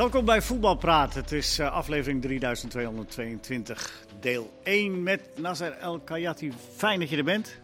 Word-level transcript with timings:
Welkom 0.00 0.24
bij 0.24 0.42
Voetbalpraat. 0.42 1.14
Het 1.14 1.32
is 1.32 1.58
uh, 1.58 1.72
aflevering 1.72 2.22
3222, 2.22 4.04
deel 4.20 4.52
1 4.62 5.02
met 5.02 5.20
Nasser 5.36 5.72
El 5.72 5.98
Kayati. 5.98 6.52
Fijn 6.76 7.00
dat 7.00 7.08
je 7.08 7.16
er 7.16 7.24
bent. 7.24 7.58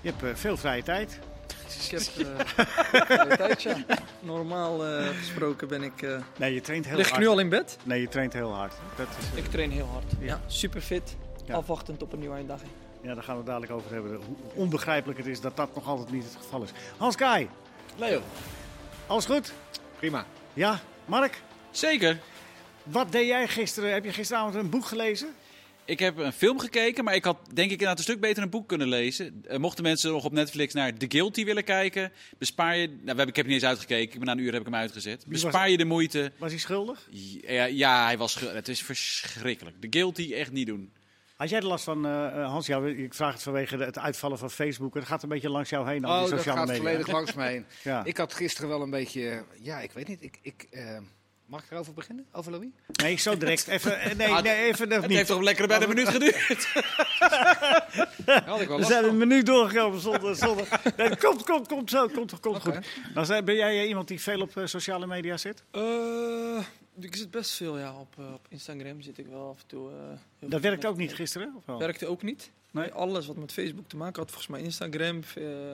Je 0.00 0.10
hebt 0.10 0.22
uh, 0.22 0.30
veel 0.34 0.56
vrije 0.56 0.82
tijd. 0.82 1.18
Ik 1.84 1.90
heb 1.90 2.26
uh, 2.26 2.38
vrije 3.04 3.36
tijd, 3.36 3.62
ja. 3.62 3.76
Normaal 4.20 4.78
gesproken 5.18 5.68
ben 5.68 5.82
ik... 5.82 6.06
nee, 6.36 6.54
je 6.54 6.60
traint 6.60 6.86
heel 6.86 6.96
lig 6.96 7.08
hard. 7.08 7.20
ik 7.20 7.26
nu 7.26 7.32
al 7.32 7.38
in 7.38 7.48
bed? 7.48 7.78
Nee, 7.84 8.00
je 8.00 8.08
traint 8.08 8.32
heel 8.32 8.54
hard. 8.54 8.74
Dat 8.96 9.08
is, 9.18 9.38
ik 9.38 9.50
train 9.50 9.70
heel 9.70 9.88
hard, 9.92 10.12
ja. 10.18 10.26
ja 10.26 10.40
super 10.46 10.80
fit. 10.80 11.16
Ja. 11.44 11.54
Afwachtend 11.54 12.02
op 12.02 12.12
een 12.12 12.18
nieuwe 12.18 12.34
uitdaging. 12.34 12.70
Ja, 13.02 13.14
daar 13.14 13.22
gaan 13.22 13.34
we 13.34 13.40
het 13.40 13.46
dadelijk 13.46 13.72
over 13.72 13.92
hebben. 13.92 14.14
Hoe 14.14 14.36
onbegrijpelijk 14.54 15.18
het 15.18 15.28
is 15.28 15.40
dat 15.40 15.56
dat 15.56 15.74
nog 15.74 15.86
altijd 15.86 16.10
niet 16.10 16.24
het 16.24 16.36
geval 16.36 16.62
is. 16.62 16.70
Hans 16.96 17.16
Kai. 17.16 17.48
Leo. 17.96 18.20
Alles 19.06 19.24
goed? 19.24 19.52
Prima. 19.98 20.24
Ja, 20.54 20.80
Mark? 21.08 21.42
Zeker. 21.70 22.18
Wat 22.82 23.12
deed 23.12 23.26
jij 23.26 23.48
gisteren? 23.48 23.92
Heb 23.92 24.04
je 24.04 24.12
gisteravond 24.12 24.54
een 24.54 24.70
boek 24.70 24.86
gelezen? 24.86 25.28
Ik 25.84 25.98
heb 25.98 26.16
een 26.16 26.32
film 26.32 26.58
gekeken, 26.58 27.04
maar 27.04 27.14
ik 27.14 27.24
had 27.24 27.38
denk 27.52 27.66
ik 27.66 27.72
inderdaad 27.72 27.98
een 27.98 28.04
stuk 28.04 28.20
beter 28.20 28.42
een 28.42 28.50
boek 28.50 28.68
kunnen 28.68 28.88
lezen. 28.88 29.44
Uh, 29.50 29.56
mochten 29.56 29.84
mensen 29.84 30.12
nog 30.12 30.24
op 30.24 30.32
Netflix 30.32 30.74
naar 30.74 30.94
The 30.94 31.06
Guilty 31.08 31.44
willen 31.44 31.64
kijken, 31.64 32.12
bespaar 32.38 32.76
je... 32.76 32.86
Nou, 32.86 33.00
we 33.00 33.06
hebben, 33.06 33.28
ik 33.28 33.36
heb 33.36 33.46
niet 33.46 33.54
eens 33.54 33.64
uitgekeken, 33.64 34.12
ik 34.12 34.18
ben 34.18 34.26
na 34.26 34.32
een 34.32 34.38
uur 34.38 34.52
heb 34.52 34.60
ik 34.60 34.66
hem 34.66 34.74
uitgezet. 34.74 35.24
Bespaar 35.26 35.70
je 35.70 35.76
de 35.76 35.84
moeite. 35.84 36.32
Was 36.38 36.50
hij 36.50 36.60
schuldig? 36.60 37.08
Ja, 37.10 37.64
ja 37.64 38.04
hij 38.04 38.18
was 38.18 38.32
schuldig. 38.32 38.56
Het 38.56 38.68
is 38.68 38.82
verschrikkelijk. 38.82 39.76
The 39.80 39.86
Guilty 39.90 40.34
echt 40.34 40.52
niet 40.52 40.66
doen. 40.66 40.92
Had 41.38 41.48
jij 41.48 41.58
er 41.58 41.66
last 41.66 41.84
van, 41.84 42.06
uh, 42.06 42.46
Hans? 42.50 42.66
Ja, 42.66 42.84
ik 42.84 43.14
vraag 43.14 43.32
het 43.32 43.42
vanwege 43.42 43.76
het 43.76 43.98
uitvallen 43.98 44.38
van 44.38 44.50
Facebook. 44.50 44.94
Het 44.94 45.04
gaat 45.04 45.22
een 45.22 45.28
beetje 45.28 45.50
langs 45.50 45.70
jou 45.70 45.88
heen. 45.88 46.06
Oh, 46.06 46.20
die 46.20 46.30
dat 46.30 46.40
gaat 46.40 46.66
media. 46.66 46.74
volledig 46.74 47.06
langs 47.06 47.34
mij 47.34 47.50
heen. 47.50 47.66
ja. 47.82 48.04
Ik 48.04 48.16
had 48.16 48.34
gisteren 48.34 48.68
wel 48.68 48.82
een 48.82 48.90
beetje... 48.90 49.44
Ja, 49.60 49.80
ik 49.80 49.92
weet 49.92 50.08
niet. 50.08 50.22
Ik... 50.22 50.38
ik 50.42 50.66
uh, 50.70 50.98
Mag 51.46 51.64
ik 51.64 51.70
erover 51.70 51.94
beginnen? 51.94 52.26
Over 52.32 52.52
Louis? 52.52 52.68
Nee, 52.86 53.16
zo 53.16 53.36
direct. 53.36 53.68
Even, 53.76 54.16
nee, 54.16 54.32
nee, 54.42 54.66
even 54.66 54.88
nog 54.88 54.98
het 54.98 55.06
niet. 55.06 55.16
heeft 55.16 55.28
toch 55.28 55.42
lekker 55.42 55.66
bij 55.66 55.78
de 55.78 55.88
minuut 55.88 56.08
geduurd? 56.08 56.66
Had 58.46 58.60
ik 58.60 58.68
wel 58.68 58.78
We 58.78 58.84
zijn 58.84 59.04
een 59.04 59.18
minuut 59.18 59.46
doorgekomen 59.46 60.00
zonder... 60.00 60.36
zonder 60.36 60.68
nee, 60.96 61.16
komt, 61.16 61.44
komt, 61.44 61.68
komt 61.68 61.90
zo. 61.90 62.08
Komt, 62.08 62.40
komt 62.40 62.56
okay. 62.56 62.74
goed. 62.74 63.28
Nou, 63.28 63.42
ben 63.42 63.54
jij 63.54 63.86
iemand 63.86 64.08
die 64.08 64.20
veel 64.20 64.40
op 64.40 64.62
sociale 64.64 65.06
media 65.06 65.36
zit? 65.36 65.64
Uh, 65.72 66.58
ik 67.00 67.16
zit 67.16 67.30
best 67.30 67.50
veel, 67.50 67.78
ja. 67.78 68.00
Op, 68.00 68.14
uh, 68.18 68.32
op 68.32 68.46
Instagram 68.48 69.00
zit 69.02 69.18
ik 69.18 69.26
wel 69.26 69.48
af 69.48 69.60
en 69.60 69.66
toe. 69.66 69.90
dat 70.38 70.60
werkte 70.60 70.88
ook 70.88 70.96
niet 70.96 71.14
gisteren? 71.14 71.54
Of 71.56 71.66
wel? 71.66 71.78
Werkte 71.78 72.06
ook 72.06 72.22
niet. 72.22 72.50
Nee? 72.70 72.92
Alles 72.92 73.26
wat 73.26 73.36
met 73.36 73.52
Facebook 73.52 73.88
te 73.88 73.96
maken 73.96 74.20
had, 74.20 74.30
volgens 74.30 74.50
mij 74.50 74.60
Instagram 74.60 75.20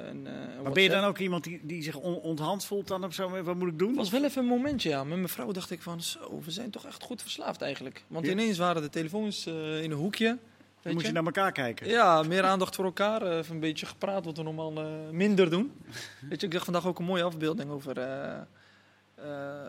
en 0.09 0.27
uh, 0.27 0.63
Maar 0.63 0.73
ben 0.73 0.83
je 0.83 0.89
dan 0.89 1.05
ook 1.05 1.19
iemand 1.19 1.45
die, 1.45 1.61
die 1.63 1.83
zich 1.83 1.97
on, 1.97 2.15
onthand 2.15 2.65
voelt 2.65 2.89
dan 2.89 3.05
of 3.05 3.15
zo? 3.15 3.43
Wat 3.43 3.57
moet 3.57 3.69
ik 3.69 3.79
doen? 3.79 3.89
Het 3.89 3.97
was 3.97 4.11
wel 4.11 4.25
even 4.25 4.43
een 4.43 4.49
momentje, 4.49 4.89
ja. 4.89 5.05
Met 5.05 5.17
mijn 5.17 5.29
vrouw 5.29 5.53
dacht 5.53 5.71
ik 5.71 5.83
van, 5.83 6.03
zo, 6.03 6.41
we 6.45 6.51
zijn 6.51 6.71
toch 6.71 6.87
echt 6.87 7.03
goed 7.03 7.23
verslaafd 7.23 7.63
eigenlijk. 7.63 8.05
Want 8.07 8.27
ja. 8.27 8.33
ineens 8.33 8.59
waren 8.59 8.83
de 8.83 8.91
telefoons 8.91 9.47
uh, 9.47 9.83
in 9.83 9.91
een 9.91 9.97
hoekje. 9.97 10.39
Dan 10.83 10.93
moet 10.93 11.03
je? 11.03 11.09
je 11.09 11.15
naar 11.15 11.25
elkaar 11.25 11.53
kijken. 11.53 11.89
Ja, 11.89 12.23
meer 12.23 12.43
aandacht 12.43 12.75
voor 12.75 12.85
elkaar. 12.85 13.39
Even 13.39 13.55
een 13.55 13.61
beetje 13.61 13.87
gepraat 13.87 14.25
wat 14.25 14.37
we 14.37 14.43
normaal 14.43 14.73
minder 15.13 15.51
doen. 15.51 15.73
Weet 16.31 16.41
je, 16.41 16.47
ik 16.47 16.53
dacht 16.53 16.65
vandaag 16.65 16.87
ook 16.87 16.99
een 16.99 17.05
mooie 17.05 17.23
afbeelding 17.23 17.71
over... 17.71 17.97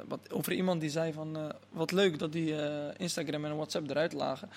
wat, 0.08 0.32
over 0.32 0.54
iemand 0.54 0.82
die 0.82 0.90
zei 0.90 1.14
van, 1.14 1.54
wat 1.70 1.92
leuk 1.92 2.20
dat 2.20 2.32
die 2.32 2.56
Instagram 2.98 3.46
en 3.46 3.56
WhatsApp 3.56 3.90
eruit 3.90 4.14
lagen. 4.14 4.50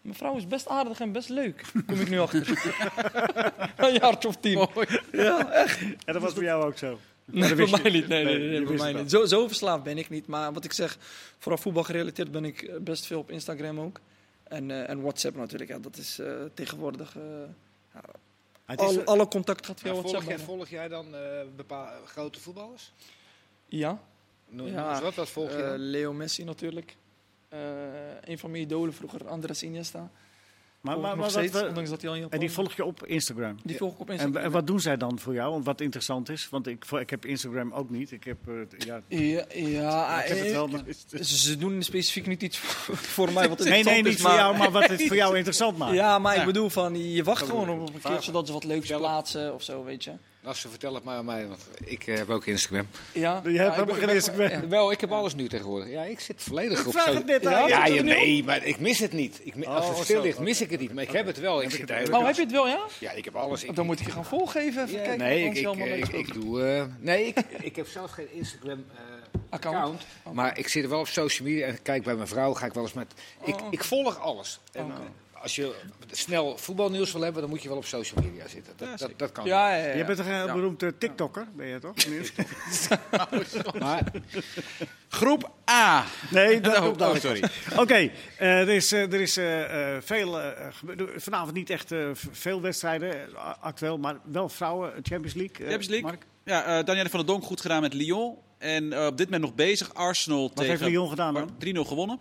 Mijn 0.00 0.18
vrouw 0.18 0.36
is 0.36 0.46
best 0.46 0.68
aardig 0.68 1.00
en 1.00 1.12
best 1.12 1.28
leuk. 1.28 1.72
Kom 1.86 2.00
ik 2.00 2.08
nu 2.08 2.18
achter. 2.18 2.48
een 3.76 3.92
jaartje 3.92 4.28
of 4.28 4.36
tien. 4.36 4.66
Ja, 5.12 5.52
echt. 5.52 5.80
En 5.80 6.12
dat 6.12 6.22
was 6.22 6.32
bij 6.32 6.44
jou 6.44 6.64
ook 6.64 6.78
zo? 6.78 6.98
Nee, 7.24 7.54
bij 7.54 7.68
mij 7.70 7.90
niet. 7.90 8.08
Nee, 8.08 8.24
nee, 8.24 8.38
nee, 8.38 8.62
bij 8.62 8.76
mij 8.76 8.92
niet. 8.92 9.10
Zo, 9.10 9.24
zo 9.24 9.46
verslaafd 9.46 9.82
ben 9.82 9.98
ik 9.98 10.08
niet. 10.08 10.26
Maar 10.26 10.52
wat 10.52 10.64
ik 10.64 10.72
zeg, 10.72 10.98
vooral 11.38 11.60
voetbal 11.60 11.82
gerelateerd 11.82 12.30
ben 12.30 12.44
ik 12.44 12.84
best 12.84 13.06
veel 13.06 13.18
op 13.18 13.30
Instagram 13.30 13.80
ook. 13.80 14.00
En, 14.42 14.68
uh, 14.68 14.88
en 14.88 15.00
WhatsApp 15.00 15.36
natuurlijk. 15.36 15.70
Ja, 15.70 15.78
dat 15.78 15.96
is 15.96 16.18
uh, 16.18 16.26
tegenwoordig... 16.54 17.16
Uh, 17.16 18.78
al, 18.78 19.04
alle 19.04 19.28
contact 19.28 19.66
gaat 19.66 19.80
via 19.80 19.92
WhatsApp. 19.92 20.22
Volg 20.22 20.36
jij, 20.36 20.44
volg 20.44 20.68
jij 20.68 20.88
dan 20.88 21.06
bepaalde 21.56 21.92
grote 22.04 22.40
voetballers? 22.40 22.92
Ja. 23.68 24.00
No, 24.48 24.66
ja. 24.66 25.00
Wat, 25.00 25.14
wat 25.14 25.28
volg 25.28 25.50
je 25.50 25.62
dan? 25.62 25.78
Leo 25.78 26.12
Messi 26.12 26.44
natuurlijk. 26.44 26.96
Uh, 27.52 27.60
een 28.24 28.38
van 28.38 28.50
mijn 28.50 28.62
idolen 28.62 28.94
vroeger, 28.94 29.28
Andres 29.28 29.62
Iniesta. 29.62 30.10
Maar, 30.86 30.98
maar, 30.98 31.16
maar 31.16 31.30
steeds, 31.30 31.52
wat, 31.52 31.68
ondanks 31.68 31.90
dat 31.90 32.00
hij 32.00 32.10
al 32.10 32.16
in 32.16 32.26
en 32.30 32.40
die 32.40 32.50
volg 32.50 32.72
je 32.72 32.84
op 32.84 33.06
Instagram? 33.06 33.58
Die 33.64 33.76
volg 33.76 33.92
ik 33.94 34.00
op 34.00 34.10
Instagram. 34.10 34.36
En, 34.36 34.42
en, 34.42 34.50
wat 34.50 34.66
doen 34.66 34.80
zij 34.80 34.96
dan 34.96 35.18
voor 35.18 35.34
jou? 35.34 35.50
Want 35.50 35.64
wat 35.64 35.80
interessant 35.80 36.28
is, 36.28 36.48
want 36.48 36.66
ik, 36.66 36.84
ik 36.84 37.10
heb 37.10 37.24
Instagram 37.24 37.72
ook 37.72 37.90
niet. 37.90 38.12
Ik 38.12 38.24
heb, 38.24 38.36
uh, 38.48 38.54
ja, 38.78 39.00
ja, 39.08 39.44
ja, 39.54 40.22
ik 40.22 40.28
heb 40.28 40.38
het 40.38 40.52
wel. 40.52 40.66
Maar... 40.66 40.82
Ze 41.24 41.56
doen 41.56 41.82
specifiek 41.82 42.26
niet 42.26 42.42
iets 42.42 42.58
voor, 42.58 42.96
voor 43.16 43.32
mij 43.32 43.48
wat 43.48 43.58
Nee, 43.58 43.84
nee, 43.84 44.02
niet 44.02 44.14
is, 44.14 44.20
voor 44.20 44.30
maar... 44.30 44.38
jou, 44.38 44.56
maar 44.56 44.70
wat 44.70 44.86
het 44.86 45.02
voor 45.06 45.16
jou 45.16 45.36
interessant 45.42 45.76
maakt. 45.78 45.94
Ja, 45.94 46.18
maar 46.18 46.34
ja. 46.34 46.40
ik 46.40 46.46
bedoel 46.46 46.68
van, 46.68 47.12
je 47.12 47.22
wacht 47.24 47.46
gewoon 47.46 47.70
op 47.70 47.94
een 47.94 48.00
keertje 48.00 48.32
dat 48.32 48.46
ze 48.46 48.52
wat 48.52 48.64
leuks 48.64 48.88
plaatsen 48.88 49.54
of 49.54 49.62
zo, 49.62 49.84
weet 49.84 50.04
je. 50.04 50.12
Lassen, 50.46 50.70
vertel 50.70 50.94
het 50.94 51.04
maar 51.04 51.16
aan 51.16 51.24
mij, 51.24 51.46
want 51.48 51.68
ik 51.84 52.06
uh, 52.06 52.16
heb 52.16 52.30
ook 52.30 52.46
Instagram. 52.46 52.86
Ja, 53.12 53.42
je 53.44 53.58
hebt 53.58 53.74
helemaal 53.74 53.94
geen 53.94 54.08
Instagram. 54.08 54.48
Ja. 54.48 54.68
Wel, 54.68 54.92
ik 54.92 55.00
heb 55.00 55.12
alles 55.12 55.34
nu 55.34 55.48
tegenwoordig. 55.48 55.90
Ja, 55.90 56.02
ik 56.02 56.20
zit 56.20 56.42
volledig 56.42 56.80
ik 56.80 56.86
op 56.86 56.92
zo. 56.92 57.14
Het 57.14 57.26
net 57.26 57.42
ja, 57.42 57.68
ja, 57.68 57.86
ja 57.86 58.02
nee, 58.02 58.44
maar 58.44 58.64
ik 58.64 58.80
mis 58.80 58.98
het 58.98 59.12
niet. 59.12 59.40
Ik, 59.42 59.54
oh, 59.60 59.66
als 59.66 59.88
het 59.88 59.98
stil 59.98 60.22
ligt, 60.22 60.38
mis 60.38 60.60
ik 60.60 60.70
het 60.70 60.80
niet. 60.80 60.92
Maar 60.92 61.02
ik 61.02 61.10
heb 61.10 61.26
het 61.26 61.38
wel. 61.38 61.62
Ik 61.62 61.70
zit 61.70 61.90
oh, 61.90 62.26
heb 62.26 62.34
je 62.34 62.42
het 62.42 62.52
wel, 62.52 62.68
ja? 62.68 62.80
Ja, 62.98 63.10
ik 63.10 63.24
heb 63.24 63.34
alles. 63.34 63.64
Ik, 63.64 63.74
dan 63.74 63.86
moet 63.86 64.00
ik 64.00 64.06
je 64.06 64.12
gaan 64.12 64.24
volgen 64.24 64.60
even. 64.60 64.86
kijken 64.86 65.18
nee, 65.18 65.44
ik, 65.44 65.56
ik, 65.56 65.78
ik, 65.78 66.08
ik, 66.08 66.32
doe... 66.32 66.76
Uh, 66.76 66.84
nee, 66.98 67.26
ik, 67.26 67.38
ik 67.60 67.76
heb 67.76 67.88
zelf 67.88 68.10
geen 68.10 68.32
Instagram... 68.32 68.78
Uh, 68.78 69.40
account. 69.50 69.76
account 69.76 70.02
okay. 70.22 70.32
Maar 70.32 70.58
ik 70.58 70.68
zit 70.68 70.82
er 70.82 70.90
wel 70.90 71.00
op 71.00 71.08
social 71.08 71.48
media 71.48 71.66
en 71.66 71.82
kijk 71.82 72.02
bij 72.02 72.14
mijn 72.14 72.28
vrouw, 72.28 72.52
ga 72.52 72.66
ik 72.66 72.72
wel 72.72 72.82
eens 72.82 72.92
met. 72.92 73.12
Ik, 73.44 73.54
oh, 73.54 73.66
ik 73.70 73.84
volg 73.84 74.20
alles. 74.20 74.60
En, 74.72 74.84
okay. 74.84 74.96
Als 75.46 75.56
je 75.56 75.74
snel 76.10 76.58
voetbalnieuws 76.58 77.12
wil 77.12 77.22
hebben, 77.22 77.40
dan 77.40 77.50
moet 77.50 77.62
je 77.62 77.68
wel 77.68 77.76
op 77.76 77.84
social 77.84 78.24
media 78.24 78.48
zitten. 78.48 78.72
Dat, 78.76 78.88
ja, 78.88 78.96
dat, 78.96 79.18
dat 79.18 79.32
kan. 79.32 79.44
Ja, 79.44 79.76
ja, 79.76 79.84
ja, 79.84 79.94
Je 79.94 80.04
bent 80.04 80.18
toch 80.18 80.26
een 80.26 80.52
beroemde 80.52 80.98
TikToker, 80.98 81.46
ben 81.56 81.66
je 81.66 81.78
toch? 81.78 81.94
maar, 83.78 84.12
groep 85.08 85.50
A. 85.70 86.04
Nee, 86.30 86.60
dat 86.60 86.78
oh, 86.78 87.08
oh, 87.08 87.14
sorry. 87.14 87.44
Oké, 87.70 87.80
okay, 87.80 88.12
uh, 88.40 88.60
er 88.60 88.68
is, 88.68 88.92
uh, 88.92 89.12
er 89.12 89.20
is 89.20 89.38
uh, 89.38 89.96
veel, 90.00 90.40
vanavond 91.16 91.54
niet 91.54 91.70
echt 91.70 91.94
veel 92.30 92.60
wedstrijden 92.60 93.36
actueel, 93.60 93.98
maar 93.98 94.16
wel 94.24 94.48
vrouwen, 94.48 94.92
Champions 94.92 95.34
League. 95.34 95.56
Champions 95.56 95.88
League. 95.88 96.08
Mark? 96.08 96.26
Ja, 96.44 96.82
Danielle 96.82 97.10
van 97.10 97.18
der 97.18 97.28
Donk 97.28 97.44
goed 97.44 97.60
gedaan 97.60 97.80
met 97.80 97.94
Lyon. 97.94 98.36
En 98.58 99.06
op 99.06 99.16
dit 99.16 99.26
moment 99.26 99.44
nog 99.44 99.54
bezig. 99.54 99.94
Arsenal 99.94 100.42
Wat 100.42 100.56
tegen... 100.56 100.70
heeft 100.70 100.82
Lyon 100.82 101.08
gedaan 101.08 101.34
dan? 101.34 101.50
3-0 101.76 101.80
gewonnen. 101.80 102.18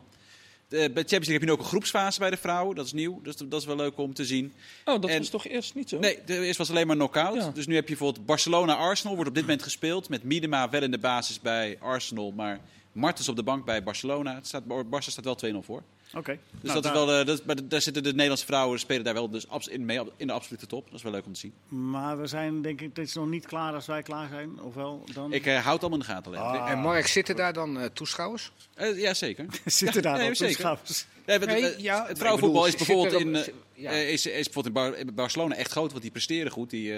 De, 0.67 0.77
bij 0.77 0.87
Champions 0.87 1.09
League 1.09 1.33
heb 1.33 1.41
je 1.41 1.45
nu 1.45 1.51
ook 1.51 1.59
een 1.59 1.65
groepsfase 1.65 2.19
bij 2.19 2.29
de 2.29 2.37
vrouwen. 2.37 2.75
Dat 2.75 2.85
is 2.85 2.93
nieuw. 2.93 3.21
Dus 3.21 3.35
dat 3.35 3.61
is 3.61 3.65
wel 3.67 3.75
leuk 3.75 3.97
om 3.97 4.13
te 4.13 4.25
zien. 4.25 4.53
Oh, 4.85 5.01
dat 5.01 5.09
en, 5.09 5.17
was 5.17 5.29
toch 5.29 5.47
eerst 5.47 5.75
niet 5.75 5.89
zo? 5.89 5.99
Nee, 5.99 6.19
eerst 6.25 6.57
was 6.57 6.69
alleen 6.69 6.87
maar 6.87 6.95
knock-out. 6.95 7.35
Ja. 7.35 7.51
Dus 7.53 7.67
nu 7.67 7.75
heb 7.75 7.87
je 7.87 7.95
bijvoorbeeld 7.95 8.25
Barcelona-Arsenal. 8.25 9.13
Wordt 9.13 9.29
op 9.29 9.35
dit 9.35 9.43
moment 9.43 9.63
gespeeld. 9.63 10.09
Met 10.09 10.23
Miedema 10.23 10.69
wel 10.69 10.83
in 10.83 10.91
de 10.91 10.97
basis 10.97 11.41
bij 11.41 11.77
Arsenal. 11.79 12.31
Maar 12.31 12.59
Martens 12.91 13.29
op 13.29 13.35
de 13.35 13.43
bank 13.43 13.65
bij 13.65 13.83
Barcelona. 13.83 14.35
Het 14.35 14.47
staat, 14.47 14.63
Barça 14.63 15.07
staat 15.07 15.41
wel 15.41 15.53
2-0 15.53 15.65
voor. 15.65 15.83
Oké. 16.15 16.19
Okay. 16.19 16.39
Dus 16.51 16.71
nou, 16.71 16.73
dat 16.73 16.83
daar... 16.83 17.01
is 17.01 17.07
wel, 17.07 17.19
uh, 17.19 17.25
dat, 17.25 17.45
maar 17.45 17.67
daar 17.67 17.81
zitten 17.81 18.03
de 18.03 18.11
Nederlandse 18.11 18.45
vrouwen 18.45 18.79
spelen 18.79 19.03
daar 19.03 19.13
wel 19.13 19.29
dus 19.29 19.45
in 19.67 19.85
mee 19.85 19.99
in 20.17 20.27
de 20.27 20.33
absolute 20.33 20.67
top. 20.67 20.85
Dat 20.85 20.93
is 20.93 21.03
wel 21.03 21.11
leuk 21.11 21.25
om 21.25 21.33
te 21.33 21.39
zien. 21.39 21.53
Maar 21.67 22.19
we 22.19 22.27
zijn 22.27 22.61
denk 22.61 22.81
ik, 22.81 22.95
dit 22.95 23.07
is 23.07 23.13
nog 23.13 23.27
niet 23.27 23.45
klaar 23.45 23.73
als 23.73 23.85
wij 23.85 24.01
klaar 24.01 24.27
zijn. 24.29 24.61
Ofwel 24.61 25.03
dan... 25.13 25.33
Ik 25.33 25.45
uh, 25.45 25.63
houd 25.63 25.79
allemaal 25.79 25.99
in 25.99 26.05
de 26.05 26.11
gaten. 26.11 26.35
Ah. 26.35 26.69
En 26.69 26.79
Mark, 26.79 27.07
zitten 27.07 27.35
daar 27.35 27.53
dan 27.53 27.77
uh, 27.77 27.85
toeschouwers? 27.85 28.51
Uh, 28.77 28.99
ja, 28.99 29.13
zeker. 29.13 29.45
zitten 29.65 30.01
daar 30.01 30.17
nee, 30.17 30.25
dan 30.25 30.35
toeschouwers? 30.35 31.05
Nee, 31.25 31.81
ja, 31.81 32.05
het 32.07 32.17
vrouwenvoetbal 32.17 32.65
is 32.65 32.75
bijvoorbeeld, 32.75 33.21
in, 33.21 33.43
ja. 33.73 33.91
is, 33.91 34.25
is 34.25 34.49
bijvoorbeeld 34.49 34.97
in, 34.97 35.15
Barcelona 35.15 35.55
echt 35.55 35.71
groot, 35.71 35.89
want 35.89 36.01
die 36.01 36.11
presteren 36.11 36.51
goed. 36.51 36.69
Die, 36.69 36.93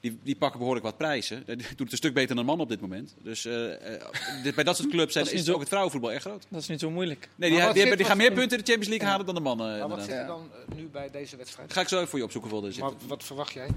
die, 0.00 0.18
die 0.22 0.36
pakken 0.36 0.58
behoorlijk 0.58 0.86
wat 0.86 0.96
prijzen. 0.96 1.42
Die 1.46 1.56
doet 1.56 1.78
het 1.78 1.92
een 1.92 1.96
stuk 1.96 2.14
beter 2.14 2.36
dan 2.36 2.44
man 2.44 2.60
op 2.60 2.68
dit 2.68 2.80
moment. 2.80 3.14
Dus 3.22 3.44
uh, 3.46 3.70
dit, 4.42 4.54
bij 4.54 4.64
dat 4.64 4.76
soort 4.76 4.88
clubs 4.88 5.12
zijn, 5.16 5.24
is, 5.24 5.32
is 5.32 5.50
ook 5.50 5.60
het 5.60 5.68
vrouwenvoetbal 5.68 6.12
echt 6.12 6.22
groot. 6.22 6.46
Dat 6.48 6.60
is 6.60 6.68
niet 6.68 6.80
zo 6.80 6.90
moeilijk. 6.90 7.28
Nee, 7.36 7.50
die, 7.50 7.58
die, 7.58 7.68
hebben, 7.68 7.96
die 7.96 8.06
gaan 8.06 8.16
meer 8.16 8.32
punten 8.32 8.58
in 8.58 8.64
de 8.64 8.70
Champions 8.72 8.88
League 8.88 9.06
ja. 9.06 9.12
halen 9.12 9.26
dan 9.26 9.34
de 9.34 9.40
mannen. 9.40 9.78
Maar 9.78 9.88
wat 9.88 10.02
zit 10.02 10.12
er 10.12 10.26
dan 10.26 10.50
nu 10.74 10.88
bij 10.88 11.10
deze 11.10 11.36
wedstrijd? 11.36 11.72
Ga 11.72 11.80
ik 11.80 11.88
zo 11.88 11.96
even 11.96 12.08
voor 12.08 12.18
je 12.18 12.24
opzoeken. 12.24 12.50
Voor 12.50 12.62
maar 12.78 12.92
wat 13.06 13.24
verwacht 13.24 13.52
jij? 13.52 13.68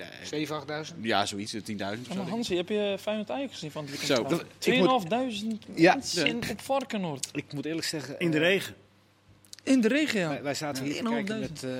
Ja, 0.00 0.08
7, 0.22 0.62
8.000? 0.94 1.00
Ja, 1.00 1.26
zoiets, 1.26 1.54
10.000 1.54 1.76
Maar 1.76 2.28
Hansie, 2.28 2.56
heb 2.56 2.68
je 2.68 2.96
Feyenoord 3.00 3.30
Ajax 3.30 3.52
gezien 3.52 3.70
van 3.70 3.86
het 3.86 4.08
weekend? 4.08 4.44
2.500 5.64 5.74
ja. 5.74 5.98
in, 6.24 6.36
op 6.50 6.60
Varkenoord. 6.60 7.28
Ik 7.32 7.52
moet 7.52 7.64
eerlijk 7.64 7.86
zeggen... 7.86 8.18
In 8.18 8.30
de 8.30 8.38
regen? 8.38 8.74
In 9.62 9.80
de 9.80 9.88
regen, 9.88 10.20
ja. 10.20 10.28
Wij, 10.28 10.42
wij 10.42 10.54
zaten 10.54 10.84
hier 10.84 10.94
te 10.94 11.02
kijken 11.02 11.40
met... 11.40 11.62
Uh, 11.64 11.70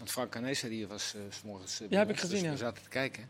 want 0.00 0.10
Frank 0.12 0.30
Canesa 0.30 0.68
die 0.68 0.86
was 0.86 1.12
uh, 1.16 1.22
s 1.30 1.42
morgens... 1.44 1.80
Uh, 1.80 1.90
ja, 1.90 1.98
heb 1.98 2.10
ik 2.10 2.20
gezien, 2.20 2.34
dus 2.36 2.44
ja. 2.44 2.50
We 2.50 2.56
zaten 2.56 2.82
te 2.82 2.88
kijken. 2.88 3.28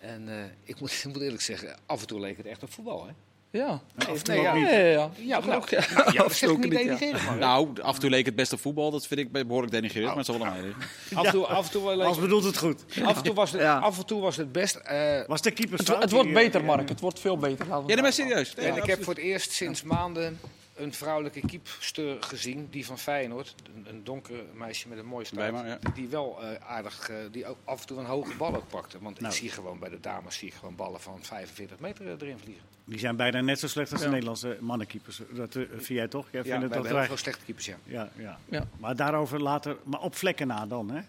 En 0.00 0.28
uh, 0.28 0.34
ik, 0.64 0.80
moet, 0.80 0.92
ik, 1.04 1.04
moet, 1.04 1.20
eerlijk 1.22 1.42
zeggen, 1.42 1.76
af 1.86 2.00
en 2.00 2.06
toe 2.06 2.20
leek 2.20 2.36
het 2.36 2.46
echt 2.46 2.62
op 2.62 2.72
voetbal. 2.72 3.06
Hè? 3.06 3.12
Ja. 3.58 3.80
af 3.96 4.06
en 4.06 4.22
toe 4.24 4.48
ook 4.48 4.54
niet. 4.54 4.62
Ja, 4.68 4.70
ja, 4.70 4.86
ja. 4.86 5.10
Ja, 5.16 5.36
Toch 5.36 5.46
nou, 5.46 5.60
ook, 5.62 5.68
ja. 5.68 5.80
nou, 5.94 6.12
ja, 6.12 6.22
Af 6.22 6.42
en 6.42 6.48
toe. 6.48 7.36
Nou, 7.38 7.80
af 7.80 7.94
en 7.94 8.00
toe 8.00 8.10
leek 8.10 8.26
het 8.26 8.34
best 8.34 8.52
op 8.52 8.60
voetbal. 8.60 8.90
Dat 8.90 9.06
vind 9.06 9.20
ik 9.20 9.32
behoorlijk 9.32 9.72
denigrerend, 9.72 10.08
maar 10.08 10.16
het 10.16 10.26
zal 10.26 10.38
wel 10.38 10.52
liggen. 10.62 10.74
af, 11.18 11.24
en 11.26 11.30
toe, 11.32 11.46
af, 11.46 11.64
en 11.66 11.70
toe, 11.70 11.84
wel 11.84 12.02
Als 12.02 12.16
leek- 12.16 12.24
bedoelt 12.24 12.44
het 12.44 12.58
goed. 12.58 12.84
af, 13.02 13.16
en 13.16 13.22
toe 13.22 13.34
was 13.34 13.52
het, 13.52 13.60
Ja. 13.60 13.78
af 13.78 13.98
en 13.98 14.06
toe 14.06 14.20
was 14.20 14.36
het 14.36 14.52
best. 14.52 14.74
eh, 14.76 15.20
Was 15.26 15.42
de 15.42 15.50
keeper 15.50 15.78
Het, 15.78 15.86
fout? 15.86 16.02
het 16.02 16.10
wordt 16.10 16.28
eh, 16.28 16.34
beter, 16.34 16.60
ja, 16.60 16.66
Mark. 16.66 16.88
Het 16.88 17.00
wordt 17.00 17.20
veel 17.20 17.36
beter. 17.36 17.66
Ja, 17.66 17.80
nee, 17.86 17.96
maar 17.96 18.12
serieus. 18.12 18.54
En 18.54 18.76
ik 18.76 18.84
heb 18.84 19.04
voor 19.04 19.14
het 19.14 19.22
eerst 19.22 19.52
sinds 19.52 19.82
maanden 19.82 20.38
een 20.82 20.92
vrouwelijke 20.94 21.40
keepster 21.46 22.22
gezien, 22.22 22.68
die 22.70 22.86
van 22.86 22.98
Feyenoord. 22.98 23.54
Een, 23.74 23.86
een 23.88 24.04
donker 24.04 24.42
meisje 24.54 24.88
met 24.88 24.98
een 24.98 25.06
mooie 25.06 25.24
staart. 25.24 25.66
Ja. 25.66 25.78
Die 25.94 26.08
wel 26.08 26.38
eh, 26.42 26.48
aardig, 26.70 27.08
eh, 27.10 27.16
die 27.30 27.46
ook 27.46 27.56
af 27.64 27.80
en 27.80 27.86
toe 27.86 27.98
een 27.98 28.04
hoge 28.04 28.36
bal 28.36 28.54
ook 28.56 28.68
pakte. 28.68 28.98
Want 29.00 29.20
Nou. 29.20 29.32
ik 29.32 29.38
zie 29.40 29.50
gewoon 29.50 29.78
bij 29.78 29.88
de 29.88 30.00
dames 30.00 30.36
zie 30.38 30.48
ik 30.48 30.54
gewoon 30.54 30.76
ballen 30.76 31.00
van 31.00 31.18
45 31.22 31.78
meter 31.78 32.06
eh, 32.06 32.12
erin 32.20 32.38
vliegen. 32.38 32.64
Die 32.84 32.98
zijn 32.98 33.16
bijna 33.16 33.40
net 33.40 33.58
zo 33.58 33.68
slecht 33.68 33.90
als 33.90 34.00
de 34.00 34.06
Ja. 34.06 34.12
Nederlandse 34.12 34.56
mannenkeepers. 34.60 35.20
Dat 35.30 35.52
vind 35.52 35.86
jij 35.86 36.08
toch? 36.08 36.26
Jij 36.30 36.42
Ja, 36.44 36.58
vindt 36.58 36.74
het 36.74 36.84
hebben 36.84 37.06
heel 37.06 37.16
slechte 37.16 37.44
keepers, 37.44 37.66
ja. 37.66 37.76
Ja, 37.84 38.08
ja. 38.16 38.38
Ja. 38.48 38.66
Maar 38.78 38.96
daarover 38.96 39.40
later, 39.42 39.76
maar 39.84 40.00
op 40.00 40.14
vlekken 40.14 40.46
na 40.46 40.66
dan, 40.66 40.90
hè? 40.90 41.00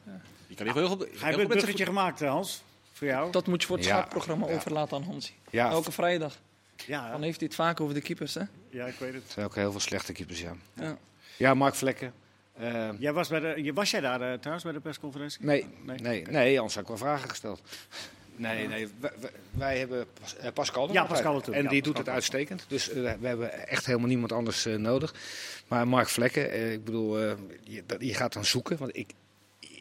Je 0.47 0.55
kan 0.55 0.73
heel 0.73 0.87
goed 0.87 1.07
Ga 1.13 1.25
heel 1.27 1.39
je 1.39 1.47
met 1.47 1.57
bruggetje 1.57 1.85
gemaakt, 1.85 2.19
Hans? 2.19 2.63
Voor 2.93 3.07
jou? 3.07 3.31
Dat 3.31 3.47
moet 3.47 3.61
je 3.61 3.67
voor 3.67 3.77
het 3.77 3.85
Ja. 3.85 3.91
schaakprogramma 3.97 4.47
overlaten 4.47 4.97
aan 4.97 5.03
Hansi. 5.03 5.33
Ja, 5.49 5.69
Elke 5.69 5.91
vrijdag. 5.91 6.37
Ja, 6.85 7.11
Dan 7.11 7.21
heeft 7.21 7.37
hij 7.39 7.47
het 7.47 7.55
vaak 7.55 7.79
over 7.81 7.93
de 7.93 8.01
keepers, 8.01 8.33
hè? 8.33 8.41
Ja, 8.71 8.85
ik 8.85 8.95
weet 8.99 9.13
het. 9.13 9.23
er 9.23 9.31
zijn 9.31 9.45
ook 9.45 9.55
heel 9.55 9.71
veel 9.71 9.79
slechte 9.79 10.11
keepers, 10.13 10.41
ja. 10.41 10.53
Ja. 10.73 10.97
Ja, 11.37 11.53
Mark 11.53 11.75
Vlekken. 11.75 12.13
Eh, 12.57 12.89
Jij 12.99 13.13
was, 13.13 13.27
bij 13.27 13.39
de, 13.39 13.63
je- 13.63 13.73
was 13.73 13.91
jij 13.91 14.01
daar 14.01 14.21
eh, 14.21 14.33
trouwens 14.33 14.63
bij 14.63 14.73
de 14.73 14.79
persconferentie? 14.79 15.45
nee, 15.45 15.65
Nee. 15.85 15.97
nee, 15.99 16.21
nee, 16.25 16.55
anders 16.57 16.73
had 16.73 16.83
ik 16.83 16.89
wel 16.89 16.97
vragen 16.97 17.29
gesteld. 17.29 17.61
Nee, 18.35 18.67
nee, 18.67 18.87
wij, 19.51 19.77
hebben 19.79 20.05
Pas- 20.21 20.37
eh, 20.37 20.51
Pascal 20.53 20.91
Ja. 20.91 21.03
Pascal 21.05 21.33
natuurlijk. 21.33 21.57
En 21.57 21.63
Ja, 21.63 21.69
die 21.69 21.81
doet 21.81 21.97
het 21.97 22.09
uitstekend. 22.09 22.65
Dus 22.67 22.87
we 22.87 23.17
hebben 23.21 23.67
echt 23.67 23.85
helemaal 23.85 24.07
niemand 24.07 24.31
anders 24.31 24.65
eh, 24.65 24.75
nodig. 24.75 25.13
Maar 25.67 25.87
Mark 25.87 26.07
Vlekken, 26.09 26.71
ik 26.71 26.83
bedoel, 26.83 27.19
eh, 27.19 27.33
je, 27.63 27.83
dat- 27.85 28.01
je 28.01 28.13
gaat 28.13 28.33
dan 28.33 28.45
zoeken. 28.45 28.77
Want 28.77 28.97
ik, 28.97 29.11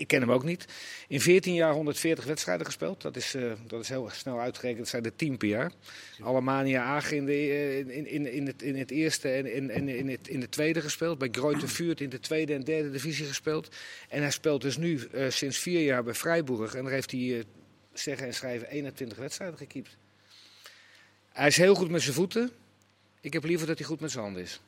ik 0.00 0.06
ken 0.06 0.20
hem 0.20 0.32
ook 0.32 0.44
niet. 0.44 0.64
In 1.08 1.20
14 1.20 1.54
jaar 1.54 1.72
140 1.72 2.24
wedstrijden 2.24 2.66
gespeeld. 2.66 3.00
Dat 3.02 3.16
is, 3.16 3.34
eh, 3.34 3.52
dat 3.66 3.80
is 3.80 3.88
heel 3.88 4.08
snel 4.12 4.40
uitgerekend. 4.40 4.78
Dat 4.78 4.88
zijn 4.88 5.04
er 5.04 5.16
10 5.16 5.36
per 5.36 5.48
jaar. 5.48 5.72
Alemannia 6.22 6.82
Agen 6.82 7.16
in, 7.16 7.26
de, 7.26 7.32
eh, 7.32 7.78
in, 7.78 8.06
in, 8.06 8.32
in, 8.32 8.46
het, 8.46 8.62
in 8.62 8.76
het 8.76 8.90
eerste 8.90 9.28
en 9.28 9.54
in, 9.54 9.70
in, 9.70 9.88
in, 9.88 10.08
het, 10.08 10.28
in 10.28 10.40
de 10.40 10.48
tweede 10.48 10.80
gespeeld. 10.80 11.18
Bij 11.18 11.28
Greuther 11.32 11.68
Vuurt 11.78 12.00
in 12.00 12.08
de 12.08 12.20
tweede 12.20 12.54
en 12.54 12.64
derde 12.64 12.90
divisie 12.90 13.26
gespeeld. 13.26 13.68
En 14.08 14.20
hij 14.20 14.30
speelt 14.30 14.60
dus 14.60 14.76
nu 14.76 15.00
eh, 15.12 15.30
sinds 15.30 15.58
vier 15.58 15.82
jaar 15.82 16.02
bij 16.02 16.14
Freiburg. 16.14 16.74
En 16.74 16.82
daar 16.82 16.92
heeft 16.92 17.10
hij, 17.10 17.44
zeggen 17.92 18.26
en 18.26 18.34
schrijven, 18.34 18.68
21 18.68 19.18
wedstrijden 19.18 19.58
gekiept. 19.58 19.96
Hij 21.32 21.46
is 21.46 21.56
heel 21.56 21.74
goed 21.74 21.90
met 21.90 22.02
zijn 22.02 22.14
voeten. 22.14 22.50
Ik 23.20 23.32
heb 23.32 23.44
liever 23.44 23.66
dat 23.66 23.78
hij 23.78 23.86
goed 23.86 24.00
met 24.00 24.10
zijn 24.10 24.24
handen 24.24 24.42
is. 24.42 24.60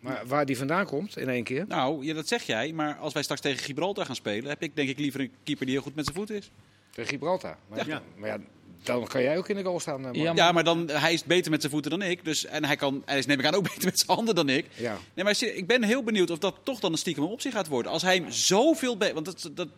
Maar 0.00 0.22
waar 0.26 0.46
die 0.46 0.56
vandaan 0.58 0.86
komt 0.86 1.16
in 1.16 1.28
één 1.28 1.44
keer. 1.44 1.64
Nou, 1.68 2.04
ja, 2.04 2.14
dat 2.14 2.28
zeg 2.28 2.42
jij. 2.42 2.72
Maar 2.72 2.94
als 2.96 3.12
wij 3.12 3.22
straks 3.22 3.40
tegen 3.40 3.64
Gibraltar 3.64 4.06
gaan 4.06 4.14
spelen, 4.14 4.48
heb 4.48 4.62
ik 4.62 4.76
denk 4.76 4.88
ik 4.88 4.98
liever 4.98 5.20
een 5.20 5.32
keeper 5.44 5.66
die 5.66 5.74
heel 5.74 5.84
goed 5.84 5.94
met 5.94 6.04
zijn 6.04 6.16
voet 6.16 6.30
is. 6.30 6.50
Tegen 6.90 7.10
Gibraltar. 7.10 7.56
Maar 7.68 7.86
Ja. 7.88 8.02
maar 8.16 8.28
ja, 8.28 8.38
dan 8.82 9.06
kan 9.06 9.22
jij 9.22 9.38
ook 9.38 9.48
in 9.48 9.56
de 9.56 9.62
goal 9.62 9.80
staan. 9.80 10.06
eh, 10.06 10.22
Mark. 10.22 10.36
Ja, 10.36 10.52
maar 10.52 10.64
dan, 10.64 10.88
hij 10.90 11.12
is 11.12 11.24
beter 11.24 11.50
met 11.50 11.60
zijn 11.60 11.72
voeten 11.72 11.90
dan 11.90 12.02
ik. 12.02 12.24
Dus, 12.24 12.44
en 12.46 12.64
hij, 12.64 12.76
kan, 12.76 13.02
hij 13.06 13.18
is 13.18 13.26
neem 13.26 13.38
ik 13.38 13.46
aan 13.46 13.54
ook 13.54 13.62
beter 13.74 13.84
met 13.84 13.98
zijn 13.98 14.10
handen 14.16 14.34
dan 14.34 14.48
ik. 14.48 14.66
Ja. 14.76 14.96
Nee, 15.14 15.24
maar 15.24 15.42
ik 15.42 15.66
ben 15.66 15.82
heel 15.82 16.02
benieuwd 16.02 16.30
of 16.30 16.38
dat 16.38 16.54
toch 16.62 16.80
dan 16.80 16.92
een 16.92 16.98
stiekem 16.98 17.22
een 17.24 17.30
optie 17.30 17.50
gaat 17.52 17.68
worden. 17.68 17.92
Als 17.92 18.02
hij 18.02 18.14
hem 18.16 18.30
zoveel 18.30 18.96
beter... 18.96 19.14
Want 19.14 19.26
dat, 19.26 19.50
dat 19.54 19.68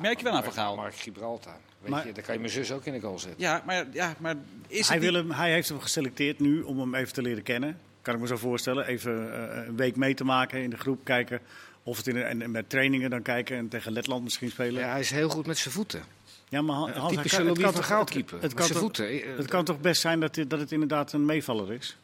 merk 0.00 0.18
je 0.18 0.24
wel 0.24 0.32
aan 0.32 0.42
Vergaal. 0.42 0.76
Mark 0.76 0.94
Gibraltar. 0.94 1.56
Weet 1.80 1.90
Maar- 1.90 2.06
je, 2.06 2.12
dan 2.12 2.22
kan 2.24 2.34
je 2.34 2.40
mijn 2.40 2.52
zus 2.52 2.72
ook 2.72 2.84
in 2.86 2.92
de 2.92 3.00
goal 3.00 3.18
zetten. 3.18 3.40
Ja, 3.40 3.62
maar, 3.66 3.86
ja, 3.92 4.14
maar 4.18 4.34
is 4.68 4.88
Hij, 4.88 4.96
het 4.96 5.04
niet- 5.04 5.12
wil 5.12 5.20
hem, 5.22 5.30
hij 5.30 5.52
heeft 5.52 5.68
hem 5.68 5.80
geselecteerd 5.80 6.40
nu 6.40 6.62
om 6.62 6.78
hem 6.80 6.94
even 6.94 7.12
te 7.12 7.22
leren 7.22 7.42
kennen. 7.42 7.78
Kan 8.02 8.14
ik 8.14 8.20
me 8.20 8.26
zo 8.26 8.36
voorstellen. 8.36 8.86
Even 8.86 9.32
eh, 9.32 9.66
een 9.66 9.76
week 9.76 9.96
mee 9.96 10.14
te 10.14 10.24
maken 10.24 10.62
in 10.62 10.70
de 10.70 10.76
groep. 10.76 11.04
Kijken 11.04 11.40
of 11.82 11.96
het 11.96 12.06
in 12.06 12.14
de, 12.14 12.22
en, 12.22 12.42
en 12.42 12.50
met 12.50 12.68
trainingen 12.68 13.10
dan 13.10 13.22
kijken. 13.22 13.56
En 13.56 13.68
tegen 13.68 13.92
Letland 13.92 14.22
misschien 14.22 14.50
spelen. 14.50 14.72
Ja, 14.80 14.86
Ja, 14.86 14.90
hij 14.90 15.00
is 15.00 15.10
heel 15.10 15.28
goed 15.28 15.46
met 15.46 15.58
zijn 15.58 15.74
voeten. 15.74 16.02
maar 16.50 16.60
Han- 16.60 16.74
Hans, 16.76 16.94
hij 16.94 17.08
Typische 17.16 17.36
het 17.44 17.58
Louis 17.58 17.74
van 17.74 17.84
Gaal 17.84 18.00
het- 18.00 18.10
keeper. 18.10 18.32
Het, 18.32 18.42
Met 18.42 18.54
kan 18.54 18.62
zijn 18.66 18.72
toch, 18.78 18.82
voeten. 18.86 19.08
Eh, 19.08 19.36
het 19.36 19.48
kan 19.48 19.64
toch 19.64 19.80
best 19.80 20.00
zijn 20.00 20.20
dat, 20.20 20.34
dit, 20.34 20.50
dat 20.50 20.60
het 20.60 20.72
inderdaad 20.72 21.12
een 21.12 21.24
meevaller 21.24 21.72
is? 21.72 21.96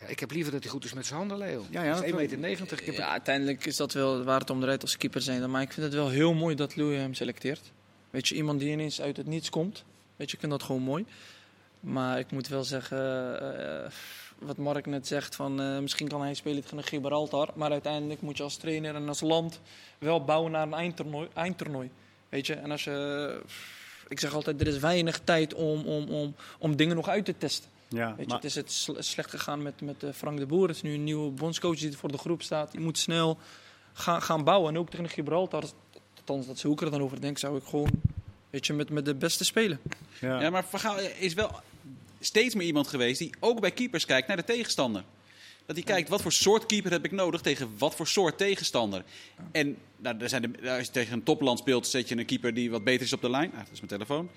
Ja, 0.00 0.06
ik 0.06 0.20
heb 0.20 0.30
liever 0.30 0.52
dat 0.52 0.62
hij 0.62 0.70
goed 0.72 0.84
is 0.84 0.92
met 0.92 1.06
zijn 1.06 1.18
handen, 1.18 1.38
Leo. 1.38 1.64
Ja, 1.70 1.82
ja, 1.82 1.86
Hij 1.86 1.90
dat 1.94 2.04
is 2.04 2.10
wel. 2.10 2.20
1,90 2.20 2.38
meter. 2.40 2.92
Ja, 2.92 3.08
uiteindelijk 3.10 3.66
is 3.66 3.76
dat 3.76 3.92
wel 3.92 4.24
waar 4.24 4.40
het 4.40 4.50
om 4.50 4.60
draait 4.60 4.82
als 4.82 4.96
keeper 4.96 5.20
zijn. 5.22 5.50
Maar 5.50 5.62
ik 5.62 5.72
vind 5.72 5.86
het 5.86 5.94
wel 5.94 6.08
heel 6.08 6.34
mooi 6.34 6.54
dat 6.54 6.76
Louis 6.76 6.98
hem 6.98 7.14
selecteert. 7.14 7.72
Weet 8.10 8.28
je, 8.28 8.34
iemand 8.34 8.60
die 8.60 8.70
ineens 8.72 9.00
uit 9.00 9.16
het 9.16 9.26
niets 9.26 9.50
komt. 9.50 9.84
Weet 10.16 10.28
je, 10.28 10.34
ik 10.34 10.40
vind 10.40 10.52
dat 10.52 10.62
gewoon 10.62 10.82
mooi. 10.82 11.04
Maar 11.80 12.18
ik 12.18 12.30
moet 12.30 12.48
wel 12.48 12.64
zeggen, 12.64 12.98
eh, 13.84 13.90
wat 14.40 14.56
Mark 14.56 14.86
net 14.86 15.06
zegt, 15.06 15.36
van 15.36 15.60
eh, 15.60 15.78
misschien 15.78 16.08
kan 16.08 16.22
hij 16.22 16.34
spelen 16.34 16.62
tegen 16.62 16.82
Gibraltar. 16.82 17.50
Maar 17.54 17.70
uiteindelijk 17.70 18.20
moet 18.20 18.36
je 18.36 18.42
als 18.42 18.56
trainer 18.56 18.94
en 18.94 19.08
als 19.08 19.20
land 19.20 19.60
wel 19.98 20.24
bouwen 20.24 20.52
naar 20.52 20.62
een 20.66 20.74
eindtoernooi. 20.74 21.28
eindtoernooi 21.34 21.90
weet 22.28 22.46
je, 22.46 22.54
en 22.54 22.70
als 22.70 22.84
je... 22.84 23.40
Ik 24.08 24.20
zeg 24.20 24.34
altijd, 24.34 24.60
er 24.60 24.66
is 24.66 24.78
weinig 24.78 25.20
tijd 25.24 25.54
om, 25.54 25.86
om, 25.86 26.08
om, 26.08 26.34
om 26.58 26.76
dingen 26.76 26.96
nog 26.96 27.08
uit 27.08 27.24
te 27.24 27.38
testen. 27.38 27.70
Ja, 27.88 28.06
Weet 28.08 28.18
je, 28.18 28.26
maar, 28.26 28.36
het 28.36 28.44
is 28.44 28.54
het 28.54 28.72
sl- 28.72 28.92
slecht 28.98 29.30
gegaan 29.30 29.62
met, 29.62 29.80
met 29.80 30.02
eh, 30.02 30.10
Frank 30.12 30.38
de 30.38 30.46
Boer. 30.46 30.66
Het 30.66 30.76
is 30.76 30.82
nu 30.82 30.94
een 30.94 31.04
nieuwe 31.04 31.30
bondscoach 31.30 31.78
die 31.78 31.96
voor 31.96 32.12
de 32.12 32.18
groep 32.18 32.42
staat. 32.42 32.70
Die 32.72 32.80
moet 32.80 32.98
snel 32.98 33.38
gaan, 33.92 34.22
gaan 34.22 34.44
bouwen. 34.44 34.74
En 34.74 34.78
ook 34.78 34.90
tegen 34.90 35.08
Gibraltar, 35.08 35.64
althans 36.16 36.46
dat 36.46 36.58
Zoeker 36.58 36.86
er 36.86 36.92
dan 36.92 37.02
over 37.02 37.20
denkt, 37.20 37.40
zou 37.40 37.56
ik 37.56 37.64
gewoon 37.64 37.90
weet 38.50 38.66
je, 38.66 38.72
met, 38.72 38.90
met 38.90 39.04
de 39.04 39.14
beste 39.14 39.44
spelen. 39.44 39.80
ja. 40.20 40.40
Ja, 40.40 40.50
maar 40.50 40.64
Vergaal 40.64 40.98
is 41.18 41.34
wel 41.34 41.50
steeds 42.20 42.54
meer 42.54 42.66
iemand 42.66 42.86
geweest 42.86 43.18
die 43.18 43.30
ook 43.40 43.60
bij 43.60 43.70
keepers 43.70 44.04
kijkt 44.04 44.28
naar 44.28 44.36
de 44.36 44.44
tegenstander. 44.44 45.04
Dat 45.66 45.78
hij 45.78 45.88
kijkt, 45.88 46.08
wat 46.08 46.22
voor 46.22 46.32
soort 46.32 46.66
keeper 46.66 46.90
heb 46.90 47.04
ik 47.04 47.12
nodig 47.12 47.40
tegen 47.40 47.70
wat 47.78 47.94
voor 47.94 48.06
soort 48.06 48.38
tegenstander. 48.38 49.04
En 49.52 49.76
nou, 49.96 50.16
er 50.18 50.28
zijn 50.28 50.42
de, 50.42 50.70
als 50.70 50.86
je 50.86 50.92
tegen 50.92 51.12
een 51.12 51.22
topland 51.22 51.58
speelt, 51.58 51.86
zet 51.86 52.08
je 52.08 52.16
een 52.16 52.24
keeper 52.24 52.54
die 52.54 52.70
wat 52.70 52.84
beter 52.84 53.06
is 53.06 53.12
op 53.12 53.20
de 53.20 53.30
lijn. 53.30 53.50
Ah, 53.50 53.58
dat 53.58 53.68
is 53.72 53.80
mijn 53.80 53.92
telefoon. 53.92 54.30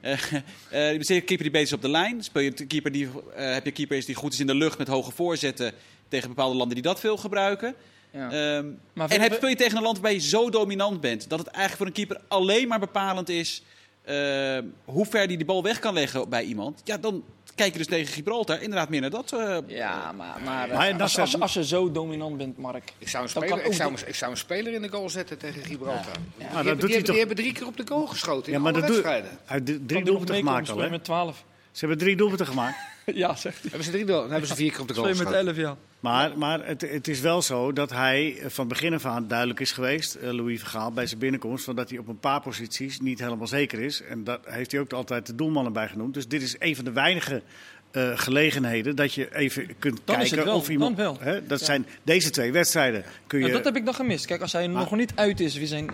Eh, 0.00 0.12
eh, 0.70 0.92
je 0.92 1.04
zet 1.04 1.16
een 1.16 1.24
keeper 1.24 1.42
die 1.42 1.50
beter 1.50 1.66
is 1.66 1.72
op 1.72 1.82
de 1.82 1.88
lijn. 1.88 2.24
Speel 2.24 2.42
je 2.42 2.52
een 2.56 2.66
keeper 2.66 2.92
die, 2.92 3.08
eh, 3.34 3.52
heb 3.52 3.62
je 3.62 3.68
een 3.68 3.76
keeper 3.76 4.04
die 4.04 4.14
goed 4.14 4.32
is 4.32 4.40
in 4.40 4.46
de 4.46 4.54
lucht 4.54 4.78
met 4.78 4.88
hoge 4.88 5.10
voorzetten 5.10 5.72
tegen 6.08 6.28
bepaalde 6.28 6.56
landen 6.56 6.74
die 6.74 6.84
dat 6.84 7.00
veel 7.00 7.16
gebruiken. 7.16 7.74
Ja. 8.12 8.30
Ehm, 8.30 8.66
Maar 8.92 9.10
en 9.10 9.20
heb, 9.20 9.32
speel 9.32 9.48
je 9.48 9.56
tegen 9.56 9.76
een 9.76 9.82
land 9.82 9.94
waarbij 9.94 10.14
je 10.14 10.28
zo 10.28 10.50
dominant 10.50 11.00
bent 11.00 11.28
dat 11.28 11.38
het 11.38 11.48
eigenlijk 11.48 11.76
voor 11.76 11.86
een 11.86 12.06
keeper 12.06 12.20
alleen 12.28 12.68
maar 12.68 12.80
bepalend 12.80 13.28
is 13.28 13.62
eh, 14.08 14.58
hoe 14.84 15.06
ver 15.06 15.28
die 15.28 15.36
de 15.38 15.44
bal 15.44 15.62
weg 15.62 15.78
kan 15.78 15.94
leggen 15.94 16.28
bij 16.28 16.42
iemand. 16.44 16.80
Ja, 16.84 16.96
dan 16.96 17.24
kijk 17.54 17.72
je 17.72 17.78
dus 17.78 17.86
tegen 17.86 18.12
Gibraltar 18.12 18.62
inderdaad 18.62 18.88
meer 18.88 19.00
naar 19.00 19.10
dat. 19.10 19.32
eh, 19.32 19.56
ja, 19.66 20.12
maar, 20.12 20.40
maar, 20.44 20.68
eh, 20.70 20.76
Maar 20.76 21.00
als, 21.02 21.18
als, 21.18 21.40
als 21.40 21.54
je 21.54 21.64
zo 21.64 21.92
dominant 21.92 22.36
bent, 22.36 22.58
Mark. 22.58 22.92
Ik 22.98 23.08
zou, 23.08 23.22
een 23.22 23.28
speler, 23.28 23.48
kan 23.48 23.58
ik, 23.58 23.72
zou, 23.72 23.92
een- 23.92 24.08
ik 24.08 24.14
zou 24.14 24.30
een 24.30 24.36
speler 24.36 24.72
in 24.72 24.82
de 24.82 24.88
goal 24.88 25.08
zetten 25.08 25.38
tegen 25.38 25.62
Gibraltar. 25.64 26.12
Die, 26.36 26.46
dat 26.46 26.54
hebben, 26.54 26.78
doet 26.78 26.80
die, 26.80 26.88
hij 26.88 26.90
hebben, 26.90 27.04
toch- 27.04 27.10
die 27.14 27.18
hebben 27.18 27.36
drie 27.36 27.52
keer 27.52 27.66
op 27.66 27.76
de 27.76 27.86
goal 27.94 28.06
geschoten 28.06 28.46
in 28.46 28.52
ja, 28.52 28.58
maar 28.64 28.72
alle 28.72 28.80
dat 28.80 28.90
doet, 28.90 29.02
wedstrijden. 29.04 29.38
hij 29.44 29.56
heeft 29.64 29.64
drie 29.66 29.86
die 29.86 30.04
doelpunten 30.04 30.34
gemaakt 30.36 30.70
al, 30.70 30.78
hè? 30.78 30.90
met 30.90 31.04
12. 31.04 31.44
Ze 31.78 31.86
hebben 31.86 32.04
drie 32.04 32.16
doelpunten 32.16 32.46
gemaakt. 32.46 32.76
ja, 33.22 33.36
zegt 33.36 33.60
hij. 33.60 33.68
Hebben 33.70 33.84
ze 33.84 33.90
drie 33.90 34.04
doel, 34.04 34.20
dan 34.20 34.30
hebben 34.30 34.48
ze 34.48 34.54
vier 34.54 34.70
keer 34.70 34.80
op 34.80 34.88
de 34.88 34.94
goal 34.94 35.14
Spelen 35.14 35.32
met. 35.32 35.46
11, 35.46 35.56
ja. 35.56 35.76
Maar, 36.00 36.38
maar 36.38 36.66
het, 36.66 36.80
het 36.80 37.08
is 37.08 37.20
wel 37.20 37.42
zo 37.42 37.72
dat 37.72 37.90
hij 37.90 38.42
van 38.46 38.68
begin 38.68 38.94
af 38.94 39.04
aan 39.04 39.28
duidelijk 39.28 39.60
is 39.60 39.72
geweest, 39.72 40.14
eh, 40.14 40.30
Louis 40.30 40.58
Vergaal, 40.60 40.92
bij 40.92 41.06
zijn 41.06 41.20
binnenkomst, 41.20 41.64
van 41.64 41.76
dat 41.76 41.90
hij 41.90 41.98
op 41.98 42.08
een 42.08 42.18
paar 42.18 42.40
posities 42.40 43.00
niet 43.00 43.18
helemaal 43.18 43.46
zeker 43.46 43.80
is. 43.80 44.02
En 44.02 44.24
dat 44.24 44.40
heeft 44.44 44.72
hij 44.72 44.80
ook 44.80 44.92
altijd 44.92 45.26
de 45.26 45.34
doelmannen 45.34 45.72
bij 45.72 45.88
genoemd. 45.88 46.14
Dus 46.14 46.28
dit 46.28 46.42
is 46.42 46.56
een 46.58 46.76
van 46.76 46.84
de 46.84 46.92
weinige 46.92 47.42
eh, 47.90 48.10
gelegenheden 48.18 48.96
dat 48.96 49.14
je 49.14 49.36
even 49.36 49.78
kunt 49.78 50.00
Dan 50.04 50.16
kijken 50.16 50.44
wel, 50.44 50.56
of 50.56 50.68
iemand. 50.68 50.96
dan 50.96 51.04
wel. 51.06 51.16
Hè, 51.20 51.46
dat 51.46 51.58
Ja. 51.60 51.64
zijn 51.66 51.86
deze 52.02 52.30
twee 52.30 52.52
wedstrijden. 52.52 53.04
Kun 53.26 53.38
je, 53.38 53.46
Ja, 53.46 53.52
dat 53.52 53.64
heb 53.64 53.76
ik 53.76 53.84
dan 53.84 53.94
gemist. 53.94 54.26
Kijk, 54.26 54.40
als 54.40 54.52
hij 54.52 54.66
nog 54.66 54.96
niet 54.96 55.12
uit 55.14 55.40
is 55.40 55.56
wie 55.56 55.66
zijn... 55.66 55.90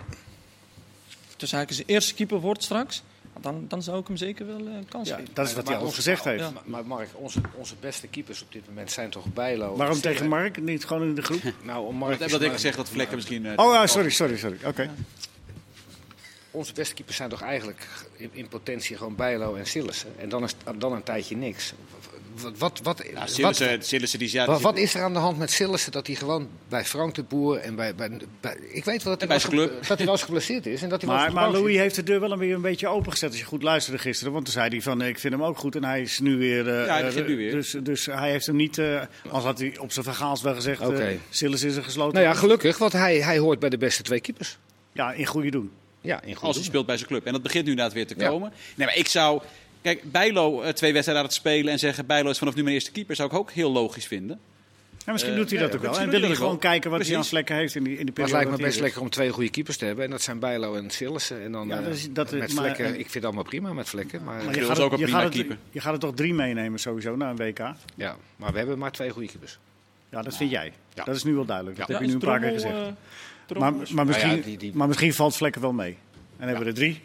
Tussen 1.35 1.57
haakjes 1.57 1.77
zijn 1.77 1.89
eerste 1.89 2.13
keeper 2.13 2.39
wordt 2.39 2.63
straks... 2.63 3.03
dan, 3.41 3.65
dan 3.67 3.83
zou 3.83 3.99
ik 3.99 4.07
hem 4.07 4.17
zeker 4.17 4.45
wel 4.47 4.59
eh, 4.59 4.73
een 4.73 4.87
kans 4.89 5.09
ja, 5.09 5.15
geven. 5.15 5.33
dat 5.33 5.47
is 5.47 5.53
wat 5.53 5.67
hij 5.67 5.77
al 5.77 5.91
gezegd 5.91 6.23
heeft. 6.23 6.39
Ja. 6.43 6.51
Maar, 6.65 6.85
Mark, 6.85 7.09
onze, 7.13 7.41
onze 7.53 7.75
beste 7.79 8.07
keepers 8.07 8.41
op 8.41 8.51
dit 8.51 8.67
moment 8.67 8.91
zijn 8.91 9.09
toch 9.09 9.25
Bijlo. 9.33 9.75
Waarom 9.75 10.01
tegen 10.01 10.27
Mark? 10.27 10.61
Niet 10.61 10.85
gewoon 10.85 11.07
in 11.07 11.15
de 11.15 11.21
groep? 11.21 11.41
Nou, 11.63 11.85
om 11.85 11.93
ik 11.93 11.99
Mark 11.99 12.11
heb 12.13 12.21
is 12.21 12.31
dat 12.31 12.41
ik 12.41 12.51
gezegd 12.51 12.77
dat 12.77 12.89
Vlekken 12.89 13.15
misschien... 13.15 13.45
eh, 13.45 13.53
Oh, 13.55 13.73
ja, 13.73 13.87
sorry, 13.87 14.09
sorry, 14.09 14.37
sorry. 14.37 14.57
Oké. 14.65 14.89
Onze 16.51 16.73
beste 16.73 16.93
keepers 16.93 17.17
zijn 17.17 17.29
toch 17.29 17.41
eigenlijk 17.41 17.87
in, 18.15 18.29
in 18.31 18.47
potentie 18.47 18.97
gewoon 18.97 19.15
Bijlo 19.15 19.55
en 19.55 19.65
Sillissen. 19.65 20.09
En 20.19 20.29
dan 20.29 20.43
is 20.43 20.55
dan 20.77 20.93
een 20.93 21.03
tijdje 21.03 21.37
niks. 21.37 21.73
Wat, 22.57 22.79
wat, 22.83 23.03
Sillissen, 23.79 24.19
die. 24.19 24.31
Ja, 24.31 24.59
wat, 24.59 24.77
is 24.77 24.93
er 24.95 25.01
aan 25.01 25.13
de 25.13 25.19
hand 25.19 25.37
met 25.37 25.51
Sillissen 25.51 25.91
dat 25.91 26.07
hij 26.07 26.15
gewoon 26.15 26.49
bij 26.69 26.85
Frank 26.85 27.15
de 27.15 27.23
Boer 27.23 27.57
en 27.57 27.75
bij... 27.75 27.95
bij, 27.95 28.09
bij- 28.41 28.57
ik 28.71 28.85
weet 28.85 29.03
wel 29.03 29.17
dat 29.17 29.29
hij, 29.29 29.39
wel 29.39 29.49
club. 29.49 29.87
dat 29.87 29.97
hij 29.97 30.05
wel 30.05 30.15
eens 30.15 30.23
geblesseerd 30.23 30.65
is. 30.65 30.81
En 30.81 30.89
dat 30.89 31.01
hij 31.01 31.09
Maar, 31.09 31.33
maar 31.33 31.51
Louis 31.51 31.71
zit. 31.71 31.81
heeft 31.81 31.95
de 31.95 32.03
deur 32.03 32.19
wel 32.19 32.31
een, 32.31 32.37
weer 32.39 32.55
een 32.55 32.61
beetje 32.61 32.87
opengezet 32.87 33.29
als 33.29 33.39
je 33.39 33.45
goed 33.45 33.63
luisterde 33.63 33.99
gisteren. 33.99 34.33
Want 34.33 34.45
toen 34.45 34.53
zei 34.53 34.69
hij 34.69 34.81
van, 34.81 35.01
eh, 35.01 35.07
ik 35.07 35.19
vind 35.19 35.33
hem 35.33 35.43
ook 35.43 35.57
goed 35.57 35.75
en 35.75 35.83
hij 35.83 36.01
is 36.01 36.19
nu 36.19 36.37
weer... 36.37 36.67
eh, 36.79 36.85
Ja, 36.85 36.93
hij 36.99 37.07
eh, 37.15 37.27
nu 37.27 37.37
weer. 37.37 37.51
Dus, 37.51 37.75
dus 37.83 38.05
hij 38.05 38.29
heeft 38.31 38.45
hem 38.45 38.55
niet, 38.55 38.77
eh 38.77 39.01
als 39.29 39.43
had 39.43 39.59
hij 39.59 39.77
op 39.79 39.91
zijn 39.91 40.05
vergaals 40.05 40.41
wel 40.41 40.53
gezegd, 40.55 40.81
eh 40.81 40.87
Oké. 40.87 41.17
Sillis 41.29 41.63
is 41.63 41.75
een 41.75 41.83
gesloten. 41.83 42.13
Nou 42.13 42.25
ja, 42.25 42.33
gelukkig, 42.33 42.77
want 42.77 42.91
hij, 42.93 43.17
hij 43.21 43.37
hoort 43.37 43.59
bij 43.59 43.69
de 43.69 43.77
beste 43.77 44.03
twee 44.03 44.19
keepers. 44.21 44.57
Ja, 44.93 45.11
in 45.11 45.25
goede 45.25 45.51
doen. 45.51 45.71
Ja, 46.01 46.21
in 46.21 46.33
goed 46.33 46.43
Als 46.43 46.43
hij 46.43 46.53
doen. 46.53 46.63
speelt 46.63 46.85
bij 46.85 46.95
zijn 46.97 47.07
club. 47.09 47.25
En 47.25 47.31
dat 47.33 47.41
begint 47.43 47.63
nu 47.65 47.69
inderdaad 47.69 47.93
weer 47.93 48.07
te 48.07 48.13
Ja. 48.17 48.27
komen. 48.29 48.51
Nee, 48.75 48.87
maar 48.87 48.97
ik 48.97 49.07
zou... 49.07 49.41
Kijk, 49.85 50.11
Bijlo 50.11 50.71
twee 50.71 50.93
wedstrijden 50.93 51.23
aan 51.23 51.29
het 51.29 51.33
spelen 51.33 51.71
en 51.71 51.79
zeggen 51.79 52.05
Bijlo 52.05 52.29
is 52.29 52.37
vanaf 52.37 52.55
nu 52.55 52.63
mijn 52.63 52.73
eerste 52.73 52.91
keeper, 52.91 53.15
zou 53.15 53.29
ik 53.29 53.35
ook 53.35 53.51
heel 53.51 53.71
logisch 53.71 54.05
vinden. 54.05 54.39
Ja, 55.05 55.11
misschien 55.11 55.35
doet 55.35 55.49
hij 55.49 55.59
dat 55.59 55.75
ook 55.75 55.81
wel. 55.81 55.99
En 55.99 56.09
wil 56.09 56.21
hij 56.21 56.35
gewoon 56.35 56.59
kijken 56.59 56.91
wat 56.91 57.07
hij 57.07 57.17
aan 57.17 57.25
vlekken 57.25 57.55
heeft 57.55 57.75
in 57.75 57.83
die, 57.83 57.97
in 57.97 58.05
die 58.05 58.13
periode. 58.13 58.37
Het 58.37 58.45
lijkt 58.47 58.61
me 58.61 58.67
best 58.67 58.79
lekker 58.79 59.01
om 59.01 59.09
twee 59.09 59.29
goede 59.29 59.49
keepers 59.49 59.77
te 59.77 59.85
hebben. 59.85 60.05
En 60.05 60.11
dat 60.11 60.21
zijn 60.21 60.39
Bijlo 60.39 60.75
en 60.75 60.89
Sillissen. 60.89 61.41
En 61.41 61.51
dan 61.51 61.67
ja, 61.67 61.81
dat, 62.11 62.31
met 62.31 62.53
vlekken. 62.53 62.85
ik 62.85 62.93
vind 62.93 63.13
het 63.13 63.25
allemaal 63.25 63.43
prima 63.43 63.73
met 63.73 63.89
vlekken. 63.89 64.23
Maar, 64.23 64.43
maar 64.43 64.55
je, 64.55 64.65
gaat 64.65 64.79
ook 64.79 64.97
je, 64.97 65.07
gaat 65.07 65.33
het, 65.33 65.45
je 65.71 65.79
gaat 65.79 65.93
er 65.93 65.99
toch 65.99 66.15
drie 66.15 66.33
meenemen 66.33 66.79
sowieso 66.79 67.15
naar 67.15 67.29
een 67.29 67.35
WK? 67.35 67.59
Ja, 67.95 68.15
maar 68.35 68.51
we 68.51 68.57
hebben 68.57 68.77
maar 68.77 68.91
twee 68.91 69.09
goede 69.09 69.27
keepers. 69.27 69.59
Ja, 70.09 70.21
dat 70.21 70.37
vind 70.37 70.51
jij. 70.51 70.73
Dat 70.93 71.15
is 71.15 71.23
nu 71.23 71.33
wel 71.33 71.45
duidelijk. 71.45 71.77
Dat 71.77 71.87
heb 71.87 71.99
je 71.99 72.07
nu 72.07 72.13
een 72.13 72.19
paar 72.19 72.39
keer 72.39 72.51
gezegd. 72.51 72.75
Maar, 73.57 73.73
maar, 73.93 74.05
misschien, 74.05 74.41
die, 74.41 74.57
die... 74.57 74.71
maar 74.75 74.87
misschien 74.87 75.13
valt 75.13 75.35
vlekken 75.35 75.61
wel 75.61 75.73
mee. 75.73 75.97
En 76.37 76.47
hebben 76.47 76.63
we 76.63 76.69
er 76.69 76.75
drie. 76.75 77.01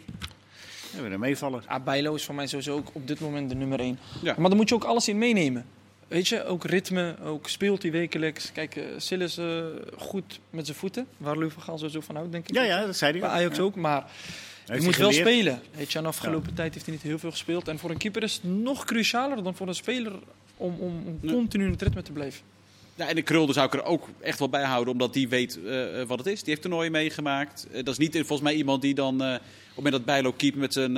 Hebben 0.91 1.09
we 1.09 1.15
er 1.15 1.19
meevallen. 1.19 1.63
Ah, 1.67 1.83
Bijlo 1.83 2.15
is 2.15 2.23
voor 2.23 2.35
mij 2.35 2.47
sowieso 2.47 2.75
ook 2.75 2.89
op 2.93 3.07
dit 3.07 3.19
moment 3.19 3.49
de 3.49 3.55
nummer 3.55 3.79
één. 3.79 3.99
Maar 4.23 4.49
dan 4.49 4.55
moet 4.55 4.69
je 4.69 4.75
ook 4.75 4.83
alles 4.83 5.07
in 5.07 5.17
meenemen. 5.17 5.65
Weet 6.07 6.27
je, 6.27 6.45
ook 6.45 6.63
ritme, 6.63 7.15
ook 7.23 7.49
speelt 7.49 7.81
hij 7.81 7.91
wekelijks. 7.91 8.51
Kijk, 8.51 8.75
uh, 8.75 8.83
Sil 9.05 9.21
is 9.21 9.37
uh, 9.37 9.65
goed 9.97 10.39
met 10.49 10.65
zijn 10.65 10.77
voeten. 10.77 11.07
Waar 11.17 11.35
Louis 11.35 11.53
van 11.53 11.63
Gaal 11.63 11.77
zo 11.77 12.01
van 12.01 12.15
houdt, 12.15 12.31
denk 12.31 12.47
ik. 12.47 12.55
Ja, 12.55 12.63
ja, 12.63 12.85
dat 12.85 12.97
zei 12.97 13.11
hij. 13.11 13.19
Bij 13.19 13.29
Ajax 13.29 13.59
ook, 13.59 13.75
maar 13.75 14.05
hij 14.65 14.79
moet 14.79 14.95
wel 14.95 15.11
spelen. 15.11 15.61
Weet 15.75 15.91
je, 15.91 15.99
en 15.99 16.05
afgelopen 16.05 16.53
tijd 16.53 16.73
heeft 16.73 16.85
hij 16.85 16.95
niet 16.95 17.03
heel 17.03 17.19
veel 17.19 17.31
gespeeld. 17.31 17.67
En 17.67 17.79
voor 17.79 17.89
een 17.89 17.97
keeper 17.97 18.23
is 18.23 18.33
het 18.33 18.43
nog 18.43 18.85
crucialer 18.85 19.43
dan 19.43 19.55
voor 19.55 19.67
een 19.67 19.75
speler 19.75 20.13
om, 20.57 20.75
om, 20.79 21.19
om 21.21 21.31
continu 21.31 21.65
in 21.65 21.71
het 21.71 21.81
ritme 21.81 22.01
te 22.01 22.11
blijven. 22.11 22.41
Ja, 22.95 23.07
en 23.07 23.15
de 23.15 23.21
Krulde 23.21 23.53
zou 23.53 23.67
ik 23.67 23.73
er 23.73 23.83
ook 23.83 24.09
echt 24.19 24.39
wel 24.39 24.49
bij 24.49 24.63
houden, 24.63 24.93
omdat 24.93 25.13
die 25.13 25.29
weet 25.29 25.59
uh, 25.65 26.03
wat 26.03 26.17
het 26.17 26.27
is. 26.27 26.39
Die 26.39 26.49
heeft 26.49 26.61
toernooien 26.61 26.91
meegemaakt. 26.91 27.67
Uh, 27.69 27.75
dat 27.75 27.87
is 27.87 27.97
niet 27.97 28.15
volgens 28.15 28.41
mij 28.41 28.53
iemand 28.53 28.81
die 28.81 28.93
dan, 28.93 29.23
uh, 29.23 29.35
op 29.71 29.77
het 29.77 29.85
moment 29.85 29.93
dat 29.93 30.05
Bijlo 30.05 30.31
keeper 30.31 30.59
met 30.59 30.73
zijn 30.73 30.97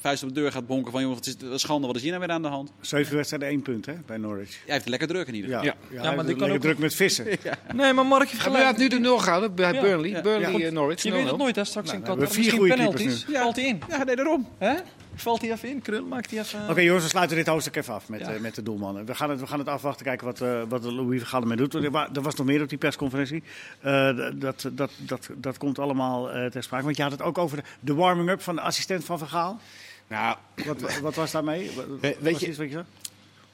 vuist 0.00 0.22
op 0.22 0.28
de 0.28 0.34
deur 0.34 0.52
gaat 0.52 0.66
bonken 0.66 0.92
van... 0.92 1.00
jongen, 1.00 1.16
wat 1.16 1.26
is 1.26 1.36
dat 1.36 1.60
schande, 1.60 1.86
wat 1.86 1.96
is 1.96 2.02
hier 2.02 2.10
nou 2.10 2.24
weer 2.26 2.34
aan 2.34 2.42
de 2.42 2.48
hand? 2.48 2.72
Zeven 2.80 3.16
wedstrijden 3.16 3.48
één 3.48 3.62
punt 3.62 3.86
hè, 3.86 3.94
bij 4.06 4.16
Norwich. 4.16 4.58
Hij 4.64 4.74
heeft 4.74 4.88
lekker 4.88 5.08
druk 5.08 5.26
in 5.26 5.34
ieder 5.34 5.50
geval. 5.50 5.64
Ja, 5.64 5.74
ja. 5.90 6.02
ja 6.02 6.12
maar 6.14 6.26
die 6.26 6.36
kan 6.36 6.50
ook 6.50 6.60
druk 6.60 6.78
met 6.78 6.94
vissen. 6.94 7.26
ja. 7.42 7.58
Nee, 7.74 7.92
maar 7.92 8.06
Mark 8.06 8.28
heeft 8.28 8.42
gelijk. 8.42 8.62
Ja, 8.62 8.78
nu 8.78 8.88
de 8.88 8.98
nul 8.98 9.18
gehouden 9.18 9.54
bij 9.54 9.80
Burnley. 9.80 10.22
Burnley, 10.22 10.70
Norwich. 10.70 11.02
Je 11.02 11.12
weet 11.12 11.26
het 11.26 11.36
nooit, 11.36 11.56
hè, 11.56 11.64
straks 11.64 11.92
in 11.92 12.02
Qatar. 12.02 12.28
Vier 12.28 12.52
goede 12.52 12.74
penalties. 12.74 13.26
Valt 13.32 13.56
hij 13.56 13.64
in. 13.64 13.82
Ja, 13.88 14.04
nee, 14.04 14.16
daarom. 14.16 14.48
Hè? 14.58 14.74
Valt 15.22 15.40
hij 15.40 15.52
even 15.52 15.68
in? 15.68 15.82
Krul, 15.82 16.04
maakt 16.04 16.30
hij 16.30 16.40
even... 16.40 16.70
Oké 16.70 16.80
jongens, 16.80 17.04
we 17.04 17.10
sluiten 17.10 17.36
dit 17.36 17.46
hoofdstuk 17.46 17.76
even 17.76 17.94
af 17.94 18.08
met, 18.08 18.20
ja. 18.20 18.34
uh, 18.34 18.40
met 18.40 18.54
de 18.54 18.62
doelmannen. 18.62 19.04
We 19.04 19.14
gaan 19.14 19.30
het, 19.30 19.40
we 19.40 19.46
gaan 19.46 19.58
het 19.58 19.68
afwachten, 19.68 20.04
kijken 20.04 20.26
wat, 20.26 20.40
uh, 20.40 20.62
wat 20.68 20.84
Louis 20.84 21.18
Vergaal 21.18 21.40
ermee 21.40 21.56
doet. 21.56 21.74
Er 21.74 22.22
was 22.22 22.34
nog 22.34 22.46
meer 22.46 22.62
op 22.62 22.68
die 22.68 22.78
persconferentie. 22.78 23.42
Uh, 23.84 24.30
dat, 24.34 24.68
dat, 24.72 24.90
dat, 24.96 25.30
dat 25.36 25.58
komt 25.58 25.78
allemaal 25.78 26.50
ter 26.50 26.62
sprake. 26.62 26.84
Want 26.84 26.96
je 26.96 27.02
had 27.02 27.12
het 27.12 27.22
ook 27.22 27.38
over 27.38 27.56
de, 27.56 27.62
de 27.80 27.94
warming-up 27.94 28.42
van 28.42 28.54
de 28.54 28.60
assistent 28.60 29.04
van 29.04 29.18
Vergaal. 29.18 29.60
Nou, 30.06 30.36
wat, 30.66 30.98
wat 31.00 31.14
was 31.14 31.30
daarmee? 31.30 31.70
Weet, 32.00 32.18
weet 32.20 32.40
je, 32.40 32.54
wat 32.54 32.70
je 32.70 32.84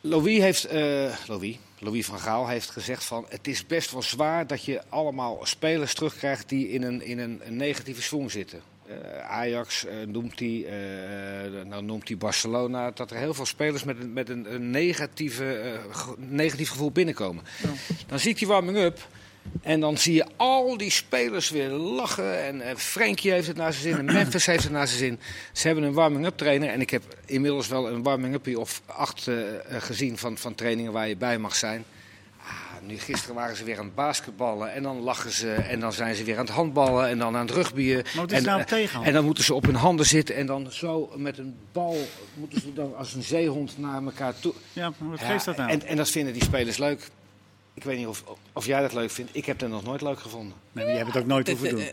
Louis 0.01 0.39
heeft, 0.39 0.69
Louis, 1.27 1.59
Louis 1.79 2.07
van 2.07 2.19
Gaal 2.19 2.49
heeft 2.49 2.71
gezegd 2.71 3.05
van 3.05 3.27
het 3.29 3.47
is 3.49 3.67
best 3.67 3.91
wel 3.91 4.03
zwaar 4.03 4.47
dat 4.47 4.65
je 4.65 4.83
allemaal 4.89 5.39
spelers 5.43 5.95
terugkrijgt 5.95 6.49
die 6.49 6.69
in 6.69 6.83
een, 6.83 7.03
in 7.03 7.19
een, 7.19 7.41
een 7.45 7.57
negatieve 7.57 8.03
swing 8.03 8.31
zitten. 8.31 8.61
Uh, 8.89 9.31
Ajax 9.31 9.85
uh, 9.85 9.93
noemt 10.07 10.39
hij, 10.39 10.49
uh, 10.49 11.65
nou 11.65 11.83
noemt 11.83 12.09
hij 12.09 12.17
Barcelona, 12.17 12.91
dat 12.91 13.11
er 13.11 13.17
heel 13.17 13.35
veel 13.35 13.47
spelers 13.47 13.85
met, 13.85 14.01
een, 14.01 14.13
met 14.13 14.29
een, 14.29 14.55
een 14.55 14.71
negatieve, 14.71 15.79
negatief 16.17 16.71
gevoel 16.71 16.91
binnenkomen. 16.91 17.45
Ja. 17.63 17.69
Dan 18.07 18.19
ziet 18.19 18.39
hij 18.39 18.49
warming-up 18.49 19.09
en 19.63 19.81
dan 19.81 19.99
zie 19.99 20.15
je 20.15 20.27
al 20.37 20.77
die 20.77 20.91
spelers 20.91 21.51
weer 21.51 21.69
lachen. 21.71 22.45
En, 22.45 22.61
en 22.61 22.79
Frenkie 22.79 23.33
heeft 23.33 23.47
het 23.47 23.57
naar 23.57 23.73
zijn 23.73 23.95
zin 23.95 24.09
en 24.09 24.15
Memphis 24.19 24.47
heeft 24.47 24.63
het 24.63 24.73
naar 24.73 24.87
zijn 24.89 24.99
zin. 24.99 25.21
Ze 25.53 25.67
hebben 25.67 25.85
een 25.85 25.93
warming-up 25.93 26.37
trainer 26.37 26.69
en 26.69 26.81
ik 26.81 26.91
heb 26.91 27.03
inmiddels 27.27 27.69
wel 27.69 27.91
een 27.91 28.03
warming-up 28.03 28.57
of 28.57 28.83
acht 28.87 29.31
gezien 29.69 30.19
van, 30.19 30.39
van 30.39 30.55
trainingen 30.55 30.93
waar 30.93 31.09
je 31.09 31.17
bij 31.17 31.39
mag 31.39 31.55
zijn 31.55 31.85
nu 32.87 32.99
gisteren 32.99 33.35
waren 33.35 33.57
ze 33.57 33.65
weer 33.65 33.79
aan 33.79 33.85
het 33.85 33.95
basketballen 33.95 34.73
en 34.73 34.83
dan 34.83 35.01
lachen 35.01 35.31
ze 35.31 35.53
en 35.53 35.81
dan 35.81 35.93
zijn 35.93 36.15
ze 36.15 36.25
weer 36.25 36.39
aan 36.39 36.45
het 36.45 36.55
handballen 36.55 37.09
en 37.09 37.19
dan 37.19 37.37
aan 37.37 37.47
het 37.47 37.55
rugbyen. 37.55 38.05
Maar 38.17 38.25
is 38.25 38.33
en, 38.33 38.45
nou 38.45 38.65
tegen? 38.65 39.03
En 39.03 39.13
dan 39.13 39.25
moeten 39.25 39.45
ze 39.45 39.55
op 39.55 39.65
hun 39.65 39.75
handen 39.75 40.07
zitten 40.07 40.35
en 40.35 40.47
dan 40.47 40.73
zo 40.73 41.13
met 41.17 41.39
een 41.39 41.57
bal 41.73 41.97
moeten 42.35 42.61
ze 42.61 42.73
dan 42.73 42.97
als 42.97 43.15
een 43.15 43.23
zeehond 43.23 43.79
naar 43.79 44.03
elkaar 44.03 44.39
toe. 44.39 44.55
Ja, 44.73 44.93
maar 44.99 45.11
wat 45.11 45.21
geeft 45.21 45.45
dat 45.45 45.57
nou? 45.57 45.71
En, 45.71 45.87
en 45.87 45.97
dat 45.97 46.11
vinden 46.11 46.33
die 46.33 46.45
spelers 46.45 46.77
leuk. 46.77 47.11
Ik 47.75 47.85
weet 47.85 47.99
niet 47.99 48.07
of, 48.07 48.25
of 48.53 48.67
jij 48.67 48.81
dat 48.81 48.93
leuk 48.93 49.11
vindt. 49.11 49.31
Ik 49.35 49.45
heb 49.45 49.59
dat 49.59 49.69
nog 49.69 49.85
nooit 49.85 50.01
leuk 50.01 50.21
gevonden. 50.21 50.57
Nee, 50.73 50.85
jij 50.85 50.97
hebt 50.97 51.13
het 51.13 51.23
ook 51.23 51.29
nooit 51.29 51.49
hoeven 51.49 51.69
doen. 51.71 51.85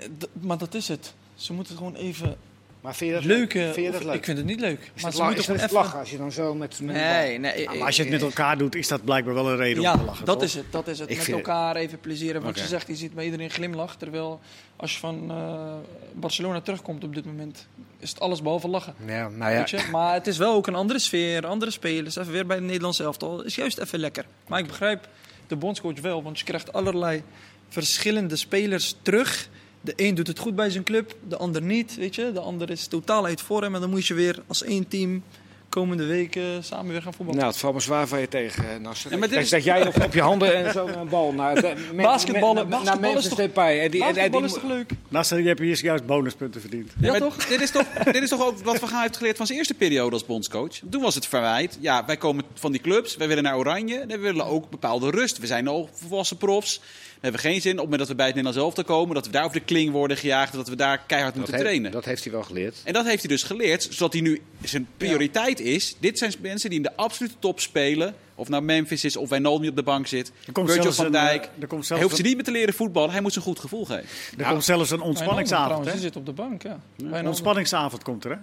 Maar 0.41 0.57
dat 0.57 0.73
is 0.73 0.87
het. 0.87 1.13
Ze 1.35 1.53
moeten 1.53 1.77
gewoon 1.77 1.95
even 1.95 2.37
maar 2.81 2.95
vind 2.95 3.09
je 3.09 3.15
dat 3.15 3.25
Leuke, 3.25 3.57
leuk? 3.57 3.73
Vind 3.73 3.85
je 3.85 3.91
dat 3.91 4.03
leuk? 4.03 4.13
Ik 4.13 4.23
vind 4.23 4.37
het 4.37 4.47
niet 4.47 4.59
leuk. 4.59 4.91
Is 4.93 5.01
maar 5.01 5.25
moeten 5.25 5.43
gewoon 5.43 5.59
even 5.59 5.73
lachen 5.73 5.99
als 5.99 6.11
je 6.11 6.17
dan 6.17 6.31
zo 6.31 6.55
met. 6.55 6.79
met 6.79 6.95
nee, 6.95 7.39
nee. 7.39 7.65
maar 7.65 7.85
als 7.85 7.95
je 7.95 8.01
het 8.01 8.11
met 8.11 8.21
elkaar 8.21 8.57
doet, 8.57 8.75
is 8.75 8.87
dat 8.87 9.03
blijkbaar 9.03 9.33
wel 9.33 9.49
een 9.49 9.57
reden 9.57 9.81
ja, 9.81 9.93
om 9.93 9.99
te 9.99 10.05
lachen. 10.05 10.25
dat 10.25 10.35
toch? 10.35 10.47
is 10.47 10.53
het. 10.53 10.65
Dat 10.69 10.87
is 10.87 10.99
het. 10.99 11.09
Ik 11.09 11.17
met 11.17 11.27
elkaar 11.27 11.75
even 11.75 11.99
plezieren. 11.99 12.41
Want 12.41 12.53
okay. 12.53 12.63
je 12.63 12.69
zegt, 12.69 12.87
je 12.87 12.95
ziet 12.95 13.13
bij 13.13 13.25
iedereen 13.25 13.49
glimlach. 13.49 13.95
Terwijl 13.95 14.39
als 14.75 14.93
je 14.93 14.99
van 14.99 15.31
uh, 15.31 15.73
Barcelona 16.13 16.61
terugkomt 16.61 17.03
op 17.03 17.15
dit 17.15 17.25
moment, 17.25 17.67
is 17.99 18.09
het 18.09 18.19
alles 18.19 18.41
behalve 18.41 18.67
lachen. 18.67 18.93
Ja, 19.05 19.29
nou 19.29 19.51
ja. 19.53 19.89
Maar 19.91 20.13
het 20.13 20.27
is 20.27 20.37
wel 20.37 20.53
ook 20.53 20.67
een 20.67 20.75
andere 20.75 20.99
sfeer, 20.99 21.45
andere 21.45 21.71
spelers. 21.71 22.15
Even 22.15 22.31
weer 22.31 22.45
bij 22.45 22.55
het 22.55 22.65
Nederlands 22.65 22.99
elftal. 22.99 23.43
Is 23.43 23.55
juist 23.55 23.77
even 23.77 23.99
lekker. 23.99 24.25
Maar 24.47 24.59
ik 24.59 24.67
begrijp 24.67 25.07
de 25.47 25.55
bondscoach 25.55 25.99
wel, 26.01 26.23
want 26.23 26.39
je 26.39 26.45
krijgt 26.45 26.73
allerlei 26.73 27.23
verschillende 27.69 28.35
spelers 28.35 28.95
terug 29.01 29.49
de 29.81 29.93
een 29.95 30.15
doet 30.15 30.27
het 30.27 30.39
goed 30.39 30.55
bij 30.55 30.69
zijn 30.69 30.83
club, 30.83 31.15
de 31.27 31.37
ander 31.37 31.61
niet. 31.61 31.95
Weet 31.95 32.15
je? 32.15 32.31
De 32.31 32.39
ander 32.39 32.69
is 32.69 32.87
totaal 32.87 33.25
uit 33.25 33.41
voor 33.41 33.61
hem. 33.61 33.75
En 33.75 33.81
dan 33.81 33.89
moet 33.89 34.07
je 34.07 34.13
weer 34.13 34.43
als 34.47 34.63
één 34.63 34.87
team 34.87 35.23
komende 35.71 36.05
weken 36.05 36.63
samen 36.63 36.91
weer 36.91 37.01
gaan 37.01 37.13
voetballen. 37.13 37.39
Nou, 37.39 37.51
het 37.51 37.61
valt 37.61 37.73
me 37.73 37.79
zwaar 37.79 38.07
van 38.07 38.19
je 38.19 38.27
tegen, 38.27 38.69
eh, 38.69 38.79
Nasser. 38.79 39.11
Ja, 39.11 39.17
maar 39.17 39.29
dat 39.29 39.63
jij 39.63 39.87
op, 39.87 40.03
op 40.03 40.13
je 40.13 40.21
handen 40.21 40.55
en 40.55 40.71
zo 40.71 40.87
een 40.87 41.09
bal 41.09 41.33
naar... 41.33 41.55
De, 41.55 41.75
basketballen, 41.95 42.67
met, 42.67 42.83
naar 42.83 42.99
Memphis 42.99 43.29
Depay. 43.29 43.79
En 43.79 43.91
die, 43.91 43.99
basketbal 43.99 44.39
die, 44.39 44.49
is 44.49 44.53
toch 44.53 44.63
leuk? 44.63 44.91
Nasser, 45.07 45.39
je 45.39 45.47
hebt 45.47 45.59
hier 45.59 45.83
juist 45.83 46.05
bonuspunten 46.05 46.61
verdiend. 46.61 46.91
Ja, 46.99 47.13
ja 47.13 47.19
toch? 47.19 47.35
dit, 47.45 47.61
is 47.61 47.71
toch? 47.71 47.87
dit 48.03 48.23
is 48.23 48.29
toch 48.29 48.45
ook 48.45 48.59
wat 48.63 48.79
Van 48.79 48.87
Gaal 48.87 49.01
heeft 49.01 49.17
geleerd 49.17 49.37
van 49.37 49.45
zijn 49.45 49.57
eerste 49.57 49.73
periode 49.73 50.13
als 50.13 50.25
bondscoach. 50.25 50.79
Toen 50.89 51.01
was 51.01 51.15
het 51.15 51.27
verwijt. 51.27 51.77
Ja, 51.81 52.05
wij 52.05 52.17
komen 52.17 52.43
van 52.53 52.71
die 52.71 52.81
clubs, 52.81 53.15
wij 53.15 53.27
willen 53.27 53.43
naar 53.43 53.57
Oranje. 53.57 54.05
We 54.07 54.17
willen 54.17 54.45
ook 54.45 54.69
bepaalde 54.69 55.09
rust. 55.09 55.37
We 55.37 55.47
zijn 55.47 55.67
al 55.67 55.89
volwassen 55.93 56.37
profs. 56.37 56.81
We 57.21 57.27
hebben 57.27 57.51
geen 57.51 57.61
zin 57.61 57.71
op 57.71 57.77
het 57.77 57.83
moment 57.83 57.99
dat 57.99 58.07
we 58.07 58.15
bij 58.15 58.25
het 58.25 58.35
Nederlands 58.35 58.67
elftal 58.67 58.95
komen, 58.95 59.15
dat 59.15 59.25
we 59.25 59.31
daar 59.31 59.43
over 59.43 59.59
de 59.59 59.65
kling 59.65 59.91
worden 59.91 60.17
gejaagd, 60.17 60.53
dat 60.53 60.67
we 60.67 60.75
daar 60.75 61.01
keihard 61.07 61.35
moeten 61.35 61.57
trainen. 61.59 61.91
Dat 61.91 62.05
heeft 62.05 62.23
hij 62.23 62.33
wel 62.33 62.43
geleerd. 62.43 62.81
En 62.83 62.93
dat 62.93 63.05
heeft 63.05 63.19
hij 63.19 63.31
dus 63.31 63.43
geleerd, 63.43 63.87
zodat 63.91 64.13
hij 64.13 64.21
nu 64.21 64.41
zijn 64.63 64.87
prioriteit 64.97 65.59
is. 65.59 65.95
Dit 65.99 66.17
zijn 66.17 66.33
mensen 66.41 66.69
die 66.69 66.77
in 66.77 66.83
de 66.83 66.95
absolute 66.95 67.33
top 67.39 67.59
spelen. 67.59 68.15
Of 68.35 68.49
nou 68.49 68.63
Memphis 68.63 69.03
is, 69.03 69.17
of 69.17 69.29
Wijnaldum 69.29 69.69
op 69.69 69.75
de 69.75 69.83
bank 69.83 70.07
zit. 70.07 70.31
Virgil 70.53 70.91
van 70.91 71.11
Dijk. 71.11 71.49
Een, 71.59 71.67
komt 71.67 71.89
hij 71.89 72.01
hoeft 72.01 72.15
ze 72.15 72.21
niet 72.21 72.35
meer 72.35 72.43
te 72.43 72.51
leren 72.51 72.73
voetballen, 72.73 73.11
hij 73.11 73.21
moet 73.21 73.31
ze 73.31 73.37
een 73.37 73.43
goed 73.43 73.59
gevoel 73.59 73.85
geven. 73.85 74.05
Er 74.37 74.45
komt 74.45 74.63
zelfs 74.63 74.91
een 74.91 75.01
ontspanningsavond. 75.01 75.85
Hij 75.85 75.97
zit 75.97 76.15
op 76.15 76.25
de 76.25 76.31
bank, 76.33 76.63
ja. 76.63 76.79
Een 76.97 77.27
ontspanningsavond 77.27 78.03
komt 78.03 78.23
er, 78.23 78.31
hè? 78.31 78.37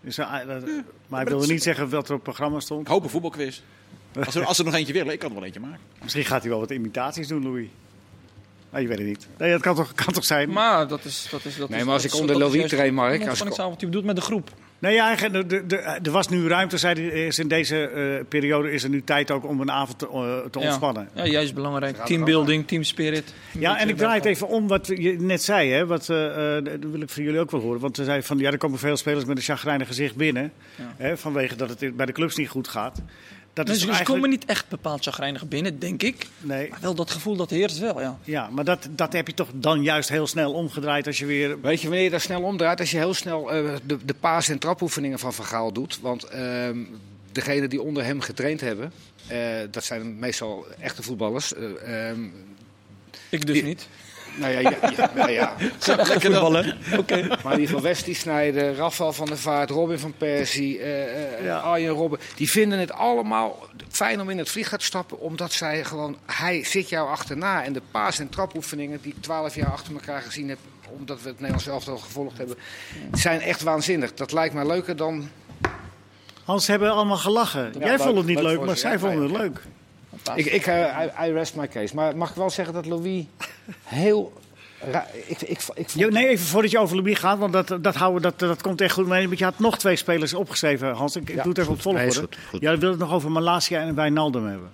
Dus, 0.00 0.18
uh, 0.18 0.30
maar, 0.30 0.62
maar 1.08 1.22
ik 1.22 1.28
wilde 1.28 1.46
niet 1.46 1.62
zeggen 1.62 1.88
wat 1.90 2.08
er 2.08 2.14
op 2.14 2.14
het 2.14 2.22
programma 2.22 2.60
stond. 2.60 2.80
Ik 2.80 2.86
hoop 2.86 3.02
een 3.02 3.10
voetbalquiz. 3.10 3.60
Als 4.24 4.34
er, 4.34 4.44
als 4.44 4.58
er 4.58 4.64
nog 4.64 4.74
eentje 4.74 4.92
willen, 4.92 5.12
ik 5.12 5.18
kan 5.18 5.28
er 5.28 5.34
wel 5.34 5.44
eentje 5.44 5.60
maken. 5.60 5.80
Misschien 6.02 6.24
gaat 6.24 6.40
hij 6.40 6.50
wel 6.50 6.60
wat 6.60 6.70
imitaties 6.70 7.28
doen, 7.28 7.42
Louis. 7.42 7.66
Nou, 8.70 8.82
je 8.82 8.88
weet 8.88 8.98
het 8.98 9.06
niet. 9.06 9.28
Nee, 9.38 9.50
dat 9.50 9.60
kan 9.60 9.74
toch, 9.74 9.94
kan 9.94 10.12
toch 10.12 10.24
zijn? 10.24 10.50
Maar 10.50 10.88
dat 10.88 11.04
is... 11.04 11.28
Dat 11.30 11.44
is 11.44 11.56
dat 11.56 11.68
nee, 11.68 11.84
maar 11.84 11.94
als 11.94 12.04
ik 12.04 12.14
onder 12.14 12.38
Louis 12.38 12.68
train, 12.68 12.94
Mark... 12.94 13.28
Als 13.28 13.42
ik... 13.42 13.80
je 13.80 13.86
bedoelt 13.86 14.04
met 14.04 14.16
de 14.16 14.22
groep. 14.22 14.50
Nee, 14.80 14.94
ja, 14.94 15.16
er 16.02 16.10
was 16.10 16.28
nu 16.28 16.48
ruimte, 16.48 16.78
zei 16.78 16.94
hij, 16.94 17.26
is 17.26 17.38
in 17.38 17.48
deze 17.48 17.90
uh, 17.94 18.24
periode 18.28 18.72
is 18.72 18.82
er 18.82 18.88
nu 18.88 19.04
tijd 19.04 19.30
ook 19.30 19.46
om 19.46 19.60
een 19.60 19.70
avond 19.70 19.98
te, 19.98 20.06
uh, 20.06 20.50
te 20.50 20.58
ontspannen. 20.58 21.08
Ja, 21.14 21.24
ja 21.24 21.30
juist 21.30 21.54
belangrijk. 21.54 21.96
Teambuilding, 21.96 22.66
team 22.66 22.82
spirit. 22.82 23.34
Ja, 23.58 23.78
en 23.78 23.88
ik 23.88 23.96
draai 23.96 24.14
het 24.14 24.24
even 24.24 24.48
om 24.48 24.68
wat 24.68 24.86
je 24.86 25.16
net 25.20 25.42
zei, 25.42 25.70
hè, 25.70 25.86
wat, 25.86 26.08
uh, 26.08 26.16
dat 26.62 26.90
wil 26.90 27.00
ik 27.00 27.10
van 27.10 27.22
jullie 27.22 27.40
ook 27.40 27.50
wel 27.50 27.60
horen. 27.60 27.80
Want 27.80 27.96
ze 27.96 28.04
zei 28.04 28.22
van, 28.22 28.38
ja, 28.38 28.50
er 28.50 28.58
komen 28.58 28.78
veel 28.78 28.96
spelers 28.96 29.24
met 29.24 29.36
een 29.36 29.42
chagrijnig 29.42 29.86
gezicht 29.86 30.16
binnen, 30.16 30.52
ja. 30.76 30.94
hè, 30.96 31.16
vanwege 31.16 31.56
dat 31.56 31.68
het 31.68 31.96
bij 31.96 32.06
de 32.06 32.12
clubs 32.12 32.36
niet 32.36 32.48
goed 32.48 32.68
gaat. 32.68 33.02
Dat 33.52 33.66
dus 33.66 33.80
ze 33.80 34.02
komen 34.02 34.30
niet 34.30 34.44
echt 34.44 34.68
bepaald 34.68 35.02
chagrijnig 35.02 35.48
binnen, 35.48 35.78
denk 35.78 36.02
ik. 36.02 36.26
Nee. 36.40 36.68
Maar 36.68 36.80
wel 36.80 36.94
dat 36.94 37.10
gevoel 37.10 37.36
dat 37.36 37.50
heerst 37.50 37.78
wel, 37.78 38.00
ja. 38.00 38.18
Ja, 38.24 38.50
maar 38.50 38.64
dat, 38.64 38.88
dat 38.90 39.12
heb 39.12 39.26
je 39.26 39.34
toch 39.34 39.48
dan 39.54 39.82
juist 39.82 40.08
heel 40.08 40.26
snel 40.26 40.52
omgedraaid 40.52 41.06
als 41.06 41.18
je 41.18 41.26
weer... 41.26 41.60
Weet 41.60 41.80
je 41.80 41.86
wanneer 41.86 42.04
je 42.04 42.10
dat 42.10 42.20
snel 42.20 42.42
omdraait? 42.42 42.80
Als 42.80 42.90
je 42.90 42.96
heel 42.96 43.14
snel 43.14 43.56
uh, 43.56 43.74
de, 43.86 44.04
de 44.04 44.14
paas- 44.14 44.48
en 44.48 44.58
trapoefeningen 44.58 45.18
van 45.18 45.32
Vergaal 45.32 45.72
doet. 45.72 46.00
Want 46.00 46.26
uh, 46.34 46.68
degenen 47.32 47.70
die 47.70 47.82
onder 47.82 48.04
hem 48.04 48.20
getraind 48.20 48.60
hebben, 48.60 48.92
uh, 49.32 49.38
dat 49.70 49.84
zijn 49.84 50.18
meestal 50.18 50.66
echte 50.78 51.02
voetballers. 51.02 51.52
ik 53.28 53.46
dus 53.46 53.54
die, 53.54 53.64
niet. 53.64 53.88
Nou 54.36 54.52
ja, 54.52 54.60
ja, 54.60 54.90
ja, 54.96 55.10
nou 55.14 55.30
ja. 55.30 55.54
lekker 56.08 56.30
ballen. 56.30 56.78
Oké. 56.98 57.28
Maar 57.44 57.56
die 57.56 57.68
van 57.68 57.82
Westie 57.82 58.14
Snijden, 58.14 58.74
Rafael 58.74 59.12
van 59.12 59.26
der 59.26 59.38
Vaart, 59.38 59.70
Robin 59.70 59.98
van 59.98 60.14
Persie, 60.18 60.78
uh, 60.78 60.86
uh, 60.86 61.44
ja. 61.44 61.58
Arjen 61.58 61.92
Robben, 61.92 62.18
die 62.36 62.50
vinden 62.50 62.78
het 62.78 62.92
allemaal 62.92 63.68
fijn 63.88 64.20
om 64.20 64.30
in 64.30 64.38
het 64.38 64.48
vliegtuig 64.48 64.80
te 64.80 64.86
stappen, 64.86 65.20
omdat 65.20 65.52
zij 65.52 65.84
gewoon, 65.84 66.16
hij 66.26 66.64
zit 66.64 66.88
jou 66.88 67.08
achterna. 67.08 67.64
En 67.64 67.72
de 67.72 67.82
paas- 67.90 68.18
en 68.18 68.28
trapoefeningen 68.28 68.98
die 69.02 69.14
ik 69.16 69.22
twaalf 69.22 69.54
jaar 69.54 69.70
achter 69.70 69.92
elkaar 69.92 70.22
gezien 70.22 70.48
heb, 70.48 70.58
omdat 70.98 71.22
we 71.22 71.28
het 71.28 71.36
Nederlands 71.36 71.66
elftal 71.66 71.98
gevolgd 71.98 72.38
hebben, 72.38 72.56
zijn 73.12 73.40
echt 73.40 73.62
waanzinnig. 73.62 74.14
Dat 74.14 74.32
lijkt 74.32 74.54
mij 74.54 74.66
leuker 74.66 74.96
dan 74.96 75.28
Hans, 76.44 76.64
ze 76.64 76.70
hebben 76.70 76.92
allemaal 76.92 77.16
gelachen. 77.16 77.72
Jij 77.78 77.98
vond 77.98 78.16
het 78.16 78.26
niet 78.26 78.40
leuk, 78.40 78.64
maar 78.64 78.76
zij 78.76 78.98
vonden 78.98 79.22
het 79.22 79.32
leuk. 79.32 79.60
Ik, 80.34 80.46
ik 80.46 80.66
uh, 80.66 81.04
I, 81.24 81.32
rest 81.32 81.54
my 81.54 81.68
case. 81.68 81.94
Maar 81.94 82.16
mag 82.16 82.30
ik 82.30 82.36
wel 82.36 82.50
zeggen 82.50 82.74
dat 82.74 82.86
Louis 82.86 83.24
heel 83.84 84.32
ik, 85.26 85.40
ik, 85.40 85.60
ik 85.74 85.94
Nee, 85.94 86.28
even 86.28 86.46
voordat 86.46 86.70
je 86.70 86.78
over 86.78 86.96
Louis 86.96 87.18
gaat, 87.18 87.38
want 87.38 87.52
dat, 87.52 87.78
dat, 87.80 87.94
houden, 87.94 88.22
dat, 88.22 88.38
dat 88.38 88.62
komt 88.62 88.80
echt 88.80 88.92
goed 88.92 89.06
mee. 89.06 89.28
je 89.36 89.44
had 89.44 89.58
nog 89.58 89.78
twee 89.78 89.96
spelers 89.96 90.34
opgeschreven, 90.34 90.92
Hans. 90.92 91.16
Ik, 91.16 91.26
doe 91.26 91.48
het 91.48 91.58
even 91.58 91.72
op 91.72 91.82
volgorde. 91.82 92.28
Nee, 92.52 92.60
Jij 92.60 92.70
wilde 92.70 92.86
het 92.86 92.98
nog 92.98 93.12
over 93.12 93.30
Malasia 93.30 93.80
en 93.80 93.94
Wijnaldum 93.94 94.46
hebben. 94.46 94.70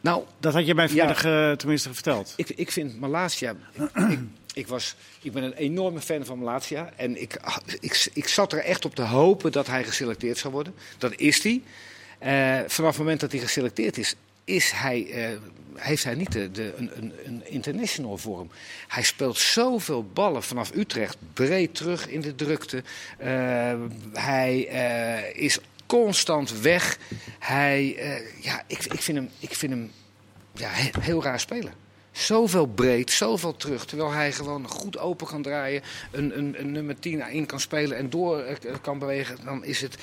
Nou, 0.00 0.22
dat 0.40 0.52
had 0.52 0.66
je 0.66 0.74
mij 0.74 0.88
vanmiddag 0.88 1.22
ja, 1.22 1.56
tenminste 1.56 1.94
verteld. 1.94 2.32
Ik, 2.36 2.48
ik 2.48 2.70
vind 2.72 3.00
Malasia... 3.00 3.54
ik, 4.08 4.18
ik, 4.52 4.66
was, 4.66 4.94
ik 5.22 5.32
ben 5.32 5.42
een 5.42 5.52
enorme 5.52 6.00
fan 6.00 6.24
van 6.24 6.38
Malasia. 6.38 6.90
En 6.96 7.20
ik, 7.20 7.40
ik, 7.80 8.10
ik 8.12 8.28
zat 8.28 8.52
er 8.52 8.64
echt 8.64 8.84
op 8.84 8.94
te 8.94 9.02
hopen 9.02 9.52
dat 9.52 9.66
hij 9.66 9.84
geselecteerd 9.84 10.38
zou 10.38 10.52
worden. 10.52 10.74
Dat 10.98 11.12
is 11.16 11.42
hij. 11.42 11.62
Uh, 12.22 12.58
vanaf 12.66 12.90
het 12.90 12.98
moment 12.98 13.20
dat 13.20 13.32
hij 13.32 13.40
geselecteerd 13.40 13.98
is, 13.98 14.14
is 14.44 14.70
hij, 14.70 15.30
uh, 15.32 15.38
heeft 15.74 16.04
hij 16.04 16.14
niet 16.14 16.32
de, 16.32 16.50
de, 16.50 16.74
een, 16.76 17.12
een, 17.24 17.42
international 17.46 18.18
vorm. 18.18 18.50
Hij 18.88 19.02
speelt 19.02 19.38
zoveel 19.38 20.04
ballen 20.04 20.42
vanaf 20.42 20.74
Utrecht, 20.74 21.16
breed 21.32 21.74
terug 21.74 22.08
in 22.08 22.20
de 22.20 22.34
drukte. 22.34 22.82
Uh, 23.22 23.74
hij 24.12 24.60
is 25.34 25.58
constant 25.86 26.60
weg. 26.60 26.98
Hij, 27.38 27.98
ja, 28.40 28.62
ik, 28.66 28.84
ik 28.84 29.02
vind 29.02 29.18
hem, 29.18 29.30
ik 29.38 29.54
vind 29.54 29.72
hem 29.72 29.92
ja, 30.52 30.70
heel 31.00 31.22
raar 31.22 31.40
spelen. 31.40 31.72
Zoveel 32.12 32.66
breed, 32.66 33.10
zoveel 33.10 33.56
terug. 33.56 33.84
Terwijl 33.84 34.10
hij 34.10 34.32
gewoon 34.32 34.68
goed 34.68 34.98
open 34.98 35.26
kan 35.26 35.42
draaien. 35.42 35.82
Een, 36.10 36.38
een, 36.38 36.60
een 36.60 36.72
nummer 36.72 36.98
10 36.98 37.30
in 37.30 37.46
kan 37.46 37.60
spelen 37.60 37.96
en 37.96 38.10
door 38.10 38.58
kan 38.82 38.98
bewegen. 38.98 39.36
Dan 39.44 39.64
is 39.64 39.80
het. 39.80 39.96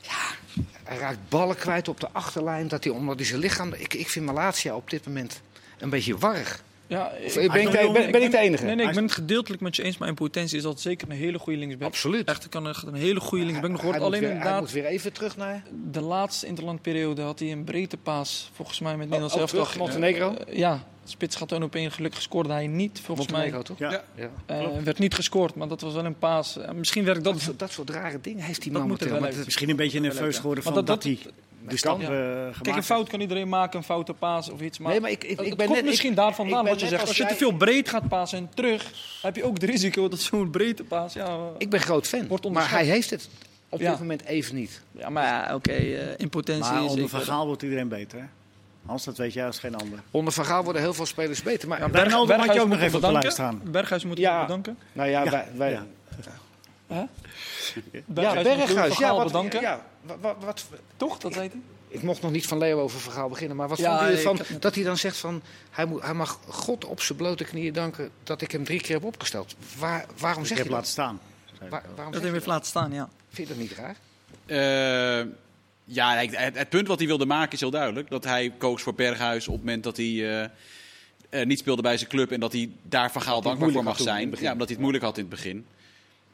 Ja, 0.00 0.36
hij 0.84 0.98
raakt 0.98 1.28
ballen 1.28 1.56
kwijt 1.56 1.88
op 1.88 2.00
de 2.00 2.08
achterlijn. 2.12 2.68
Dat 2.68 2.84
hij 2.84 2.92
omdat 2.92 3.16
hij 3.16 3.26
zijn 3.26 3.40
lichaam. 3.40 3.72
Ik, 3.72 3.94
ik 3.94 4.08
vind 4.08 4.26
Malatia 4.26 4.76
op 4.76 4.90
dit 4.90 5.06
moment 5.06 5.40
een 5.78 5.90
beetje 5.90 6.18
warrig. 6.18 6.62
Ja, 6.94 7.12
of, 7.26 7.34
ben, 7.34 7.44
ik, 7.44 7.70
ben, 7.70 7.92
ben, 7.92 8.10
ben 8.10 8.22
ik 8.22 8.30
de 8.30 8.38
enige? 8.38 8.64
Nee, 8.64 8.74
nee, 8.74 8.86
ik 8.86 8.94
ben 8.94 9.02
het 9.02 9.12
gedeeltelijk 9.12 9.62
met 9.62 9.76
je 9.76 9.82
eens. 9.82 9.98
Maar 9.98 10.08
in 10.08 10.14
potentie 10.14 10.56
is 10.56 10.62
dat 10.62 10.80
zeker 10.80 11.10
een 11.10 11.16
hele 11.16 11.38
goede 11.38 11.58
linksback. 11.58 11.88
Absoluut. 11.88 12.28
Echt 12.28 12.48
kan 12.48 12.66
een 12.66 12.94
hele 12.94 13.20
goede 13.20 13.44
linksback 13.44 13.70
nog 13.70 13.82
worden. 13.82 14.02
Alleen 14.02 14.20
weer, 14.20 14.28
inderdaad. 14.28 14.52
Hij 14.52 14.60
moet 14.60 14.72
weer 14.72 14.84
even 14.84 15.12
terug 15.12 15.36
naar. 15.36 15.62
De 15.90 16.00
laatste 16.00 16.46
interlandperiode 16.46 17.22
had 17.22 17.38
hij 17.38 17.52
een 17.52 17.64
breedte 17.64 17.96
paas. 17.96 18.50
Volgens 18.54 18.80
mij 18.80 18.96
met 18.96 19.04
Nederlands 19.04 19.34
oh, 19.34 19.40
elftal. 19.40 19.66
Montenegro? 19.78 20.34
Uh, 20.48 20.56
ja, 20.56 20.86
Spits 21.04 21.36
gaat 21.36 21.48
dan 21.48 21.62
op 21.62 21.74
een 21.74 21.90
gelukkig 21.90 22.22
scoorde 22.22 22.52
hij 22.52 22.66
niet, 22.66 23.00
volgens 23.00 23.28
Montenegro, 23.28 23.56
mij. 23.56 23.66
toch? 23.66 23.78
Ja. 23.78 24.04
ja. 24.14 24.62
Uh, 24.62 24.82
werd 24.82 24.98
niet 24.98 25.14
gescoord, 25.14 25.54
maar 25.54 25.68
dat 25.68 25.80
was 25.80 25.94
wel 25.94 26.04
een 26.04 26.18
paas. 26.18 26.58
Uh, 26.58 26.70
misschien 26.70 27.04
werkt 27.04 27.24
dat... 27.24 27.42
Dat, 27.44 27.58
dat 27.58 27.70
soort 27.70 27.90
rare 27.90 28.20
dingen 28.20 28.44
heeft 28.44 28.64
hij 28.64 28.72
momenteel. 28.72 29.20
Maar 29.20 29.32
misschien 29.44 29.70
een 29.70 29.76
beetje 29.76 30.00
nerveus 30.00 30.36
geworden 30.36 30.64
van 30.64 30.74
dat, 30.74 30.86
dat, 30.86 31.02
hij 31.02 31.18
ja. 31.68 32.46
uh, 32.48 32.54
Kijk, 32.62 32.76
een 32.76 32.82
fout 32.82 33.08
kan 33.08 33.20
iedereen 33.20 33.48
maken, 33.48 33.78
een 33.78 33.84
foute 33.84 34.12
paas 34.12 34.50
of 34.50 34.60
iets. 34.60 34.78
Maar, 34.78 34.90
nee, 34.90 35.00
maar 35.00 35.10
ik, 35.10 35.24
ik, 35.24 35.40
ik 35.40 35.56
ben 35.56 35.66
komt 35.66 35.78
net, 35.78 35.84
misschien 35.84 36.10
ik, 36.10 36.16
daar 36.16 36.34
vandaan 36.34 36.64
wat 36.64 36.80
je 36.80 36.86
zegt. 36.86 37.00
Als, 37.00 37.08
als 37.08 37.18
je 37.18 37.26
te 37.26 37.34
veel 37.34 37.52
breed 37.52 37.88
gaat 37.88 38.08
pasen 38.08 38.38
en 38.38 38.50
terug, 38.54 38.90
heb 39.22 39.36
je 39.36 39.44
ook 39.44 39.54
het 39.54 39.62
risico 39.62 40.08
dat 40.08 40.20
zo'n 40.20 40.50
breedte 40.50 40.84
paas... 40.84 41.12
Ja, 41.12 41.38
ik 41.58 41.70
ben 41.70 41.80
groot 41.80 42.06
fan, 42.06 42.26
maar 42.52 42.70
hij 42.70 42.84
heeft 42.84 43.10
het 43.10 43.28
op 43.68 43.78
dit 43.78 43.98
moment 43.98 44.24
even 44.24 44.54
niet. 44.54 44.82
Ja, 44.92 45.08
maar 45.10 45.24
ja, 45.24 45.44
oké, 45.44 45.54
okay, 45.54 45.92
uh, 45.92 46.00
in 46.16 46.28
potentie... 46.28 46.72
Maar 46.72 46.82
onder 46.82 47.08
verhaal 47.08 47.46
wordt 47.46 47.62
iedereen 47.62 47.88
beter, 47.88 48.18
hè? 48.18 48.24
Hans, 48.86 49.04
dat 49.04 49.16
weet 49.16 49.32
jij 49.32 49.46
als 49.46 49.58
geen 49.58 49.76
ander. 49.76 49.98
Onder 50.10 50.32
Van 50.32 50.44
Gaal 50.44 50.64
worden 50.64 50.82
heel 50.82 50.94
veel 50.94 51.06
spelers 51.06 51.42
beter. 51.42 51.68
Maar 51.68 51.78
ja, 51.78 51.88
Berghuis, 51.88 52.26
Berghuis 52.26 52.46
had 52.46 52.56
je 52.56 52.62
ook 52.62 52.68
nog 52.68 52.80
even 52.80 53.00
bedanken. 53.00 53.32
staan. 53.32 53.60
Berghuis 53.64 54.04
moet 54.04 54.18
ja. 54.18 54.40
bedanken. 54.40 54.78
Nou 54.92 55.08
ja, 55.08 55.30
wij... 55.30 55.48
wij 55.56 55.70
ja. 55.70 55.86
Huh? 56.86 57.02
Berghuis, 58.06 58.46
ja, 58.46 58.56
Berghuis. 58.56 58.98
Ja, 58.98 59.14
wat, 59.14 59.26
bedanken. 59.26 59.60
Ja, 59.60 59.86
wat, 60.20 60.36
wat, 60.40 60.64
Toch, 60.96 61.18
dat 61.18 61.34
weet 61.34 61.52
hij? 61.52 61.60
Ik 61.88 62.02
mocht 62.02 62.22
nog 62.22 62.30
niet 62.30 62.46
van 62.46 62.58
Leo 62.58 62.80
over 62.80 63.00
verhaal 63.00 63.28
beginnen, 63.28 63.56
maar 63.56 63.68
wat 63.68 63.78
ja, 63.78 63.98
vond 63.98 64.10
u 64.10 64.14
ervan 64.14 64.40
dat 64.60 64.74
hij 64.74 64.84
dan 64.84 64.96
zegt 64.96 65.16
van... 65.16 65.42
Hij, 65.70 65.84
moet, 65.84 66.02
hij 66.02 66.14
mag 66.14 66.40
God 66.48 66.84
op 66.84 67.00
zijn 67.00 67.18
blote 67.18 67.44
knieën 67.44 67.72
danken 67.72 68.10
dat 68.22 68.40
ik 68.40 68.50
hem 68.50 68.64
drie 68.64 68.80
keer 68.80 68.94
heb 68.94 69.04
opgesteld. 69.04 69.54
Waar, 69.78 70.06
waarom 70.18 70.40
dus 70.40 70.48
zeg 70.48 70.58
je 70.58 70.64
dat? 70.64 70.72
laten 70.72 70.90
staan. 70.90 71.20
Waar, 71.60 71.70
waarom 71.70 71.94
dat 71.96 72.14
hij 72.14 72.22
hem 72.22 72.32
heeft 72.32 72.46
laten 72.46 72.66
staan, 72.66 72.92
ja. 72.92 73.08
Vind 73.28 73.48
je 73.48 73.54
dat 73.54 73.62
niet 73.62 73.72
raar? 73.72 73.96
Uh, 74.46 75.26
ja, 75.84 76.16
het, 76.16 76.58
het, 76.58 76.68
punt 76.68 76.88
wat 76.88 76.98
hij 76.98 77.06
wilde 77.06 77.26
maken 77.26 77.52
is 77.52 77.60
heel 77.60 77.70
duidelijk. 77.70 78.10
Dat 78.10 78.24
hij 78.24 78.52
koos 78.58 78.82
voor 78.82 78.94
Berghuis 78.94 79.48
op 79.48 79.54
het 79.54 79.64
moment 79.64 79.84
dat 79.84 79.96
hij 79.96 80.06
uh, 80.06 80.44
uh, 81.30 81.46
niet 81.46 81.58
speelde 81.58 81.82
bij 81.82 81.96
zijn 81.96 82.10
club. 82.10 82.30
En 82.30 82.40
dat 82.40 82.52
hij 82.52 82.70
daar 82.82 83.12
van 83.12 83.22
Gaal 83.22 83.42
dankbaar 83.42 83.70
voor 83.70 83.82
mag 83.82 84.00
zijn. 84.00 84.34
Ja, 84.38 84.52
omdat 84.52 84.66
hij 84.68 84.76
het 84.76 84.78
moeilijk 84.78 85.04
had 85.04 85.16
in 85.16 85.24
het 85.24 85.30
begin. 85.30 85.66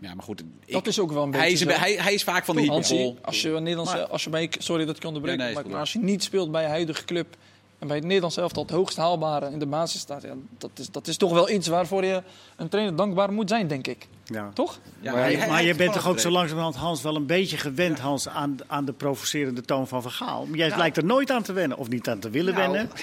Ja, 0.01 0.15
maar 0.15 0.25
goed. 0.25 0.41
Ik, 0.41 0.73
dat 0.73 0.87
is 0.87 0.99
ook 0.99 1.13
wel 1.13 1.23
een 1.23 1.31
beetje. 1.31 1.67
Hij 1.67 1.75
is, 1.75 1.81
hij, 1.81 1.93
hij 1.93 2.15
is 2.15 2.25
vaak 2.25 2.45
van 2.45 2.57
de 2.57 2.63
hyperbol. 2.63 3.19
Als 3.23 3.43
je 3.43 3.51
Nederlands, 3.51 4.09
als 4.09 4.25
je 4.25 4.31
bij, 4.31 4.53
sorry 4.59 4.85
dat 4.85 4.97
ik 4.97 5.05
onderbreek, 5.05 5.39
ja, 5.39 5.45
nee, 5.45 5.55
maar, 5.55 5.69
maar 5.69 5.81
als 5.81 5.93
je 5.93 5.99
niet 5.99 6.23
speelt 6.23 6.51
bij 6.51 6.63
je 6.63 6.69
huidige 6.69 7.05
club 7.05 7.37
en 7.81 7.87
bij 7.87 7.97
het 7.97 8.05
Nederlands 8.05 8.37
elftal 8.37 8.63
het 8.63 8.73
hoogst 8.73 8.97
haalbare 8.97 9.51
in 9.51 9.59
de 9.59 9.67
basis 9.67 10.01
staat, 10.01 10.23
ja, 10.23 10.35
dat, 10.59 10.71
is, 10.75 10.91
dat 10.91 11.07
is 11.07 11.17
toch 11.17 11.33
wel 11.33 11.51
iets 11.51 11.69
waarvoor 11.69 12.05
je 12.05 12.23
een 12.57 12.69
trainer 12.69 12.97
dankbaar 12.97 13.33
moet 13.33 13.49
zijn, 13.49 13.69
denk 13.69 13.87
ik. 13.87 14.07
Ja. 14.25 14.51
Toch? 14.55 14.79
Ja, 15.01 15.13
maar, 15.13 15.49
maar, 15.49 15.65
je 15.65 15.75
bent 15.75 15.93
toch 15.93 16.09
ook 16.09 16.19
zo 16.19 16.31
langzamerhand, 16.31 16.77
Hans, 16.77 17.03
wel 17.03 17.17
een 17.17 17.27
beetje 17.27 17.57
gewend, 17.57 17.99
Hans, 17.99 18.29
aan, 18.29 18.57
aan 18.67 18.85
de 18.85 18.93
provocerende 18.93 19.61
toon 19.61 19.89
van 19.89 20.03
Vergaal. 20.03 20.47
Jij 20.53 20.67
nou. 20.67 20.81
lijkt 20.81 20.97
er 20.97 21.05
nooit 21.05 21.31
aan 21.31 21.43
te 21.43 21.53
wennen, 21.53 21.79
of 21.79 21.89
niet 21.89 22.09
aan 22.09 22.19
te 22.19 22.31
willen 22.31 22.55
nou, 22.55 22.71
wennen. 22.71 22.91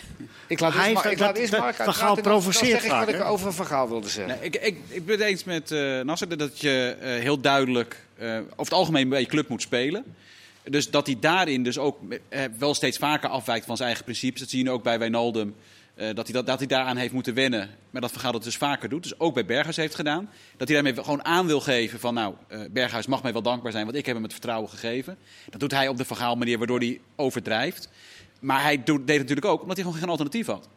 Ik 0.48 0.60
laat 0.60 0.74
hij, 0.74 0.90
eerst, 0.90 1.06
ik 1.06 1.20
laat 1.20 1.38
eerst 1.38 1.58
Mark 1.58 1.76
Vergaal 1.76 2.22
provoceert 2.22 2.86
vaak. 2.86 3.06
wat 3.06 3.16
ik 3.16 3.24
over 3.24 3.54
Vergaal 3.54 3.90
wilde 3.90 4.10
zeggen. 4.10 4.38
Nee, 4.40 4.46
ik, 4.46 4.56
ik, 4.56 4.78
ik 4.88 5.06
ben 5.06 5.18
het 5.18 5.28
eens 5.28 5.44
met 5.44 5.72
uh, 5.72 6.02
Nasser 6.02 6.38
dat 6.38 6.62
je 6.62 6.96
uh, 7.02 7.08
heel 7.08 7.40
duidelijk 7.40 8.06
uh, 8.20 8.36
over 8.36 8.56
het 8.56 8.74
algemeen 8.74 9.10
bij 9.10 9.20
je 9.20 9.26
club 9.26 9.48
moet 9.48 9.62
spelen. 9.62 10.16
Dus 10.70 10.90
dat 10.90 11.06
hij 11.06 11.18
daarin 11.20 11.64
dus 11.64 11.78
ook 11.78 11.98
eh, 12.30 12.44
wel 12.58 12.74
steeds 12.74 12.98
vaker 12.98 13.30
afwijkt 13.30 13.66
van 13.66 13.76
zijn 13.76 13.88
eigen 13.88 14.06
principes. 14.06 14.40
Dat 14.40 14.50
zie 14.50 14.64
je 14.64 14.72
ook 14.72 14.84
bij 14.84 15.00
Wijnaldum. 15.00 15.56
Uh, 15.96 16.06
dat, 16.14 16.26
hij 16.26 16.34
dat, 16.34 16.46
dat 16.46 16.58
hij 16.58 16.68
daaraan 16.68 16.98
heeft 16.98 17.14
moeten 17.14 17.34
wennen. 17.34 17.70
Maar 17.90 18.02
dat 18.02 18.12
Vergaal 18.12 18.32
dat 18.32 18.44
dus 18.44 18.58
vaker 18.58 18.90
doet. 18.90 19.04
Dus 19.04 19.20
ook 19.20 19.34
bij 19.34 19.46
Berghuis 19.46 19.76
heeft 19.76 19.96
gedaan. 19.96 20.30
Dat 20.58 20.68
hij 20.68 20.82
daarmee 20.82 21.04
gewoon 21.04 21.26
aan 21.26 21.46
wil 21.46 21.60
geven 21.60 22.00
van... 22.00 22.14
nou, 22.14 22.34
uh, 22.50 22.60
Berghuis 22.72 23.08
mag 23.08 23.24
mij 23.24 23.34
wel 23.34 23.42
dankbaar 23.42 23.72
zijn, 23.72 23.86
want 23.86 23.98
ik 23.98 24.06
heb 24.06 24.16
hem 24.16 24.24
het 24.24 24.34
vertrouwen 24.34 24.70
gegeven. 24.70 25.18
Dat 25.50 25.60
doet 25.60 25.72
hij 25.72 25.88
op 25.88 25.98
de 25.98 26.06
Vergaal 26.06 26.36
manier, 26.36 26.58
waardoor 26.58 26.80
hij 26.80 27.00
overdrijft. 27.16 27.90
Maar 28.40 28.62
hij 28.62 28.84
doet, 28.84 29.08
deed 29.08 29.20
natuurlijk 29.20 29.48
ook 29.48 29.62
omdat 29.62 29.76
hij 29.76 29.86
gewoon 29.86 30.00
geen 30.00 30.10
alternatief 30.10 30.46
had. 30.46 30.70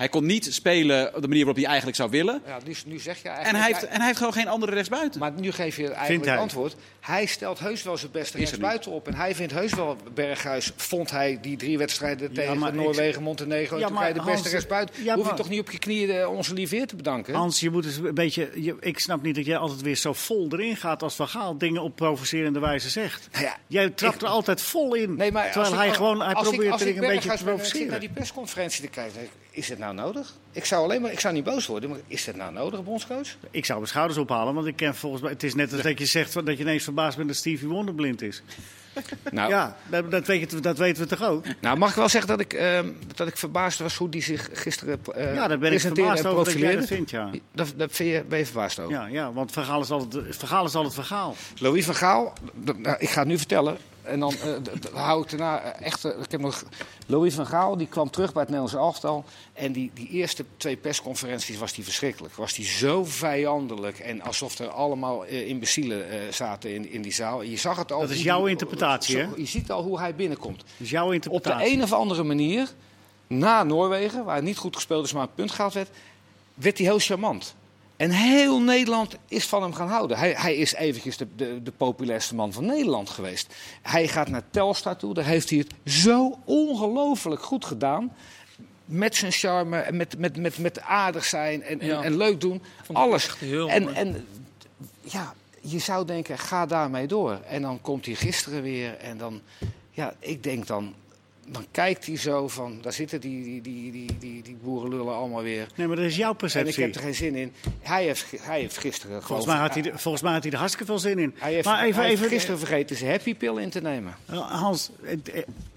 Hij 0.00 0.08
kon 0.08 0.26
niet 0.26 0.54
spelen 0.54 1.14
op 1.14 1.22
de 1.22 1.28
manier 1.28 1.44
waarop 1.44 1.56
hij 1.56 1.66
eigenlijk 1.66 1.96
zou 1.96 2.10
willen. 2.10 2.42
Ja, 2.46 2.58
nu, 2.64 2.74
nu 2.84 2.98
zeg 2.98 3.22
je 3.22 3.28
eigenlijk... 3.28 3.56
En 3.56 3.62
hij, 3.62 3.72
heeft, 3.72 3.86
en 3.86 3.96
hij 3.96 4.06
heeft 4.06 4.18
gewoon 4.18 4.32
geen 4.32 4.48
andere 4.48 4.72
rechtsbuiten. 4.72 5.20
Maar 5.20 5.32
nu 5.32 5.52
geef 5.52 5.76
je 5.76 5.90
eigenlijk 5.90 6.30
het 6.30 6.38
antwoord. 6.38 6.76
Hij 7.00 7.26
stelt 7.26 7.58
heus 7.58 7.82
wel 7.82 7.96
zijn 7.96 8.12
beste 8.12 8.38
rechtsbuiten 8.38 8.92
op. 8.92 9.06
En 9.06 9.14
hij 9.14 9.34
vindt 9.34 9.52
heus 9.52 9.74
wel, 9.74 9.96
Berghuis, 10.14 10.72
vond 10.76 11.10
hij 11.10 11.38
die 11.40 11.56
drie 11.56 11.78
wedstrijden 11.78 12.32
tegen 12.32 12.74
Noorwegen, 12.74 13.22
Montenegro... 13.22 13.78
Ja, 13.78 13.86
Turkije 13.86 14.12
de 14.12 14.22
beste 14.22 14.48
rechtsbuiten. 14.48 15.04
Ja, 15.04 15.14
Hoef 15.14 15.30
je 15.30 15.34
toch 15.34 15.48
niet 15.48 15.60
op 15.60 15.70
je 15.70 15.78
knieën 15.78 16.10
eh, 16.10 16.32
onze 16.32 16.54
lieveer 16.54 16.86
te 16.86 16.96
bedanken? 16.96 17.34
Hans, 17.34 17.60
je 17.60 17.70
moet 17.70 17.84
eens 17.84 17.96
een 17.96 18.14
beetje... 18.14 18.50
Je, 18.54 18.76
ik 18.80 18.98
snap 18.98 19.22
niet 19.22 19.34
dat 19.34 19.46
jij 19.46 19.56
altijd 19.56 19.80
weer 19.80 19.96
zo 19.96 20.12
vol 20.12 20.48
erin 20.52 20.76
gaat 20.76 21.02
als 21.02 21.14
Van 21.14 21.28
Gaal 21.28 21.58
dingen 21.58 21.82
op 21.82 21.96
provocerende 21.96 22.58
wijze 22.58 22.90
zegt. 22.90 23.28
Nou 23.32 23.44
ja, 23.44 23.56
jij 23.66 23.90
trapt 23.90 24.22
er 24.22 24.28
altijd 24.28 24.62
vol 24.62 24.94
in. 24.94 25.16
Nee, 25.16 25.32
maar 25.32 25.52
terwijl 25.52 25.74
hij 25.74 25.94
gewoon... 25.94 26.22
Hij 26.22 26.32
probeert 26.32 26.80
er 26.80 26.88
een 26.88 26.94
beetje 26.94 27.36
te 27.36 27.44
provoceren. 27.44 27.60
Als 27.60 27.72
ik 27.74 27.90
naar 27.90 28.00
die 28.00 28.10
persconferentie 28.10 28.82
te 28.82 28.88
kijken 28.88 29.28
is 29.60 29.68
het 29.68 29.78
nou 29.78 29.94
nodig? 29.94 30.34
Ik 30.52 30.64
zou 30.64 30.84
alleen 30.84 31.00
maar, 31.00 31.12
ik 31.12 31.20
zou 31.20 31.34
niet 31.34 31.44
boos 31.44 31.66
worden, 31.66 31.90
maar 31.90 31.98
is 32.06 32.26
het 32.26 32.36
nou 32.36 32.52
nodig, 32.52 32.84
bondscoach? 32.84 33.28
Ik 33.50 33.64
zou 33.64 33.78
mijn 33.78 33.90
schouders 33.90 34.18
ophalen, 34.18 34.54
want 34.54 34.66
ik 34.66 34.76
ken 34.76 34.94
volgens 34.94 35.22
mij, 35.22 35.30
het 35.30 35.42
is 35.42 35.54
net 35.54 35.72
als 35.72 35.82
dat 35.82 35.98
je 35.98 36.06
zegt 36.06 36.32
dat 36.32 36.46
je 36.46 36.62
ineens 36.62 36.84
verbaasd 36.84 37.16
bent 37.16 37.28
dat 37.28 37.36
Stevie 37.36 37.68
Wonder 37.68 37.94
blind 37.94 38.22
is. 38.22 38.42
Nou, 39.32 39.50
ja, 39.50 39.76
dat, 39.88 40.10
dat, 40.10 40.26
weet 40.26 40.62
dat 40.62 40.78
weten 40.78 41.02
we 41.02 41.08
toch 41.08 41.28
ook? 41.28 41.44
Nou, 41.60 41.78
mag 41.78 41.90
ik 41.90 41.94
wel 41.94 42.08
zeggen 42.08 42.30
dat 42.30 42.40
ik, 42.40 42.54
uh, 42.54 42.80
dat 43.14 43.28
ik 43.28 43.36
verbaasd 43.36 43.78
was 43.78 43.96
hoe 43.96 44.08
die 44.08 44.22
zich 44.22 44.48
gisteren 44.52 45.00
uh, 45.16 45.34
Ja, 45.34 45.48
daar 45.48 45.58
ben 45.58 45.72
ik 45.72 45.80
verbaasd 45.80 46.26
over 46.26 46.44
dat 46.44 46.52
jij 46.54 46.76
dat 46.76 46.86
vindt, 46.86 47.10
ja. 47.10 47.30
Dat, 47.52 47.72
dat 47.76 47.92
vind 47.92 48.10
je, 48.10 48.24
ben 48.28 48.38
je 48.38 48.44
verbaasd 48.44 48.78
over? 48.78 48.92
Ja, 48.92 49.06
ja 49.06 49.32
want 49.32 49.52
verhaal 49.52 49.80
is 49.80 49.90
altijd, 49.90 50.36
verhaal 50.36 50.64
is 50.64 50.74
altijd 50.74 50.94
verhaal. 50.94 51.36
Louis 51.58 51.84
van 51.84 51.94
Gaal, 51.94 52.32
nou, 52.64 52.96
ik 52.98 53.08
ga 53.08 53.18
het 53.18 53.28
nu 53.28 53.38
vertellen. 53.38 53.76
En 54.10 54.20
dan 54.20 54.34
uh, 54.44 54.94
hou 54.94 55.22
ik 55.22 55.30
daarna 55.30 55.64
uh, 55.64 55.86
echt. 55.86 56.04
Uh, 56.04 56.10
ik 56.22 56.30
heb 56.30 56.40
nog 56.40 56.64
Louis 57.06 57.34
van 57.34 57.46
Gaal, 57.46 57.76
die 57.76 57.86
kwam 57.86 58.10
terug 58.10 58.32
bij 58.32 58.42
het 58.42 58.50
Nederlandse 58.50 58.78
elftal. 58.78 59.24
En 59.52 59.72
die, 59.72 59.90
die 59.94 60.08
eerste 60.08 60.44
twee 60.56 60.76
persconferenties 60.76 61.58
was 61.58 61.72
die 61.72 61.84
verschrikkelijk. 61.84 62.34
Was 62.34 62.54
die 62.54 62.64
zo 62.64 63.04
vijandelijk. 63.04 63.98
En 63.98 64.22
alsof 64.22 64.58
er 64.58 64.68
allemaal 64.68 65.24
imbecielen 65.24 66.34
zaten 66.34 66.74
in, 66.74 66.90
in 66.90 67.02
die 67.02 67.12
zaal. 67.12 67.42
Je 67.42 67.56
zag 67.56 67.76
het 67.76 67.92
al. 67.92 68.00
Dat 68.00 68.10
is 68.10 68.22
jouw 68.22 68.46
interpretatie, 68.46 69.16
hè? 69.16 69.28
Je 69.36 69.46
ziet 69.46 69.70
al 69.70 69.82
hoe 69.82 69.98
hij 69.98 70.14
binnenkomt. 70.14 70.58
Dat 70.58 70.66
is 70.78 70.90
jouw 70.90 71.10
interpretatie. 71.10 71.60
Op 71.60 71.70
de 71.70 71.76
een 71.76 71.82
of 71.82 71.92
andere 71.92 72.22
manier, 72.22 72.68
na 73.26 73.62
Noorwegen, 73.62 74.24
waar 74.24 74.42
niet 74.42 74.56
goed 74.56 74.74
gespeeld 74.74 75.04
is, 75.04 75.12
maar 75.12 75.22
een 75.22 75.34
punt 75.34 75.50
gehaald 75.50 75.72
werd, 75.72 75.88
werd 76.54 76.78
hij 76.78 76.86
heel 76.86 76.98
charmant. 76.98 77.54
En 78.00 78.10
heel 78.10 78.60
Nederland 78.60 79.16
is 79.28 79.46
van 79.46 79.62
hem 79.62 79.72
gaan 79.72 79.88
houden. 79.88 80.18
Hij, 80.18 80.34
hij 80.36 80.56
is 80.56 80.74
eventjes 80.74 81.16
de, 81.16 81.26
de, 81.36 81.62
de, 81.62 81.70
populairste 81.70 82.34
man 82.34 82.52
van 82.52 82.66
Nederland 82.66 83.10
geweest. 83.10 83.54
Hij 83.82 84.08
gaat 84.08 84.28
naar 84.28 84.42
Telstar 84.50 84.96
toe. 84.96 85.14
Daar 85.14 85.24
heeft 85.24 85.50
hij 85.50 85.58
het 85.58 85.92
zo 85.92 86.38
ongelooflijk 86.44 87.42
goed 87.42 87.64
gedaan. 87.64 88.12
Met 88.84 89.16
zijn 89.16 89.32
charme 89.32 89.78
en 89.78 89.96
met, 89.96 90.18
met, 90.18 90.36
met, 90.36 90.58
met 90.58 90.80
aardig 90.80 91.24
zijn 91.24 91.62
en, 91.62 91.80
en, 91.80 92.02
en 92.02 92.16
leuk 92.16 92.40
doen. 92.40 92.62
Alles. 92.92 93.38
Heel 93.38 93.68
en, 93.68 93.94
en 93.94 94.26
ja, 95.00 95.34
je 95.60 95.78
zou 95.78 96.06
denken, 96.06 96.38
ga 96.38 96.66
daarmee 96.66 97.06
door. 97.06 97.40
En 97.46 97.62
dan 97.62 97.80
komt 97.80 98.06
hij 98.06 98.14
gisteren 98.14 98.62
weer 98.62 98.96
en 98.96 99.18
dan, 99.18 99.40
ja, 99.90 100.14
ik 100.18 100.42
denk 100.42 100.66
dan, 100.66 100.94
dan 101.52 101.66
kijkt 101.70 102.06
hij 102.06 102.16
zo 102.16 102.48
van, 102.48 102.78
daar 102.82 102.92
zitten 102.92 103.20
die, 103.20 103.44
die, 103.44 103.60
die, 103.62 103.92
die, 103.92 104.18
die, 104.18 104.42
die 104.42 104.56
boerenlullen 104.62 105.14
allemaal 105.14 105.42
weer. 105.42 105.66
Nee, 105.74 105.86
maar 105.86 105.96
dat 105.96 106.04
is 106.04 106.16
jouw 106.16 106.32
perceptie. 106.32 106.74
En 106.74 106.88
ik 106.88 106.94
heb 106.94 107.02
er 107.02 107.08
geen 107.08 107.14
zin 107.14 107.34
in. 107.34 107.52
Hij 107.80 108.04
heeft, 108.04 108.26
hij 108.40 108.60
heeft 108.60 108.78
gisteren 108.78 109.22
volgens 109.22 109.46
mij, 109.46 109.56
had 109.56 109.74
hij, 109.74 109.92
volgens 109.94 110.22
mij 110.22 110.32
had 110.32 110.42
hij 110.42 110.52
er 110.52 110.58
hartstikke 110.58 110.86
veel 110.86 110.98
zin 110.98 111.18
in. 111.18 111.34
Hij 111.38 111.52
heeft, 111.52 111.66
maar 111.66 111.84
even, 111.84 112.02
hij 112.02 112.10
even, 112.10 112.28
gisteren 112.28 112.58
vergeten 112.58 112.96
zijn 112.96 113.10
happy 113.10 113.34
pill 113.34 113.56
in 113.56 113.70
te 113.70 113.80
nemen. 113.80 114.16
Hans, 114.48 114.90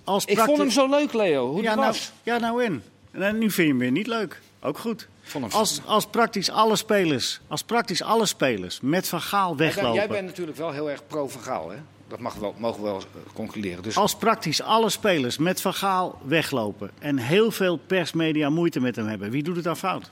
als 0.03 0.25
ik 0.25 0.39
vond 0.39 0.57
hem 0.57 0.69
zo 0.69 0.89
leuk, 0.89 1.13
Leo. 1.13 1.51
Hoe 1.51 1.61
ja, 1.61 1.75
nou. 1.75 1.95
Ja, 2.23 2.37
nou 2.37 2.63
in. 2.63 2.83
En 3.11 3.37
nu 3.37 3.51
vind 3.51 3.55
je 3.55 3.63
hem 3.63 3.77
weer 3.77 3.91
niet 3.91 4.07
leuk. 4.07 4.41
Ook 4.61 4.77
goed. 4.77 5.07
Als, 5.49 5.81
als 5.85 6.05
praktisch 6.05 6.49
alle 6.49 6.75
spelers, 6.75 7.39
als 7.47 7.63
praktisch 7.63 8.03
alle 8.03 8.25
spelers 8.25 8.79
met 8.81 9.07
Van 9.07 9.21
Gaal 9.21 9.57
weglopen. 9.57 9.93
Jij 9.93 10.07
bent 10.07 10.25
natuurlijk 10.25 10.57
wel 10.57 10.71
heel 10.71 10.89
erg 10.89 11.07
pro 11.07 11.27
Van 11.27 11.41
Gaal, 11.41 11.69
hè? 11.69 11.77
Dat 12.13 12.21
mag 12.21 12.35
wel, 12.35 12.55
mogen 12.57 12.83
we 12.83 12.89
wel 12.89 12.97
eh, 12.97 13.33
concluderen. 13.33 13.83
Dus... 13.83 13.97
Als 13.97 14.15
praktisch 14.15 14.61
alle 14.61 14.89
spelers 14.89 15.37
met 15.37 15.61
Van 15.61 15.73
Gaal 15.73 16.21
weglopen 16.25 16.91
en 16.99 17.17
heel 17.17 17.51
veel 17.51 17.77
persmedia 17.77 18.49
moeite 18.49 18.79
met 18.79 18.95
hem 18.95 19.07
hebben, 19.07 19.31
wie 19.31 19.43
doet 19.43 19.55
het 19.55 19.63
dan 19.63 19.77
fout? 19.77 20.09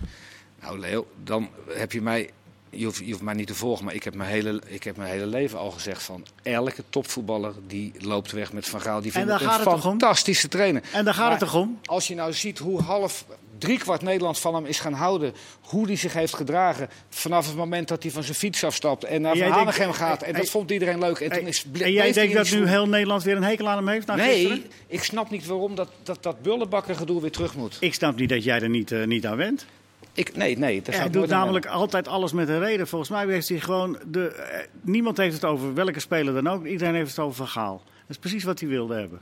Nou 0.62 0.80
Leo, 0.80 1.08
dan 1.24 1.50
heb 1.68 1.92
je 1.92 2.02
mij 2.02 2.30
je 2.72 2.86
hoeft, 2.86 3.00
je 3.00 3.12
hoeft, 3.12 3.22
mij 3.22 3.34
niet 3.34 3.48
te 3.48 3.56
volgen, 3.56 3.86
maar 3.86 3.94
ik 3.94 4.04
heb, 4.04 4.16
mijn 4.16 4.30
hele, 4.30 4.62
ik 4.66 4.84
heb 4.84 4.98
mijn 4.98 5.10
hele 5.10 5.26
leven 5.26 5.60
al 5.60 5.72
gezegd 5.72 6.04
van 6.04 6.26
elke 6.44 6.84
topvoetballer 6.90 7.54
die 7.68 7.94
loopt 8.00 8.32
weg 8.32 8.54
met 8.54 8.68
Van 8.68 8.82
Gaal. 8.82 9.02
Die 9.02 9.12
vindt 9.12 9.32
het 9.32 9.66
een 9.66 9.80
fantastische 9.80 10.48
trainer. 10.48 10.84
En 10.92 11.06
daar 11.06 11.14
gaat 11.14 11.24
maar 11.24 11.40
het 11.40 11.40
toch 11.40 11.56
om? 11.56 11.80
Als 11.86 12.08
je 12.08 12.16
nou 12.16 12.34
ziet 12.34 12.60
hoe 12.60 12.82
half 12.82 13.26
driekwart 13.62 14.02
Nederland 14.02 14.40
van 14.40 14.56
hem 14.56 14.66
is 14.66 14.80
gaan 14.80 14.94
houden. 14.94 15.34
Hoe 15.62 15.86
hij 15.86 15.96
zich 15.96 16.14
heeft 16.14 16.36
gedragen. 16.36 16.90
Vanaf 17.10 17.48
het 17.48 17.56
moment 17.56 17.88
dat 17.88 18.04
hij 18.04 18.12
van 18.12 18.24
zijn 18.24 18.36
fiets 18.36 18.64
afstapt 18.64 19.04
en 19.04 19.22
naar 19.22 19.38
Van 19.38 19.94
gaat. 19.94 20.22
En 20.22 20.34
dat 20.34 20.50
vond 20.50 20.72
iedereen 20.72 21.00
leuk. 21.00 21.20
En, 21.20 21.32
toen 21.32 21.48
is, 21.48 21.66
en 21.80 21.92
jij 21.92 22.12
denkt 22.12 22.34
dat 22.34 22.52
nu 22.52 22.68
heel 22.68 22.88
Nederland 22.88 23.24
weer 23.24 23.36
een 23.36 23.44
hekel 23.44 23.70
aan 23.70 23.78
hem 23.78 23.88
heeft? 23.88 24.08
nee, 24.08 24.64
ik 24.88 25.04
snap 25.04 25.30
niet 25.30 25.46
waarom 25.46 25.76
dat, 25.76 25.90
dat, 26.04 26.24
dat 26.24 26.42
bullenbakker 26.42 26.96
gedoe 26.96 27.22
weer 27.22 27.32
terug 27.32 27.56
moet. 27.56 27.78
Ik 27.80 27.94
snap 27.94 28.16
niet 28.16 28.30
dat 28.30 28.44
jij 28.44 28.62
er 28.62 28.70
niet, 28.70 28.92
uh, 28.92 29.06
niet 29.06 29.26
aan 29.26 29.38
went. 29.38 29.66
Ik, 30.13 30.36
nee, 30.36 30.58
nee. 30.58 30.82
hij 30.86 31.10
doet 31.10 31.28
namelijk 31.28 31.65
altijd 31.65 32.08
alles 32.08 32.32
met 32.32 32.50
een 32.50 32.60
reden. 32.60 32.88
Volgens 32.88 33.10
mij 33.10 33.26
heeft 33.28 33.50
hij 33.50 33.60
gewoon... 33.60 33.97
De, 34.06 34.36
uh, 34.38 34.60
niemand 34.82 35.17
heeft 35.17 35.34
het 35.34 35.45
over 35.45 35.74
welke 35.74 36.00
speler 36.00 36.34
dan 36.34 36.47
ook. 36.47 36.65
Iedereen 36.65 36.95
heeft 36.95 37.10
het 37.10 37.19
over 37.19 37.36
Van 37.36 37.47
Gaal. 37.47 37.82
Dat 37.86 38.10
is 38.10 38.17
precies 38.17 38.43
wat 38.43 38.60
hij 38.60 38.69
wilde 38.69 38.95
hebben. 38.95 39.21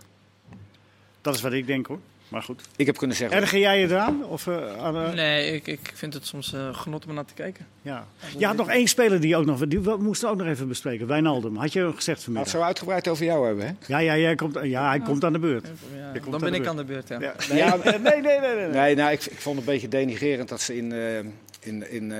Dat 1.21 1.35
is 1.35 1.41
wat 1.41 1.53
ik 1.53 1.67
denk 1.67 1.87
hoor. 1.87 1.99
Maar 2.29 2.43
goed. 2.43 2.61
Ik 2.75 2.85
heb 2.85 2.97
kunnen 2.97 3.15
zeggen. 3.15 3.37
Erger 3.37 3.59
jij 3.59 3.79
je 3.79 3.87
eraan? 3.87 4.23
Of, 4.23 4.45
uh, 4.45 5.11
Nee, 5.13 5.53
ik, 5.53 5.67
ik 5.67 5.91
vind 5.93 6.13
het 6.13 6.25
soms 6.25 6.53
uh, 6.53 6.75
genot 6.75 7.05
om 7.05 7.13
naar 7.13 7.25
te 7.25 7.33
kijken. 7.33 7.67
Ja. 7.81 8.07
Je 8.37 8.45
had 8.45 8.55
nog 8.55 8.69
één 8.69 8.87
speler 8.87 9.21
die 9.21 9.35
ook 9.35 9.45
nog. 9.45 9.67
Die 9.67 9.79
we 9.79 9.97
moesten 9.97 10.29
ook 10.29 10.37
nog 10.37 10.47
even 10.47 10.67
bespreken. 10.67 11.07
Wijnaldum. 11.07 11.55
Had 11.55 11.73
je 11.73 11.91
gezegd 11.95 12.23
vanmiddag. 12.23 12.51
Had 12.51 12.61
zo 12.61 12.67
uitgebreid 12.67 13.07
over 13.07 13.25
jou 13.25 13.45
hebben, 13.45 13.65
hè? 13.65 13.73
Ja, 13.85 13.97
ja, 13.97 14.17
jij 14.17 14.35
komt, 14.35 14.59
ja 14.63 14.87
hij 14.87 14.99
komt 14.99 15.23
aan 15.23 15.33
de 15.33 15.39
beurt. 15.39 15.67
Ja, 15.95 16.29
dan 16.29 16.39
ben 16.39 16.53
ik 16.53 16.67
aan 16.67 16.77
de 16.77 16.83
beurt, 16.83 17.07
ja. 17.07 17.19
ja. 17.19 17.33
Nee, 17.49 17.57
ja, 17.57 17.75
nee, 17.83 17.99
nee, 17.99 18.21
nee, 18.21 18.39
nee, 18.39 18.67
nee. 18.67 18.95
nou, 18.95 19.11
ik, 19.11 19.25
ik 19.25 19.39
vond 19.39 19.57
het 19.57 19.67
een 19.67 19.73
beetje 19.73 19.87
denigerend 19.87 20.49
dat 20.49 20.61
ze 20.61 20.77
in, 20.77 20.91
uh, 20.91 21.17
in, 21.59 21.91
in 21.91 22.13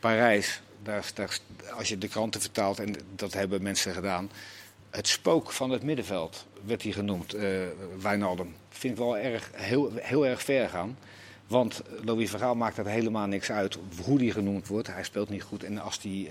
Parijs. 0.00 0.60
Daar, 0.82 1.04
daar, 1.14 1.38
als 1.76 1.88
je 1.88 1.98
de 1.98 2.08
kranten 2.08 2.40
vertaalt, 2.40 2.78
en 2.78 2.94
dat 3.16 3.32
hebben 3.32 3.62
mensen 3.62 3.94
gedaan. 3.94 4.30
Het 4.92 5.08
spook 5.08 5.52
van 5.52 5.70
het 5.70 5.82
middenveld 5.82 6.46
werd 6.64 6.82
hij 6.82 6.92
genoemd, 6.92 7.34
uh, 7.34 7.42
Wijnaldum. 8.02 8.54
Vind 8.68 8.92
ik 8.92 8.98
wel 8.98 9.18
erg, 9.18 9.50
heel, 9.54 9.92
heel 9.94 10.26
erg 10.26 10.42
ver 10.42 10.68
gaan. 10.68 10.96
Want 11.46 11.82
Louis 12.04 12.30
Vergaal 12.30 12.54
maakt 12.54 12.78
er 12.78 12.86
helemaal 12.86 13.26
niks 13.26 13.50
uit 13.50 13.78
hoe 14.02 14.18
die 14.18 14.32
genoemd 14.32 14.66
wordt. 14.66 14.88
Hij 14.88 15.04
speelt 15.04 15.28
niet 15.28 15.42
goed. 15.42 15.64
En 15.64 15.78
als 15.78 15.98
hij 16.02 16.12
uh, 16.12 16.28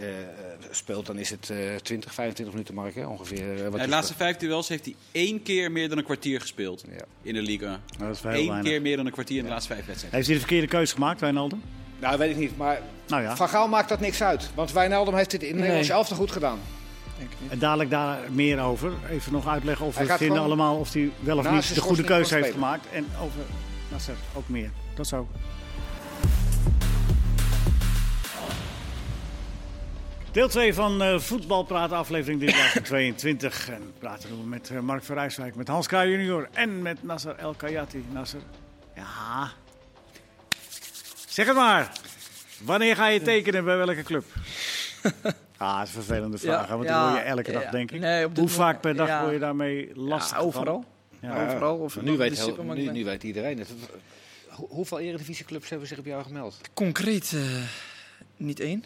speelt, 0.71 1.05
dan 1.05 1.17
is 1.17 1.29
het 1.29 1.49
uh, 1.51 1.75
20, 1.75 2.13
25 2.13 2.53
minuten, 2.55 2.75
Mark, 2.75 2.95
hè, 2.95 3.05
ongeveer. 3.05 3.65
Uh, 3.65 3.71
de 3.71 3.87
laatste 3.87 4.13
vijf 4.13 4.37
duels 4.37 4.67
heeft 4.67 4.85
hij 4.85 4.95
één 5.11 5.43
keer 5.43 5.71
meer 5.71 5.89
dan 5.89 5.97
een 5.97 6.03
kwartier 6.03 6.41
gespeeld 6.41 6.83
ja. 6.89 7.05
in 7.21 7.33
de 7.33 7.41
Liga. 7.41 7.79
Nou, 7.97 8.13
dat 8.13 8.33
is 8.33 8.47
Eén 8.47 8.61
keer 8.63 8.81
meer 8.81 8.97
dan 8.97 9.05
een 9.05 9.11
kwartier 9.11 9.37
in 9.37 9.43
de 9.43 9.49
laatste 9.49 9.73
vijf 9.73 9.85
wedstrijden. 9.85 10.17
Heeft 10.17 10.29
hij 10.29 10.39
de 10.39 10.45
verkeerde 10.45 10.67
keuze 10.67 10.93
gemaakt, 10.93 11.19
Wijnaldum? 11.19 11.61
Nou, 11.99 12.17
weet 12.17 12.29
ik 12.29 12.37
niet. 12.37 12.57
Maar 12.57 12.81
nou 13.07 13.21
ja. 13.21 13.35
Van 13.35 13.49
Gaal 13.49 13.67
maakt 13.67 13.89
dat 13.89 13.99
niks 13.99 14.23
uit. 14.23 14.49
Want 14.55 14.71
Wijnaldum 14.71 15.15
heeft 15.15 15.31
het 15.31 15.43
in 15.43 15.55
Nederland 15.55 15.85
zelf 15.85 16.07
te 16.07 16.15
goed 16.15 16.31
gedaan. 16.31 16.59
En 17.49 17.59
dadelijk 17.59 17.89
daar 17.89 18.19
meer 18.31 18.59
over. 18.59 18.91
Even 19.09 19.31
nog 19.31 19.47
uitleggen 19.47 19.85
of 19.85 19.97
we 19.97 20.17
vinden 20.17 20.41
allemaal 20.41 20.75
of 20.75 20.93
hij 20.93 21.11
wel 21.19 21.37
of 21.37 21.51
niet 21.51 21.75
de 21.75 21.81
goede 21.81 22.03
keuze 22.03 22.35
heeft 22.35 22.51
gemaakt. 22.51 22.85
En 22.91 23.05
over 23.21 23.41
Nasser 23.91 24.15
ook 24.33 24.49
meer. 24.49 24.69
Dat 24.95 25.07
zo. 25.07 25.27
Deel 30.31 30.47
2 30.47 30.73
van 30.73 31.03
uh, 31.03 31.19
Voetbalpraat, 31.19 31.91
aflevering 31.91 32.39
2022. 32.39 33.69
En 33.69 33.93
praten 33.99 34.29
we 34.29 34.47
met 34.47 34.69
uh, 34.69 34.79
Mark 34.79 35.03
Verrijswijk, 35.03 35.55
met 35.55 35.67
Hans 35.67 35.87
Kraaij 35.87 36.09
junior 36.09 36.49
en 36.53 36.81
met 36.81 37.03
Nasser 37.03 37.35
El 37.35 37.53
Kayati. 37.53 38.05
Nasser, 38.11 38.39
ja. 38.95 39.51
Zeg 41.27 41.45
het 41.45 41.55
maar. 41.55 41.91
Wanneer 42.63 42.95
ga 42.95 43.07
je 43.07 43.21
tekenen 43.21 43.63
bij 43.63 43.77
welke 43.77 44.03
club? 44.03 44.25
Ah, 45.61 45.77
dat 45.77 45.87
is 45.87 45.95
een 45.95 46.03
vervelende 46.03 46.37
vraag, 46.37 46.67
want 46.67 46.81
die 46.81 46.91
hoor 46.91 47.15
je 47.15 47.19
elke 47.19 47.51
dag, 47.51 47.69
denk 47.69 47.91
ik. 47.91 48.29
Hoe 48.35 48.47
vaak 48.47 48.81
per 48.81 48.95
dag 48.95 49.21
word 49.21 49.33
je 49.33 49.39
daarmee 49.39 49.91
lastig 49.93 50.39
Overal. 50.39 50.85
Ja, 51.19 51.45
overal. 51.45 51.77
Of 51.77 52.01
nu, 52.01 52.17
weet 52.17 52.37
heel, 52.37 52.63
nu, 52.63 52.91
nu, 52.91 53.03
weet 53.03 53.23
iedereen 53.23 53.59
het. 53.59 53.69
hoeveel 54.49 54.99
eredivisieclubs 54.99 55.69
hebben 55.69 55.87
zich 55.87 55.97
op 55.97 56.05
jou 56.05 56.23
gemeld? 56.23 56.57
Concreet 56.73 57.31
uh, 57.31 57.41
niet 58.37 58.59
één, 58.59 58.83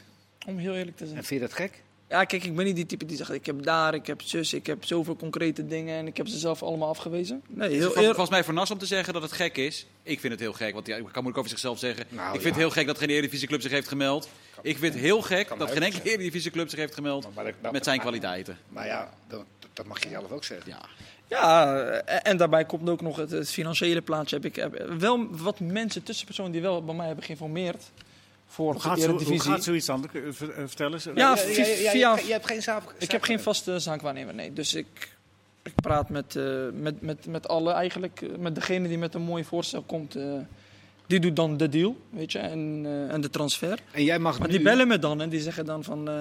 om 0.47 0.57
heel 0.57 0.75
eerlijk 0.75 0.97
te 0.97 1.05
zijn. 1.05 1.17
En 1.17 1.23
vind 1.23 1.41
je 1.41 1.47
dat 1.47 1.55
gek? 1.55 1.83
Ja, 2.09 2.23
kijk, 2.23 2.43
ik 2.43 2.55
ben 2.55 2.65
niet 2.65 2.75
die 2.75 2.85
type 2.85 3.05
die 3.05 3.17
zegt: 3.17 3.31
ik 3.31 3.45
heb 3.45 3.63
daar, 3.63 3.93
ik 3.93 4.07
heb 4.07 4.21
zus, 4.21 4.53
ik 4.53 4.65
heb 4.65 4.85
zoveel 4.85 5.15
concrete 5.15 5.67
dingen 5.67 5.97
en 5.97 6.07
ik 6.07 6.17
heb 6.17 6.27
ze 6.27 6.37
zelf 6.37 6.63
allemaal 6.63 6.89
afgewezen. 6.89 7.41
Nee, 7.47 7.69
heel. 7.69 7.91
Volgens 7.91 8.29
mij 8.29 8.43
voor 8.43 8.53
Nas 8.53 8.71
om 8.71 8.77
te 8.77 8.85
zeggen 8.85 9.13
dat 9.13 9.21
het 9.21 9.31
gek 9.31 9.57
is. 9.57 9.85
Ik 10.03 10.19
vind 10.19 10.33
het 10.33 10.41
heel 10.41 10.53
gek, 10.53 10.73
want 10.73 10.87
ja, 10.87 10.95
ik 10.95 11.03
kan 11.03 11.11
moeilijk 11.13 11.37
over 11.37 11.49
zichzelf 11.49 11.79
zeggen. 11.79 12.05
Nou, 12.09 12.35
ik 12.35 12.41
vind 12.41 12.55
het 12.55 12.63
heel 12.63 12.69
gek 12.69 12.87
dat 12.87 12.97
geen 12.97 13.09
Eredivisieclub 13.09 13.61
zich 13.61 13.71
heeft 13.71 13.87
gemeld. 13.87 14.29
Ik 14.61 14.77
vind 14.77 14.93
het 14.93 15.03
heel 15.03 15.21
gek 15.21 15.57
dat 15.57 15.71
geen 15.71 15.83
enkele 15.83 16.03
Eredivisieclub 16.03 16.69
zich 16.69 16.79
heeft 16.79 16.93
gemeld 16.93 17.27
met 17.71 17.83
zijn 17.83 17.99
kwaliteiten. 17.99 18.57
Maar 18.69 18.85
ja, 18.85 19.13
dat, 19.27 19.45
dat, 19.73 19.85
mag 19.85 20.03
je 20.03 20.09
zelf 20.09 20.31
ook 20.31 20.43
zeggen. 20.43 20.71
Ja. 20.71 20.85
Ja, 21.27 21.75
en 22.03 22.37
daarbij 22.37 22.65
komt 22.65 22.89
ook 22.89 23.01
nog 23.01 23.17
het, 23.17 23.49
financiële 23.49 24.01
plaatje. 24.01 24.35
Heb 24.35 24.45
ik 24.45 24.55
heb 24.55 24.89
wel 24.99 25.27
wat 25.29 25.59
mensen, 25.59 26.03
tussenpersonen 26.03 26.51
die 26.51 26.61
wel 26.61 26.83
bij 26.83 26.95
mij 26.95 27.05
hebben 27.05 27.25
geïnformeerd 27.25 27.91
voor 28.47 28.71
hoe 28.71 28.81
gaat, 28.81 28.99
zo, 28.99 29.23
hoe 29.23 29.39
gaat 29.39 29.63
zoiets 29.63 29.85
dan? 29.85 30.09
Eh, 30.13 30.21
vertellen 30.65 31.01
ze. 31.01 31.11
Ja, 31.15 31.37
via, 31.37 32.17
je 32.17 32.31
hebt 32.31 32.45
geen 32.45 32.61
zaak, 32.61 32.83
Ik 32.97 33.11
heb 33.11 33.23
geen 33.23 33.39
vaste 33.39 33.79
zaakwaarnemer, 33.79 34.33
nee. 34.33 34.53
Dus 34.53 34.73
ik, 34.73 35.15
ik 35.63 35.75
praat 35.75 36.09
met, 36.09 36.35
uh, 36.35 36.67
met, 36.73 37.01
met, 37.01 37.25
met 37.25 37.47
alle 37.47 37.71
eigenlijk. 37.71 38.21
Eh, 38.21 38.37
met 38.37 38.55
degene 38.55 38.87
die 38.87 38.97
met 38.97 39.13
een 39.13 39.21
mooi 39.21 39.43
voorstel 39.43 39.81
komt. 39.81 40.15
Uh, 40.15 40.33
die 41.07 41.19
doet 41.19 41.35
dan 41.35 41.57
de 41.57 41.69
deal, 41.69 41.97
weet 42.09 42.31
je, 42.31 42.39
en, 42.39 42.83
uh, 42.83 43.13
en 43.13 43.21
de 43.21 43.29
transfer. 43.29 43.79
En 43.91 44.03
jij 44.03 44.19
mag 44.19 44.39
maar 44.39 44.47
die 44.47 44.61
bellen 44.61 44.87
me 44.87 44.99
dan 44.99 45.21
en 45.21 45.29
die 45.29 45.41
zeggen 45.41 45.65
dan 45.65 45.83
van, 45.83 46.09
uh, 46.09 46.15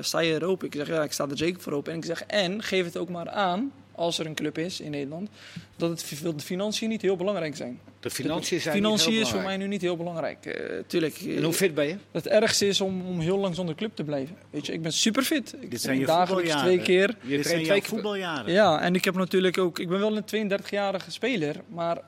sta 0.00 0.18
je 0.18 0.34
er 0.34 0.44
open? 0.44 0.66
Ik 0.66 0.74
zeg, 0.74 0.88
ja, 0.88 1.02
ik 1.02 1.12
sta 1.12 1.26
er 1.28 1.36
zeker 1.36 1.60
voor 1.60 1.72
open. 1.72 1.92
En 1.92 1.98
ik 1.98 2.04
zeg, 2.04 2.22
en 2.22 2.62
geef 2.62 2.84
het 2.84 2.96
ook 2.96 3.08
maar 3.08 3.30
aan 3.30 3.72
als 3.94 4.18
er 4.18 4.26
een 4.26 4.34
club 4.34 4.58
is 4.58 4.80
in 4.80 4.90
Nederland, 4.90 5.28
dat 5.76 5.90
het, 5.90 6.22
de 6.36 6.44
financiën 6.44 6.88
niet 6.88 7.02
heel 7.02 7.16
belangrijk 7.16 7.56
zijn. 7.56 7.80
De 8.00 8.10
financiën 8.10 8.60
zijn 8.60 8.74
financiën 8.74 9.12
is 9.12 9.30
voor 9.30 9.42
mij 9.42 9.56
nu 9.56 9.66
niet 9.66 9.80
heel 9.80 9.96
belangrijk. 9.96 10.46
Uh, 10.46 10.54
tuurlijk, 10.86 11.16
en 11.16 11.42
hoe 11.42 11.52
fit 11.52 11.74
ben 11.74 11.86
je? 11.86 11.96
Het 12.10 12.26
ergste 12.26 12.66
is 12.66 12.80
om, 12.80 13.06
om 13.06 13.20
heel 13.20 13.38
lang 13.38 13.54
zonder 13.54 13.74
club 13.74 13.96
te 13.96 14.04
blijven. 14.04 14.36
Weet 14.50 14.66
je, 14.66 14.72
ik 14.72 14.82
ben 14.82 14.92
super 14.92 15.22
fit. 15.22 15.54
Ik 15.60 15.70
Dit 15.70 15.80
zijn 15.80 15.98
je 15.98 16.06
dagelijks 16.06 16.54
twee 16.54 16.78
keer. 16.78 17.16
Je 17.20 17.36
Dit 17.36 17.46
zijn 17.46 17.64
twee 17.64 17.82
voetbaljaren. 17.82 18.52
Ja, 18.52 18.80
en 18.80 18.94
ik 18.94 19.04
heb 19.04 19.14
natuurlijk 19.14 19.58
ook. 19.58 19.78
Ik 19.78 19.88
ben 19.88 19.98
wel 19.98 20.16
een 20.16 20.50
32-jarige 20.50 21.10
speler, 21.10 21.56
maar 21.68 22.00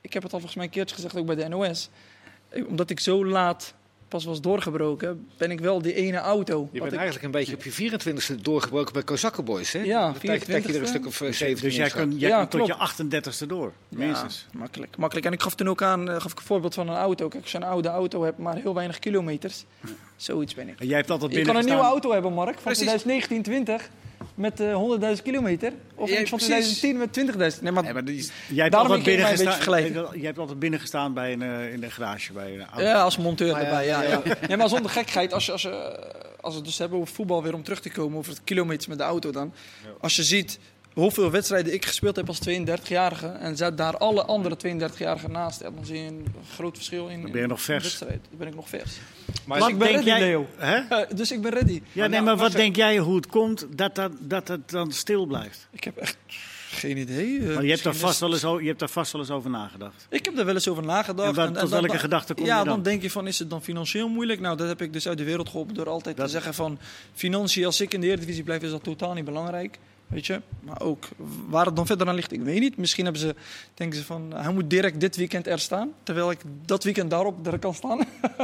ik 0.00 0.12
heb 0.12 0.22
het 0.22 0.32
al 0.32 0.38
volgens 0.38 0.54
mij 0.54 0.64
een 0.64 0.70
keertje 0.70 0.94
gezegd 0.94 1.16
ook 1.16 1.26
bij 1.26 1.34
de 1.34 1.48
NOS. 1.48 1.88
Omdat 2.68 2.90
ik 2.90 3.00
zo 3.00 3.26
laat 3.26 3.74
pas 4.08 4.24
was 4.24 4.40
doorgebroken, 4.40 5.26
ben 5.36 5.50
ik 5.50 5.60
wel 5.60 5.82
die 5.82 5.94
ene 5.94 6.16
auto. 6.16 6.68
Je 6.72 6.80
bent 6.80 6.92
eigenlijk 6.92 7.24
een 7.24 7.30
beetje 7.30 7.54
op 7.54 7.62
je 7.62 7.90
24e 7.90 8.40
doorgebroken 8.40 8.92
bij 8.92 9.02
Kozakkenboys, 9.02 9.72
hè? 9.72 9.82
Ja, 9.82 10.14
24 10.14 10.70
je 10.70 10.76
er 10.76 10.82
een 10.82 10.88
stuk 10.88 11.06
of 11.06 11.16
17 11.16 11.56
eh, 11.56 11.62
Dus 11.62 11.76
jij 11.76 11.90
kan, 11.90 12.18
jij 12.18 12.28
ja, 12.28 12.46
tot 12.46 12.66
je 12.66 12.74
38e 12.74 13.46
door, 13.46 13.72
minstens. 13.88 14.46
Ja, 14.52 14.58
makkelijk, 14.58 14.96
makkelijk. 14.96 15.26
En 15.26 15.32
ik 15.32 15.42
gaf 15.42 15.54
toen 15.54 15.68
ook 15.68 15.82
aan, 15.82 16.08
uh, 16.08 16.20
gaf 16.20 16.32
ik 16.32 16.38
een 16.38 16.44
voorbeeld 16.44 16.74
van 16.74 16.88
een 16.88 16.96
auto. 16.96 17.28
Kijk, 17.28 17.42
als 17.42 17.52
je 17.52 17.58
een 17.58 17.64
oude 17.64 17.88
auto 17.88 18.22
hebt, 18.22 18.38
maar 18.38 18.56
heel 18.56 18.74
weinig 18.74 18.98
kilometers. 18.98 19.64
Zoiets 20.16 20.54
ben 20.54 20.68
ik. 20.68 20.80
En 20.80 20.86
jij 20.86 20.96
hebt 20.96 21.10
altijd 21.10 21.30
binnen 21.30 21.48
Je 21.48 21.52
kan 21.52 21.62
een 21.62 21.74
nieuwe 21.74 21.90
auto 21.90 22.12
hebben, 22.12 22.32
Mark, 22.32 22.58
van 22.60 22.72
2019, 22.72 23.42
20 23.42 23.90
met 24.34 24.60
uh, 24.60 24.72
eh, 24.72 25.16
100.000 25.16 25.22
kilometer. 25.22 25.72
Of 25.94 26.10
ja, 26.10 26.26
van 26.26 26.38
2010 26.38 26.96
met 26.96 27.20
20.000. 27.56 27.62
Nee, 27.62 27.72
maar, 27.72 27.84
ja, 27.84 27.92
maar 27.92 28.04
die, 28.04 28.30
jij 28.48 28.62
hebt 28.62 28.74
altijd 28.74 29.02
binnen 29.02 29.26
gestaan. 29.26 29.92
Jij 30.12 30.26
hebt 30.26 30.38
altijd 30.38 30.58
binnengestaan 30.58 31.14
bij 31.14 31.32
een, 31.32 31.42
uh, 31.42 31.72
in 31.72 31.80
de 31.80 31.90
garage 31.90 32.32
bij 32.32 32.54
een 32.54 32.60
auto. 32.60 32.82
Ja, 32.82 33.02
als 33.02 33.16
monteur 33.16 33.56
erbij. 33.56 33.86
Ja, 33.86 34.02
ja. 34.02 34.22
nee, 34.48 34.56
maar 34.56 34.68
zonder 34.68 34.90
gekheid, 34.90 35.32
als, 35.32 35.46
je, 35.46 35.52
als, 35.52 35.62
je, 35.62 35.70
als 36.40 36.52
we 36.52 36.58
het 36.58 36.64
dus 36.64 36.78
hebben 36.78 36.98
over 36.98 37.14
voetbal 37.14 37.42
weer 37.42 37.54
om 37.54 37.62
terug 37.62 37.80
te 37.80 37.90
komen 37.90 38.18
over 38.18 38.32
het 38.32 38.40
kilometers 38.44 38.86
met 38.86 38.98
de 38.98 39.04
auto 39.04 39.30
dan. 39.30 39.52
Als 40.00 40.16
je 40.16 40.22
ziet 40.22 40.58
hoeveel 41.02 41.30
wedstrijden 41.30 41.72
ik 41.72 41.86
gespeeld 41.86 42.16
heb 42.16 42.28
als 42.28 42.38
32-jarige 42.48 43.26
en 43.26 43.56
zet 43.56 43.78
daar 43.78 43.96
alle 43.96 44.24
andere 44.24 44.56
32-jarigen 44.56 45.30
naast, 45.30 45.60
dan 45.60 45.78
zie 45.82 46.02
je 46.02 46.06
een 46.06 46.26
groot 46.54 46.76
verschil 46.76 47.08
in. 47.08 47.22
Dan 47.22 47.30
ben 47.30 47.40
je 47.40 47.46
nog 47.46 47.62
vers. 47.62 47.82
Wedstrijd. 47.82 48.20
Dan 48.28 48.38
ben 48.38 48.46
ik 48.46 48.54
nog 48.54 48.68
vers. 48.68 48.96
Maar 49.44 49.58
dus 49.58 49.68
ik 49.68 49.78
ben 49.78 49.88
ready, 49.88 50.04
jij, 50.04 50.20
Leo. 50.20 50.46
Hè? 50.56 51.04
dus 51.14 51.32
ik 51.32 51.40
ben 51.40 51.52
ready. 51.52 51.82
Ja, 51.92 52.06
nee, 52.06 52.20
maar 52.20 52.36
wat 52.36 52.52
denk 52.52 52.76
jij 52.76 52.98
hoe 52.98 53.16
het 53.16 53.26
komt 53.26 53.66
dat, 53.70 53.94
dat, 53.94 54.12
dat 54.18 54.48
het 54.48 54.70
dan 54.70 54.92
stil 54.92 55.26
blijft? 55.26 55.68
Ik 55.70 55.84
heb 55.84 55.96
echt 55.96 56.16
geen 56.70 56.96
idee. 56.96 57.38
Eh, 57.38 57.54
maar 57.54 57.64
je 57.64 57.70
hebt, 57.70 57.82
daar 57.82 57.94
vast 57.94 58.20
wel 58.20 58.32
eens, 58.32 58.40
je 58.40 58.66
hebt 58.66 58.78
daar 58.78 58.88
vast 58.88 59.12
wel 59.12 59.20
eens 59.20 59.30
over 59.30 59.50
nagedacht. 59.50 60.06
Ik 60.10 60.24
heb 60.24 60.38
er 60.38 60.44
wel 60.44 60.54
eens 60.54 60.68
over 60.68 60.84
nagedacht. 60.84 61.38
En, 61.38 61.52
tot 61.52 61.70
welke 61.70 61.98
gedachte 61.98 62.34
kom 62.34 62.44
ja, 62.44 62.58
je 62.58 62.64
dan? 62.64 62.74
dan? 62.74 62.82
denk 62.82 63.02
je 63.02 63.10
van, 63.10 63.26
is 63.26 63.38
het 63.38 63.50
dan 63.50 63.62
financieel 63.62 64.08
moeilijk? 64.08 64.40
Nou, 64.40 64.56
dat 64.56 64.68
heb 64.68 64.82
ik 64.82 64.92
dus 64.92 65.08
uit 65.08 65.18
de 65.18 65.24
wereld 65.24 65.48
geholpen 65.48 65.74
door 65.74 65.88
altijd 65.88 66.16
te 66.16 66.28
zeggen 66.28 66.54
van... 66.54 66.78
financiën, 67.14 67.64
als 67.64 67.80
ik 67.80 67.94
in 67.94 68.00
de 68.00 68.06
Eredivisie 68.06 68.42
blijf, 68.42 68.62
is 68.62 68.70
dat 68.70 68.82
totaal 68.82 69.14
niet 69.14 69.24
belangrijk. 69.24 69.78
Weet 70.06 70.26
je? 70.26 70.40
Maar 70.60 70.80
ook 70.80 71.04
waar 71.48 71.66
het 71.66 71.76
dan 71.76 71.86
verder 71.86 72.08
aan 72.08 72.14
ligt, 72.14 72.32
ik 72.32 72.42
weet 72.42 72.60
niet. 72.60 72.76
Misschien 72.76 73.04
hebben 73.04 73.22
ze, 73.22 73.34
denken 73.74 73.98
ze 73.98 74.04
van, 74.04 74.32
hij 74.34 74.52
moet 74.52 74.70
direct 74.70 75.00
dit 75.00 75.16
weekend 75.16 75.46
er 75.46 75.58
staan. 75.58 75.92
Terwijl 76.02 76.30
ik 76.30 76.40
dat 76.64 76.84
weekend 76.84 77.10
daarop 77.10 77.46
er 77.46 77.58
kan 77.58 77.74
staan. 77.74 78.00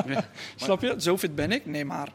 Ja, 0.07 0.29
Snap 0.57 0.81
je? 0.81 0.95
Zo 0.99 1.19
fit 1.19 1.35
ben 1.35 1.53
ik. 1.53 1.67
Nee, 1.67 1.85
maar 1.85 2.09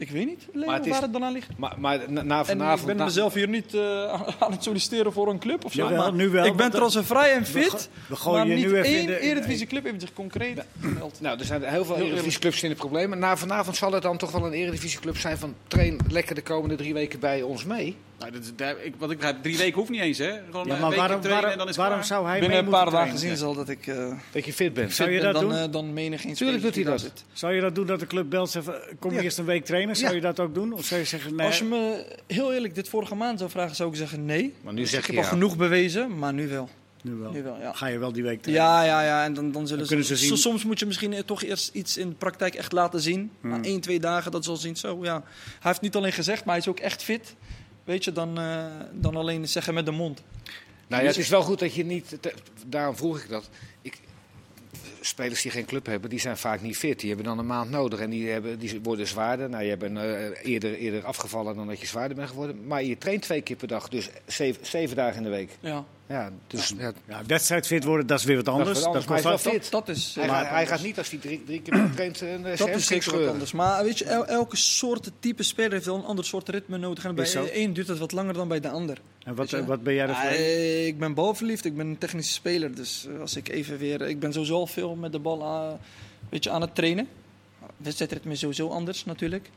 ik 0.00 0.10
weet 0.10 0.26
niet 0.26 0.46
Leo, 0.52 0.70
het 0.70 0.86
is, 0.86 0.92
waar 0.92 1.02
het 1.02 1.12
dan 1.12 1.24
aan 1.24 1.32
ligt. 1.32 1.48
Maar, 1.56 1.74
maar 1.78 2.12
na, 2.12 2.44
vanavond... 2.44 2.90
ik 2.90 2.96
ben 2.96 3.04
mezelf 3.06 3.34
hier 3.34 3.48
niet 3.48 3.74
uh, 3.74 4.12
aan 4.42 4.52
het 4.52 4.62
solliciteren 4.62 5.12
voor 5.12 5.28
een 5.28 5.38
club 5.38 5.64
of 5.64 5.72
zo. 5.72 5.90
Maar 5.90 6.12
nu 6.12 6.28
wel, 6.28 6.44
ik 6.44 6.56
ben 6.56 6.70
trouwens 6.70 6.98
vrij 7.02 7.32
en 7.32 7.46
fit. 7.46 7.88
We, 8.08 8.16
gooien 8.16 8.46
je 8.46 8.54
nu 8.54 8.76
even 8.76 8.84
één 8.84 9.06
de, 9.06 9.20
Eredivisie 9.20 9.66
club 9.66 9.84
heeft 9.84 10.00
zich 10.00 10.12
concreet 10.12 10.64
gemeld. 10.80 11.20
Nou, 11.20 11.38
er 11.38 11.44
zijn 11.44 11.62
heel 11.62 11.84
veel 11.84 11.96
Eredivisie 11.96 12.40
clubs 12.40 12.62
in 12.62 12.70
de 12.70 12.76
problemen. 12.76 13.18
Na 13.18 13.36
vanavond 13.36 13.76
zal 13.76 13.92
het 13.92 14.02
dan 14.02 14.16
toch 14.16 14.30
wel 14.30 14.46
een 14.46 14.52
Eredivisie 14.52 15.00
club 15.00 15.16
zijn 15.16 15.38
van 15.38 15.54
train 15.68 15.98
lekker 16.08 16.34
de 16.34 16.42
komende 16.42 16.76
drie 16.76 16.94
weken 16.94 17.20
bij 17.20 17.42
ons 17.42 17.64
mee. 17.64 17.96
Nou, 18.20 18.32
dat, 18.32 18.52
daar, 18.56 18.84
ik, 18.84 18.94
wat 18.98 19.10
ik 19.10 19.16
begrijp, 19.16 19.42
drie 19.42 19.56
weken 19.56 19.78
hoeft 19.78 19.90
niet 19.90 20.00
eens, 20.00 20.18
hè? 20.18 20.32
Gewoon 20.50 20.66
ja, 20.66 20.78
maar 20.78 20.94
waarom, 20.94 21.22
waarom, 21.22 21.50
en 21.50 21.58
dan 21.58 21.68
is 21.68 21.76
waarom 21.76 22.02
zou 22.02 22.26
hij 22.26 22.40
Binnen 22.40 22.58
een 22.58 22.68
paar 22.68 22.90
dagen 22.90 23.18
zien 23.18 23.36
zal 23.36 23.54
dat 23.54 23.68
ik 23.68 23.86
uh, 23.86 24.12
dat 24.32 24.44
je 24.44 24.52
fit 24.52 24.74
bent. 24.74 24.92
Zou 24.92 25.10
je 25.10 25.20
dat 25.20 25.32
dan, 25.32 25.48
doen? 25.48 25.52
Uh, 25.52 25.64
dan 25.70 25.92
menig 25.92 26.20
geen 26.20 26.34
Tuurlijk 26.34 26.62
doet 26.62 26.74
hij 26.74 26.84
dat. 26.84 27.00
Zit. 27.00 27.24
Zou 27.32 27.52
je 27.52 27.60
dat 27.60 27.74
doen 27.74 27.86
dat 27.86 28.00
de 28.00 28.06
club 28.06 28.30
belt 28.30 28.50
zegt, 28.50 28.68
kom 28.98 29.12
ja. 29.12 29.20
eerst 29.20 29.38
een 29.38 29.44
week 29.44 29.64
trainen? 29.64 29.96
Zou 29.96 30.08
ja. 30.08 30.16
je 30.16 30.22
dat 30.22 30.40
ook 30.40 30.54
doen? 30.54 30.72
Of 30.72 30.84
zou 30.84 31.00
je 31.00 31.06
zeggen 31.06 31.34
nee? 31.34 31.46
Als 31.46 31.58
je 31.58 31.64
me 31.64 32.06
heel 32.26 32.52
eerlijk 32.52 32.74
dit 32.74 32.88
vorige 32.88 33.14
maand 33.14 33.38
zou 33.38 33.50
vragen, 33.50 33.76
zou 33.76 33.90
ik 33.90 33.96
zeggen 33.96 34.24
nee. 34.24 34.54
Maar 34.60 34.72
nu 34.72 34.86
zeg 34.86 35.00
ik 35.00 35.06
je 35.06 35.12
heb 35.12 35.24
al 35.24 35.30
genoeg 35.30 35.56
bewezen, 35.56 36.18
maar 36.18 36.32
nu 36.32 36.48
wel. 36.48 36.68
Nu 37.02 37.14
wel. 37.14 37.32
Nu 37.32 37.42
wel 37.42 37.58
ja. 37.60 37.72
Ga 37.72 37.86
je 37.86 37.98
wel 37.98 38.12
die 38.12 38.22
week 38.22 38.42
trainen? 38.42 38.66
Ja, 38.66 38.82
ja, 38.82 39.02
ja. 39.02 39.24
En 39.24 39.34
dan, 39.34 39.52
dan 39.52 39.66
zullen 39.66 39.88
dan 39.88 39.98
ze, 39.98 40.04
ze 40.04 40.16
zien... 40.16 40.36
Soms 40.36 40.64
moet 40.64 40.78
je 40.78 40.86
misschien 40.86 41.24
toch 41.24 41.42
eerst 41.42 41.74
iets 41.74 41.96
in 41.96 42.08
de 42.08 42.14
praktijk 42.14 42.54
echt 42.54 42.72
laten 42.72 43.00
zien. 43.00 43.30
Hmm. 43.40 43.50
Na 43.50 43.62
één, 43.62 43.80
twee 43.80 44.00
dagen, 44.00 44.30
dat 44.30 44.44
zal 44.44 44.56
zien. 44.56 44.76
Zo, 44.76 44.98
ja. 45.02 45.22
Hij 45.44 45.54
heeft 45.60 45.80
niet 45.80 45.96
alleen 45.96 46.12
gezegd, 46.12 46.44
maar 46.44 46.54
hij 46.54 46.62
is 46.62 46.68
ook 46.68 46.80
echt 46.80 47.02
fit. 47.02 47.34
Weet 47.90 48.04
je, 48.04 48.12
dan, 48.12 48.40
uh, 48.40 48.64
dan 48.92 49.16
alleen 49.16 49.48
zeggen 49.48 49.74
met 49.74 49.84
de 49.84 49.90
mond. 49.90 50.22
Nou 50.86 51.02
ja, 51.02 51.08
het 51.08 51.16
is 51.16 51.28
wel 51.28 51.42
goed 51.42 51.58
dat 51.58 51.74
je 51.74 51.84
niet... 51.84 52.18
Daarom 52.66 52.96
vroeg 52.96 53.18
ik 53.18 53.28
dat. 53.28 53.48
Spelers 55.00 55.42
die 55.42 55.50
geen 55.50 55.64
club 55.64 55.86
hebben, 55.86 56.10
die 56.10 56.20
zijn 56.20 56.36
vaak 56.36 56.60
niet 56.60 56.76
fit. 56.76 57.00
Die 57.00 57.08
hebben 57.08 57.26
dan 57.26 57.38
een 57.38 57.46
maand 57.46 57.70
nodig 57.70 58.00
en 58.00 58.10
die, 58.10 58.28
hebben, 58.28 58.58
die 58.58 58.80
worden 58.82 59.06
zwaarder. 59.06 59.48
Nou, 59.48 59.64
je 59.64 59.76
bent 59.76 59.96
uh, 59.96 60.02
eerder, 60.42 60.74
eerder 60.74 61.04
afgevallen 61.04 61.56
dan 61.56 61.66
dat 61.66 61.80
je 61.80 61.86
zwaarder 61.86 62.16
bent 62.16 62.28
geworden. 62.28 62.66
Maar 62.66 62.82
je 62.82 62.98
traint 62.98 63.22
twee 63.22 63.40
keer 63.40 63.56
per 63.56 63.68
dag, 63.68 63.88
dus 63.88 64.08
zeven, 64.26 64.66
zeven 64.66 64.96
dagen 64.96 65.16
in 65.16 65.22
de 65.22 65.28
week. 65.28 65.50
Ja. 65.60 65.84
Ja, 66.08 66.30
dus, 66.46 66.72
ja. 66.78 66.92
ja, 67.08 67.22
wedstrijdfit 67.26 67.84
worden, 67.84 68.06
dat 68.06 68.18
is 68.18 68.24
weer 68.24 68.36
wat 68.36 68.48
anders. 68.48 68.68
Dat, 68.68 68.76
is 68.76 68.82
wat 68.84 69.24
anders. 69.24 69.42
Dat, 69.42 69.52
dat, 69.52 69.70
dat, 69.70 69.88
is, 69.96 70.14
hij, 70.14 70.28
gaat, 70.28 70.48
hij 70.48 70.66
gaat 70.66 70.82
niet 70.82 70.98
als 70.98 71.10
hij 71.10 71.18
drie, 71.18 71.44
drie 71.44 71.62
keer 71.62 71.90
traint 71.94 72.20
een 72.20 72.42
Dat 72.42 72.68
is 72.68 72.86
zeker 72.86 73.18
wat 73.18 73.28
anders. 73.28 73.52
Maar 73.52 73.84
weet 73.84 73.98
je, 73.98 74.04
el, 74.04 74.26
elke 74.26 74.56
soort 74.56 75.10
type 75.20 75.42
speler 75.42 75.72
heeft 75.72 75.86
wel 75.86 75.96
een 75.96 76.04
ander 76.04 76.24
soort 76.24 76.48
ritme 76.48 76.78
nodig. 76.78 77.04
En 77.04 77.14
bij 77.14 77.24
de 77.24 77.58
een 77.58 77.72
duurt 77.72 77.88
het 77.88 77.98
wat 77.98 78.12
langer 78.12 78.34
dan 78.34 78.48
bij 78.48 78.60
de 78.60 78.68
ander. 78.68 78.98
En 79.30 79.36
wat, 79.36 79.50
wat 79.50 79.82
ben 79.82 79.94
jij 79.94 80.08
ervoor? 80.08 80.30
Uh, 80.30 80.86
ik 80.86 80.98
ben 80.98 81.14
balverliefd, 81.14 81.64
ik 81.64 81.76
ben 81.76 81.86
een 81.86 81.98
technische 81.98 82.32
speler. 82.32 82.74
Dus 82.74 83.08
als 83.20 83.36
ik 83.36 83.48
even 83.48 83.78
weer... 83.78 84.00
Ik 84.00 84.20
ben 84.20 84.32
sowieso 84.32 84.54
al 84.54 84.66
veel 84.66 84.94
met 84.94 85.12
de 85.12 85.18
bal 85.18 85.46
aan, 85.46 85.78
weet 86.28 86.44
je, 86.44 86.50
aan 86.50 86.60
het 86.60 86.74
trainen. 86.74 87.08
Wedstrijdritme 87.76 88.32
is 88.32 88.38
sowieso 88.38 88.68
anders 88.68 89.04
natuurlijk. 89.04 89.50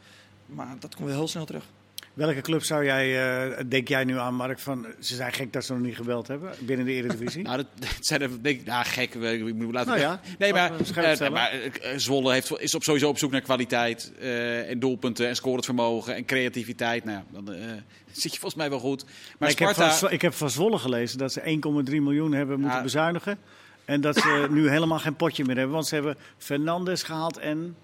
Maar 0.45 0.75
dat 0.79 0.95
komt 0.95 1.07
wel 1.07 1.17
heel 1.17 1.27
snel 1.27 1.45
terug. 1.45 1.65
Welke 2.13 2.41
club 2.41 2.63
zou 2.63 2.85
jij, 2.85 3.47
uh, 3.47 3.57
denk 3.67 3.87
jij 3.87 4.03
nu 4.03 4.17
aan, 4.17 4.35
Mark? 4.35 4.59
Van, 4.59 4.85
ze 4.99 5.15
zijn 5.15 5.33
gek 5.33 5.53
dat 5.53 5.65
ze 5.65 5.73
nog 5.73 5.81
niet 5.81 5.95
gebeld 5.95 6.27
hebben 6.27 6.51
binnen 6.59 6.85
de 6.85 6.91
Eredivisie. 6.91 7.43
nou, 7.47 7.57
dat, 7.57 7.65
dat 7.75 7.89
zijn 7.99 8.21
er, 8.21 8.43
denk 8.43 8.59
ik, 8.59 8.65
nou, 8.65 8.85
gek. 8.85 9.13
Ik 9.13 9.55
moet 9.55 9.73
laten. 9.73 9.89
Nou 9.89 10.01
ja, 10.01 10.21
nee, 10.37 10.53
maar, 10.53 10.71
uh, 10.97 11.29
maar 11.29 11.53
uh, 11.55 11.69
Zwolle 11.95 12.33
heeft, 12.33 12.59
is 12.59 12.75
op, 12.75 12.83
sowieso 12.83 13.09
op 13.09 13.17
zoek 13.17 13.31
naar 13.31 13.41
kwaliteit 13.41 14.11
en 14.67 14.79
doelpunten 14.79 15.27
en 15.27 15.35
scorend 15.35 15.65
vermogen 15.65 16.15
en 16.15 16.25
creativiteit. 16.25 17.03
Nou, 17.03 17.23
dan 17.31 17.45
zit 18.11 18.33
je 18.33 18.39
volgens 18.39 18.55
mij 18.55 18.69
wel 18.69 18.79
goed. 18.79 19.05
Maar, 19.39 19.51
Sparta... 19.51 19.71
ik, 19.71 19.89
heb 19.89 19.97
van, 19.97 20.11
ik 20.11 20.21
heb 20.21 20.33
van 20.33 20.49
Zwolle 20.49 20.77
gelezen 20.77 21.17
dat 21.17 21.33
ze 21.33 21.59
1,3 21.85 21.91
miljoen 21.91 22.31
hebben 22.31 22.59
moeten 22.59 22.77
ja. 22.77 22.83
bezuinigen. 22.83 23.37
En 23.85 24.01
dat 24.01 24.17
ze 24.17 24.47
nu 24.49 24.69
helemaal 24.69 24.99
geen 24.99 25.15
potje 25.15 25.45
meer 25.45 25.55
hebben. 25.55 25.73
Want 25.73 25.87
ze 25.87 25.95
hebben 25.95 26.17
Fernandes 26.37 27.03
gehaald 27.03 27.37
en 27.37 27.75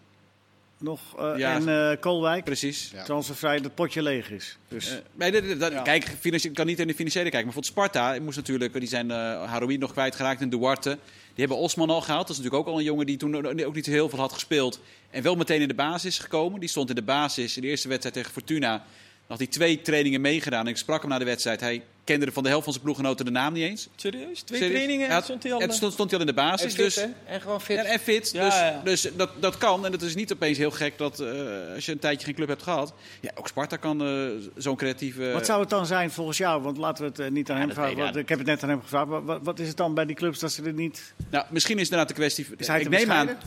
nog 0.80 1.00
uh, 1.20 1.38
ja, 1.38 1.54
en 1.54 1.68
uh, 1.68 2.00
Koolwijk. 2.00 2.44
Precies. 2.44 2.92
Ja. 2.94 3.04
Transfervrij 3.04 3.62
dat 3.62 3.76
potje 3.76 4.02
leeg 4.02 4.32
is. 4.32 4.58
Dus, 4.68 4.92
uh, 4.92 4.98
nee, 5.14 5.32
dat, 5.32 5.60
dat, 5.60 5.72
ja. 5.72 5.82
Kijk, 5.82 6.18
ik 6.22 6.54
kan 6.54 6.66
niet 6.66 6.80
in 6.80 6.88
de 6.88 6.94
financiële 6.94 7.30
kijken. 7.30 7.46
Maar 7.46 7.54
voor 7.54 7.64
Sparta 7.64 8.18
moest 8.22 8.38
natuurlijk, 8.38 8.80
die 8.80 8.88
zijn 8.88 9.10
uh, 9.10 9.16
Haroui 9.44 9.78
nog 9.78 9.92
kwijtgeraakt 9.92 10.42
en 10.42 10.50
Duarte. 10.50 10.98
Die 11.34 11.48
hebben 11.48 11.58
Osman 11.58 11.90
al 11.90 12.02
gehaald. 12.02 12.28
Dat 12.28 12.38
is 12.38 12.44
natuurlijk 12.44 12.68
ook 12.68 12.74
al 12.74 12.80
een 12.80 12.86
jongen 12.86 13.06
die 13.06 13.18
toen 13.18 13.66
ook 13.66 13.76
niet 13.76 13.86
heel 13.86 14.10
veel 14.10 14.20
had 14.20 14.34
gespeeld. 14.34 14.80
En 15.10 15.24
wel 15.24 15.36
meteen 15.36 15.62
in 15.62 15.68
de 15.68 15.74
basis 15.74 16.20
gekomen. 16.20 16.60
Die 16.60 16.70
stond 16.70 16.90
in 16.90 16.96
de 16.96 17.02
basis 17.02 17.56
in 17.56 17.62
de 17.62 17.68
eerste 17.68 17.88
wedstrijd 17.88 18.16
tegen 18.16 18.32
Fortuna. 18.32 18.70
Dan 18.70 18.84
had 19.28 19.38
hij 19.38 19.48
twee 19.48 19.82
trainingen 19.82 20.22
meegedaan. 20.22 20.66
En 20.66 20.72
ik 20.72 20.78
sprak 20.78 21.02
hem 21.02 21.10
na 21.10 21.18
de 21.18 21.26
wedstrijd. 21.26 21.60
Hij 21.60 21.84
kende 22.10 22.32
van 22.32 22.44
de 22.44 22.50
helft 22.50 22.64
van 22.64 22.74
zijn 22.74 22.86
ploeggenoten 22.86 23.26
de 23.26 23.32
naam 23.32 23.54
niet 23.54 23.64
eens. 23.64 23.88
Serieus? 23.96 24.42
Twee 24.42 24.60
Serieus? 24.60 24.76
trainingen 24.76 25.10
ja, 25.10 25.22
stond 25.22 25.44
hij 25.44 25.54
al? 25.54 25.60
Het 25.60 25.74
stond, 25.74 25.94
stond 25.94 26.10
hij 26.12 26.20
al 26.20 26.26
in 26.28 26.36
de 26.36 26.42
basis. 26.42 26.62
En 26.62 26.70
fit, 26.70 26.78
dus? 26.78 27.06
En 27.26 27.42
gewoon 27.42 27.62
fit. 27.62 27.76
Ja, 27.76 27.84
en 27.84 28.00
fit. 28.00 28.32
Ja, 28.32 28.46
dus 28.46 28.54
ja. 28.54 28.82
dus 28.84 29.10
dat, 29.16 29.30
dat 29.40 29.58
kan. 29.58 29.86
En 29.86 29.92
het 29.92 30.02
is 30.02 30.16
niet 30.16 30.34
opeens 30.34 30.58
heel 30.58 30.72
gek 30.72 30.98
dat 30.98 31.20
uh, 31.20 31.28
als 31.76 31.86
je 31.86 31.92
een 31.92 32.00
tijdje 32.00 32.26
geen 32.26 32.36
club 32.36 32.48
hebt 32.48 32.64
gehad. 32.64 32.94
Ja, 33.22 33.32
ook 33.36 33.48
Sparta 33.48 33.76
kan 33.76 34.08
uh, 34.08 34.30
zo'n 34.56 34.76
creatieve... 34.76 35.32
Wat 35.32 35.46
zou 35.46 35.60
het 35.60 35.70
dan 35.70 35.86
zijn 35.86 36.12
volgens 36.12 36.38
jou? 36.38 36.62
Want 36.62 36.78
laten 36.78 37.04
we 37.04 37.10
het 37.10 37.20
uh, 37.20 37.28
niet 37.28 37.50
aan 37.50 37.58
Ja, 37.58 37.66
hem 37.66 37.74
vragen. 37.74 37.98
want 37.98 38.16
ik 38.16 38.30
heb 38.30 38.38
het 38.38 38.48
net 38.48 38.64
aan 38.64 38.70
hem 38.70 38.82
gevraagd. 38.82 39.08
Wat, 39.08 39.24
wat, 39.24 39.40
wat 39.44 39.60
is 39.60 39.68
het 39.68 39.78
dan 39.78 39.94
bij 39.94 40.06
die 40.06 40.16
clubs 40.16 40.40
dat 40.40 40.52
ze 40.52 40.64
er 40.64 40.74
niet... 40.74 41.14
Nou, 41.30 41.46
misschien 41.50 41.76
is 41.76 41.82
het 41.82 41.92
inderdaad 41.92 42.16
de 42.16 42.22
kwestie... 42.22 42.48
Is 42.58 42.68
hij 42.68 42.82
ik 42.82 42.90
neem 42.90 43.12
aan, 43.12 43.38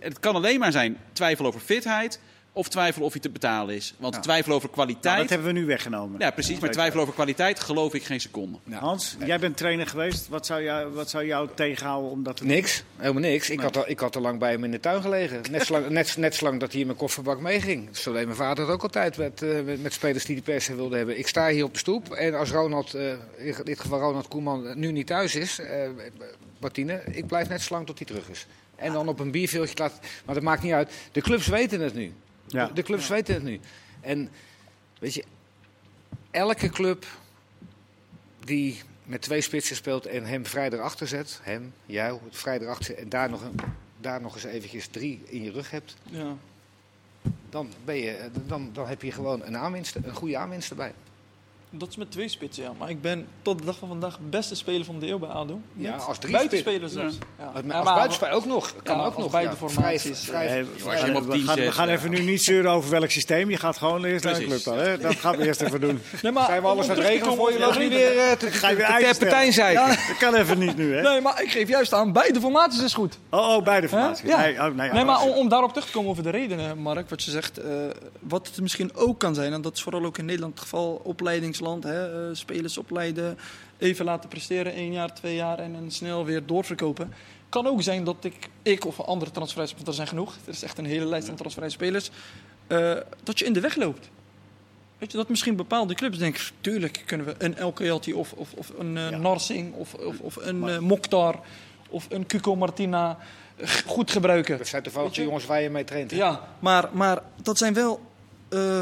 het 0.00 0.20
kan 0.20 0.34
alleen 0.34 0.58
maar 0.58 0.72
zijn 0.72 0.96
twijfel 1.12 1.46
over 1.46 1.60
fitheid... 1.60 2.20
of 2.58 2.68
twijfel 2.68 3.02
of 3.02 3.12
hij 3.12 3.20
te 3.20 3.30
betalen 3.30 3.74
is. 3.74 3.94
Want 3.98 4.14
Ja. 4.14 4.20
twijfel 4.20 4.52
over 4.52 4.68
Nou, 4.68 4.80
kwaliteit... 4.80 5.18
dat 5.18 5.28
hebben 5.28 5.46
we 5.46 5.52
nu 5.52 5.66
weggenomen. 5.66 6.20
Ja, 6.20 6.30
precies. 6.30 6.58
Maar 6.58 6.70
twijfel 6.70 7.00
over 7.00 7.14
kwaliteit 7.14 7.60
geloof 7.60 7.94
ik 7.94 8.02
geen 8.04 8.20
seconde. 8.20 8.58
Hans, 8.70 9.16
jij 9.24 9.38
bent 9.38 9.56
trainer 9.56 9.86
geweest. 9.86 10.28
Wat 10.28 10.46
zou 10.46 10.62
jou, 10.62 10.92
wat 10.92 11.10
zou 11.10 11.26
jou 11.26 11.48
tegenhouden 11.54 12.10
om 12.10 12.22
dat 12.22 12.36
te 12.36 12.44
doen? 12.44 12.52
Niks, 12.52 12.82
helemaal 12.96 13.22
niks. 13.22 13.50
Ik, 13.50 13.60
had 13.60 13.76
al, 13.76 13.88
ik 13.88 14.00
had 14.00 14.16
al 14.16 14.22
lang 14.22 14.38
bij 14.38 14.50
hem 14.50 14.64
in 14.64 14.70
de 14.70 14.80
tuin 14.80 15.02
gelegen. 15.02 15.42
Net 15.50 15.66
zo 15.66 15.72
lang, 15.72 15.88
net, 15.98 16.16
net 16.16 16.34
zo 16.34 16.44
lang 16.44 16.60
dat 16.60 16.70
hij 16.70 16.80
in 16.80 16.86
mijn 16.86 16.98
kofferbak 16.98 17.40
meeging. 17.40 17.96
Zo 17.96 18.12
deed 18.12 18.24
mijn 18.24 18.36
vader 18.36 18.64
het 18.64 18.74
ook 18.74 18.82
altijd 18.82 19.16
met, 19.16 19.42
eh, 19.42 19.60
met, 19.64 19.82
met 19.82 19.92
spelers 19.92 20.24
die 20.24 20.34
die 20.34 20.44
per 20.44 20.60
se 20.60 20.74
wilden 20.74 20.96
hebben. 20.98 21.18
Ik 21.18 21.28
sta 21.28 21.48
hier 21.48 21.64
op 21.64 21.72
de 21.72 21.78
stoep 21.78 22.12
en 22.12 22.34
als 22.34 22.50
Ronald, 22.50 22.94
eh, 22.94 23.10
in 23.36 23.54
dit 23.64 23.80
geval 23.80 24.00
Ronald 24.00 24.28
Koeman, 24.28 24.78
nu 24.78 24.92
niet 24.92 25.06
thuis 25.06 25.34
is, 25.34 25.58
eh 25.58 25.88
Martine, 26.60 27.02
ik 27.10 27.26
blijf 27.26 27.48
net 27.48 27.62
zo 27.62 27.74
lang 27.74 27.86
tot 27.86 27.98
hij 27.98 28.06
terug 28.06 28.28
is. 28.28 28.46
En 28.76 28.92
dan 28.92 29.08
op 29.08 29.20
een 29.20 29.30
bierveeltje 29.30 29.74
laten. 29.78 29.98
Maar 30.24 30.34
dat 30.34 30.44
maakt 30.44 30.62
niet 30.62 30.72
uit. 30.72 30.92
De 31.12 31.20
clubs 31.20 31.46
weten 31.46 31.80
het 31.80 31.94
nu. 31.94 32.12
Ja. 32.48 32.66
De, 32.66 32.72
de 32.72 32.82
clubs 32.82 33.08
weten 33.08 33.34
het 33.34 33.42
nu. 33.42 33.60
En 34.00 34.28
weet 35.00 35.14
je, 35.14 35.24
elke 36.30 36.68
club 36.68 37.06
die 38.44 38.80
met 39.04 39.22
twee 39.22 39.40
spitsen 39.40 39.76
speelt 39.76 40.06
en 40.06 40.24
hem 40.24 40.46
vrij 40.46 40.70
erachter 40.70 41.08
zet, 41.08 41.40
hem, 41.42 41.72
jou, 41.86 42.20
vrij 42.30 42.58
erachter 42.60 42.84
zet, 42.84 42.96
en 42.96 43.08
daar 43.08 43.30
nog, 43.30 43.42
een, 43.42 43.54
daar 44.00 44.20
nog 44.20 44.34
eens 44.34 44.44
eventjes 44.44 44.86
drie 44.86 45.22
in 45.24 45.42
je 45.42 45.50
rug 45.50 45.70
hebt, 45.70 45.96
Ja. 46.04 46.36
dan, 47.50 47.72
ben 47.84 47.96
je, 47.96 48.30
dan, 48.46 48.70
dan 48.72 48.88
heb 48.88 49.02
je 49.02 49.12
gewoon 49.12 49.42
een, 49.42 49.56
aanwinst, 49.56 49.94
een 49.94 50.14
goede 50.14 50.36
aanwinst 50.36 50.70
erbij. 50.70 50.92
Dat 51.70 51.88
is 51.88 51.96
met 51.96 52.10
twee 52.10 52.28
spitsen, 52.28 52.62
ja. 52.64 52.70
Maar 52.78 52.90
ik 52.90 53.00
ben 53.02 53.26
tot 53.42 53.58
de 53.58 53.64
dag 53.64 53.78
van 53.78 53.88
vandaag 53.88 54.18
beste 54.30 54.54
speler 54.54 54.84
van 54.84 54.98
de 54.98 55.08
eeuw 55.08 55.18
bij 55.18 55.28
ADO. 55.28 55.60
Ja, 55.74 55.94
als 55.96 56.18
drie 56.18 56.32
buitenspeler 56.32 56.88
zelfs. 56.88 57.18
Ja. 57.38 57.44
Als, 57.54 57.62
Ja, 57.66 57.72
als 57.78 57.84
buitenspeler 57.94 58.34
ook 58.34 58.44
nog. 58.44 58.74
Kan 58.82 58.96
Ja, 58.96 59.04
ook 59.04 59.14
als 59.14 59.22
nog. 59.22 59.32
buitenformaties, 59.32 60.20
Vrij, 60.24 60.64
vrij, 60.76 60.92
als 61.10 61.10
op 61.18 61.26
we, 61.26 61.38
gaan, 61.38 61.56
we 61.56 61.72
gaan 61.72 61.88
even 61.88 62.10
nu 62.10 62.20
niet 62.20 62.42
zeuren 62.42 62.70
over 62.70 62.90
welk 62.90 63.10
systeem. 63.10 63.50
Je 63.50 63.56
gaat 63.56 63.76
gewoon 63.76 64.04
eerst 64.04 64.24
naar 64.24 64.34
de 64.38 64.44
club. 64.44 64.64
Hè? 64.64 64.98
Dat 64.98 65.14
gaan 65.14 65.36
we 65.36 65.46
eerst 65.46 65.60
even 65.60 65.80
doen. 65.80 66.00
Nee, 66.22 66.32
maar 66.32 66.46
Zijn 66.46 66.62
we 66.62 66.68
alles 66.68 66.88
aan 66.90 66.96
het 66.96 67.06
regelen 67.06 67.36
voor 67.36 67.48
je? 67.50 67.54
op 67.56 67.60
Loopt 67.62 67.74
de 67.74 67.78
nu 67.80 67.88
reden- 67.88 68.14
weer 68.14 68.28
eh, 68.30 68.36
te, 68.36 68.50
Ga 68.50 68.68
je 68.70 68.76
weer 68.76 69.16
partij 69.18 69.52
zeiken. 69.52 69.86
Dat 69.88 70.16
kan 70.18 70.34
even 70.34 70.58
niet 70.58 70.76
nu, 70.76 70.94
hè? 70.94 71.02
Nee, 71.02 71.20
maar 71.20 71.42
ik 71.42 71.50
geef 71.50 71.68
juist 71.68 71.92
aan, 71.92 72.12
beide 72.12 72.40
formaties 72.40 72.82
is 72.82 72.94
goed. 72.94 73.18
Oh, 73.30 73.40
oh 73.56 73.64
beide 73.64 73.88
formaties. 73.88 74.28
Ja. 74.28 74.40
Nee, 74.40 74.54
oh, 74.58 74.74
nee, 74.74 74.90
Nee, 74.92 75.04
maar 75.04 75.22
om, 75.22 75.30
om 75.30 75.48
daarop 75.48 75.70
terug 75.72 75.86
te 75.86 75.92
komen 75.92 76.10
over 76.10 76.22
de 76.22 76.30
redenen, 76.30 76.78
Mark, 76.78 77.08
wat 77.10 77.22
je 77.24 77.30
zegt. 77.30 77.58
eh, 77.58 77.70
wat 78.20 78.46
het 78.46 78.60
misschien 78.60 78.90
ook 78.96 79.18
kan 79.18 79.34
zijn, 79.34 79.52
en 79.52 79.60
dat 79.62 79.74
is 79.76 79.82
vooral 79.82 80.04
ook 80.04 80.18
in 80.18 80.24
Nederland 80.24 80.52
het 80.52 80.62
geval, 80.62 81.00
opleidingsland, 81.60 81.84
hè, 81.84 82.28
eh, 82.28 82.34
spelers 82.34 82.78
opleiden, 82.78 83.38
even 83.78 84.04
laten 84.04 84.28
presteren, 84.28 84.72
één 84.72 84.92
jaar, 84.92 85.14
twee 85.14 85.34
jaar 85.34 85.58
en 85.58 85.72
dan 85.72 85.90
snel 85.90 86.24
weer 86.24 86.46
doorverkopen. 86.46 87.12
Kan 87.48 87.66
ook 87.66 87.82
zijn 87.82 88.04
dat 88.04 88.24
ik, 88.24 88.48
ik 88.62 88.84
of 88.86 89.00
andere 89.00 89.30
transfervrije 89.30 89.74
want 89.74 89.88
er 89.88 89.94
zijn 89.94 90.08
genoeg, 90.08 90.34
er 90.44 90.52
is 90.52 90.62
echt 90.62 90.78
een 90.78 90.84
hele 90.84 91.04
lijst 91.04 91.28
aan 91.28 91.36
transfervrije 91.36 91.74
spelers, 91.74 92.10
eh, 92.66 92.96
dat 93.22 93.38
je 93.38 93.44
in 93.44 93.52
de 93.52 93.60
weg 93.60 93.76
loopt. 93.76 94.10
Weet 94.98 95.10
je, 95.10 95.16
dat 95.16 95.28
misschien 95.28 95.56
bepaalde 95.56 95.94
clubs 95.94 96.18
denken, 96.18 96.42
tuurlijk 96.60 97.02
kunnen 97.06 97.26
we 97.26 97.34
een 97.38 97.64
LKLT 97.64 98.12
of, 98.12 98.32
of, 98.32 98.52
of 98.52 98.72
een 98.78 98.96
uh, 98.96 99.08
Narsing 99.08 99.74
of, 99.74 99.94
of, 99.94 100.20
of 100.20 100.36
een 100.36 100.64
uh, 100.64 100.78
Mokhtar 100.78 101.40
of 101.88 102.06
een 102.10 102.26
Cuco 102.26 102.56
Martina 102.56 103.18
goed 103.86 104.10
gebruiken. 104.10 104.58
Dat 104.58 104.66
zijn 104.66 104.82
toevallig 104.82 105.12
de 105.12 105.22
jongens 105.22 105.46
waar 105.46 105.60
je 105.60 105.70
mee 105.70 105.84
traint. 105.84 106.10
Ja, 106.10 106.48
maar, 106.58 106.88
maar 106.92 107.22
dat 107.42 107.58
zijn 107.58 107.74
wel... 107.74 108.00
Uh, 108.50 108.80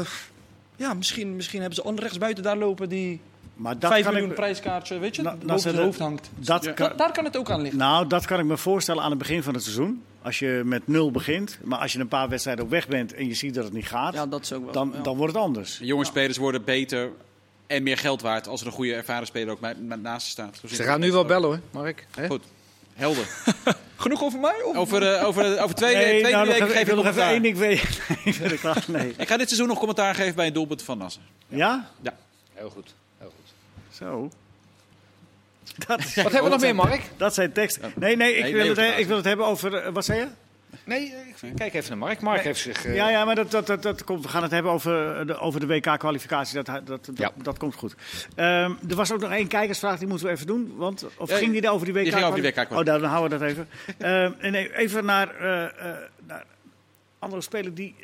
ja, 0.77 0.93
misschien, 0.93 1.35
misschien 1.35 1.59
hebben 1.59 1.77
ze 1.77 1.83
andere 1.83 2.03
rechtsbuiten 2.03 2.43
daar 2.43 2.57
lopen 2.57 2.89
die... 2.89 3.21
Maar 3.55 3.79
dat 3.79 3.91
5 3.91 4.03
kan 4.03 4.11
miljoen 4.11 4.29
ik, 4.29 4.35
prijskaartje, 4.35 4.99
weet 4.99 5.15
je, 5.15 5.21
na, 5.21 5.35
boven 5.45 5.71
het 5.71 5.79
hoofd 5.79 5.99
hangt. 5.99 6.29
Dat 6.35 6.63
ja. 6.63 6.71
kan, 6.71 6.93
daar 6.97 7.11
kan 7.11 7.23
het 7.23 7.37
ook 7.37 7.49
aan 7.49 7.61
liggen. 7.61 7.79
Nou, 7.79 8.07
dat 8.07 8.25
kan 8.25 8.39
ik 8.39 8.45
me 8.45 8.57
voorstellen 8.57 9.03
aan 9.03 9.09
het 9.09 9.19
begin 9.19 9.43
van 9.43 9.53
het 9.53 9.63
seizoen. 9.63 10.03
Als 10.21 10.39
je 10.39 10.61
met 10.65 10.87
nul 10.87 11.11
begint, 11.11 11.59
maar 11.63 11.79
als 11.79 11.93
je 11.93 11.99
een 11.99 12.07
paar 12.07 12.29
wedstrijden 12.29 12.63
op 12.63 12.69
weg 12.69 12.87
bent 12.87 13.13
en 13.13 13.27
je 13.27 13.33
ziet 13.33 13.53
dat 13.53 13.63
het 13.63 13.73
niet 13.73 13.87
gaat, 13.87 14.13
ja, 14.13 14.25
dat 14.25 14.41
is 14.41 14.53
ook 14.53 14.63
wel, 14.63 14.73
dan, 14.73 14.91
ja. 14.93 15.01
dan 15.01 15.17
wordt 15.17 15.33
het 15.33 15.41
anders. 15.41 15.79
Jonge 15.81 16.05
spelers 16.05 16.37
worden 16.37 16.63
beter 16.63 17.11
en 17.67 17.83
meer 17.83 17.97
geld 17.97 18.21
waard 18.21 18.47
als 18.47 18.61
er 18.61 18.67
een 18.67 18.73
goede 18.73 18.93
ervaren 18.93 19.27
speler 19.27 19.51
ook 19.51 19.75
naast 20.01 20.27
staat. 20.27 20.61
Ze 20.65 20.83
gaan 20.83 20.99
nu 20.99 21.11
wel 21.11 21.25
bellen 21.25 21.49
hoor, 21.49 21.59
Mark. 21.71 22.07
He? 22.15 22.27
Goed, 22.27 22.43
helder. 22.97 23.27
Genoeg 23.95 24.23
over 24.23 24.39
mij? 24.39 24.61
Of? 24.61 24.75
Over, 24.75 25.01
uh, 25.01 25.27
over, 25.27 25.61
over 25.61 25.75
twee, 25.75 25.95
nee, 25.95 26.19
twee 26.19 26.33
nou, 26.33 26.47
weken 26.47 26.69
geef 26.69 26.87
ik 26.87 26.95
nog 26.95 27.05
even 27.05 27.23
één 27.23 27.41
ding 27.41 27.57
weten. 27.57 27.87
nee. 28.97 29.13
Ik 29.17 29.27
ga 29.27 29.37
dit 29.37 29.47
seizoen 29.47 29.67
nog 29.67 29.77
commentaar 29.77 30.15
geven 30.15 30.35
bij 30.35 30.47
een 30.47 30.53
doelpunt 30.53 30.83
van 30.83 30.97
Nasser. 30.97 31.21
Ja? 31.47 31.89
Ja. 32.01 32.13
Heel 32.53 32.69
goed. 32.69 32.93
Heel 33.17 33.33
goed. 33.35 33.53
Zo. 33.95 34.29
Dat 35.87 35.97
wat 36.03 36.15
hebben 36.15 36.43
we 36.43 36.49
nog 36.49 36.61
meer, 36.61 36.75
Mark? 36.75 37.01
Dat 37.17 37.33
zijn 37.33 37.51
teksten. 37.51 37.93
Nee, 37.95 38.15
nee, 38.15 38.35
ik, 38.35 38.43
nee, 38.43 38.53
wil, 38.53 38.73
nee, 38.73 38.89
het, 38.89 38.99
ik 38.99 39.07
wil 39.07 39.15
het 39.15 39.25
hebben 39.25 39.45
over. 39.45 39.85
Uh, 39.85 39.93
wat 39.93 40.05
zei 40.05 40.19
je? 40.19 40.27
Nee, 40.87 41.13
kijk 41.55 41.73
even 41.73 41.89
naar 41.89 41.97
Mark. 41.97 42.21
Mark 42.21 42.43
heeft 42.43 42.59
zich... 42.59 42.85
Uh... 42.85 42.95
Ja, 42.95 43.09
ja, 43.09 43.25
maar 43.25 43.35
dat, 43.35 43.51
dat, 43.51 43.67
dat, 43.67 43.81
dat, 43.81 44.03
komt, 44.03 44.23
we 44.23 44.27
gaan 44.27 44.41
het 44.41 44.51
hebben 44.51 44.71
over 44.71 45.27
de, 45.27 45.37
over 45.37 45.59
de 45.59 45.65
WK-kwalificatie. 45.65 46.63
Dat, 46.63 46.65
dat, 46.65 47.05
dat, 47.05 47.09
ja. 47.15 47.31
dat, 47.35 47.57
komt 47.57 47.75
goed. 47.75 47.95
Um, 48.35 48.77
er 48.89 48.95
was 48.95 49.11
ook 49.11 49.19
nog 49.19 49.31
één 49.31 49.47
kijkersvraag, 49.47 49.99
die 49.99 50.07
moeten 50.07 50.27
we 50.27 50.33
even 50.33 50.47
doen. 50.47 50.73
Want, 50.75 51.05
of 51.17 51.29
ja, 51.29 51.37
ging 51.37 51.51
die 51.51 51.69
over 51.69 51.85
die 51.85 51.93
WK? 51.93 52.03
Die 52.03 52.11
ging 52.11 52.25
over 52.25 52.41
die 52.41 52.51
WK 52.51 52.71
oh, 52.71 52.85
dan 52.85 53.03
houden 53.03 53.39
we 53.39 53.45
dat 53.45 53.55
even. 53.55 53.67
um, 54.23 54.35
en 54.53 54.55
even 54.55 55.05
naar, 55.05 55.35
uh, 55.41 55.47
uh, 55.47 55.97
naar 56.27 56.45
andere 57.19 57.41
spelers 57.41 57.75
die, 57.75 57.95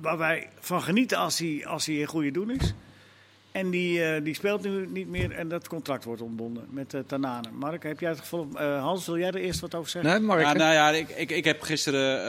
waar 0.00 0.18
wij 0.18 0.48
van 0.60 0.82
genieten 0.82 1.18
als 1.18 1.38
hij, 1.38 1.66
als 1.66 1.86
hij 1.86 1.94
in 1.94 2.06
goede 2.06 2.30
doen 2.30 2.50
is. 2.50 2.74
En 3.52 3.70
die, 3.70 3.98
uh, 3.98 4.24
die 4.24 4.34
speelt 4.34 4.62
nu 4.62 4.86
niet 4.86 5.08
meer 5.08 5.32
en 5.32 5.48
dat 5.48 5.68
contract 5.68 6.04
wordt 6.04 6.22
ontbonden 6.22 6.66
met 6.70 6.94
uh, 6.94 7.00
Tanane. 7.06 7.48
Mark, 7.50 7.82
heb 7.82 8.00
jij 8.00 8.10
het 8.10 8.20
gevoel? 8.20 8.48
Uh, 8.54 8.82
Hans, 8.82 9.06
wil 9.06 9.18
jij 9.18 9.28
er 9.28 9.34
eerst 9.34 9.60
wat 9.60 9.74
over 9.74 9.90
zeggen? 9.90 10.10
Nee, 10.10 10.20
Mark. 10.20 10.42
Ja, 10.42 10.52
nou 10.52 10.72
ja, 10.72 10.90
ik, 10.90 11.08
ik, 11.08 11.30
ik 11.30 11.44
heb 11.44 11.62
gisteren 11.62 12.20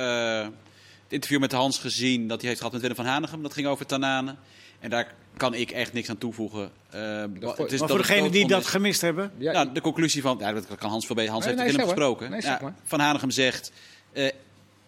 het 1.03 1.11
interview 1.11 1.39
met 1.39 1.51
Hans 1.51 1.79
gezien 1.79 2.27
dat 2.27 2.39
hij 2.39 2.47
heeft 2.47 2.61
gehad 2.61 2.73
met 2.73 2.81
Willem 2.81 2.97
van 2.97 3.05
Hanegem. 3.05 3.41
Dat 3.41 3.53
ging 3.53 3.67
over 3.67 3.85
Tanane. 3.85 4.35
En 4.79 4.89
daar 4.89 5.13
kan 5.37 5.53
ik 5.53 5.71
echt 5.71 5.93
niks 5.93 6.09
aan 6.09 6.17
toevoegen. 6.17 6.71
het 6.89 7.71
is 7.71 7.79
maar 7.79 7.89
voor 7.89 7.97
degenen 7.97 8.31
die 8.31 8.47
dat 8.47 8.65
gemist 8.65 9.01
hebben? 9.01 9.31
Ja, 9.37 9.51
nou, 9.51 9.71
de 9.73 9.81
conclusie 9.81 10.21
van, 10.21 10.37
ja, 10.39 10.53
dat 10.53 10.67
kan 10.77 10.89
Hans 10.89 11.07
beter. 11.07 11.31
Hans 11.31 11.45
nee, 11.45 11.55
heeft 11.55 11.67
nee, 11.67 11.77
het 11.77 11.85
gesproken. 11.85 12.29
Nee, 12.31 12.41
ja, 12.41 12.75
van 12.83 12.99
Hanegem 12.99 13.31
zegt, 13.31 13.71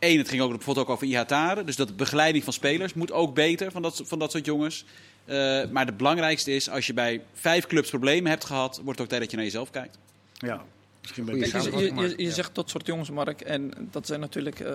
Eén, 0.05 0.17
het 0.17 0.29
ging 0.29 0.41
ook 0.41 0.49
bijvoorbeeld 0.49 0.87
ook 0.87 0.93
over 0.93 1.07
Ihatare. 1.07 1.63
Dus 1.63 1.75
dat 1.75 1.87
de 1.87 1.93
begeleiding 1.93 2.43
van 2.43 2.53
spelers 2.53 2.93
moet 2.93 3.11
ook 3.11 3.33
beter 3.33 3.71
van 3.71 3.81
dat, 3.81 4.01
van 4.05 4.19
dat 4.19 4.31
soort 4.31 4.45
jongens. 4.45 4.85
Uh, 5.25 5.35
maar 5.69 5.85
het 5.85 5.97
belangrijkste 5.97 6.51
is, 6.51 6.69
als 6.69 6.87
je 6.87 6.93
bij 6.93 7.21
vijf 7.33 7.67
clubs 7.67 7.89
problemen 7.89 8.29
hebt 8.29 8.45
gehad, 8.45 8.75
wordt 8.75 8.89
het 8.89 9.01
ook 9.01 9.07
tijd 9.07 9.21
dat 9.21 9.31
je 9.31 9.35
naar 9.35 9.45
jezelf 9.45 9.69
kijkt. 9.69 9.97
Ja, 10.33 10.63
misschien 11.01 11.25
ben 11.25 11.35
je, 11.35 11.45
je, 11.45 11.93
je, 11.95 12.13
je 12.17 12.31
zegt 12.31 12.55
dat 12.55 12.69
soort 12.69 12.85
jongens, 12.85 13.09
Mark. 13.09 13.41
En 13.41 13.71
dat 13.91 14.07
zijn 14.07 14.19
natuurlijk 14.19 14.59
uh, 14.59 14.71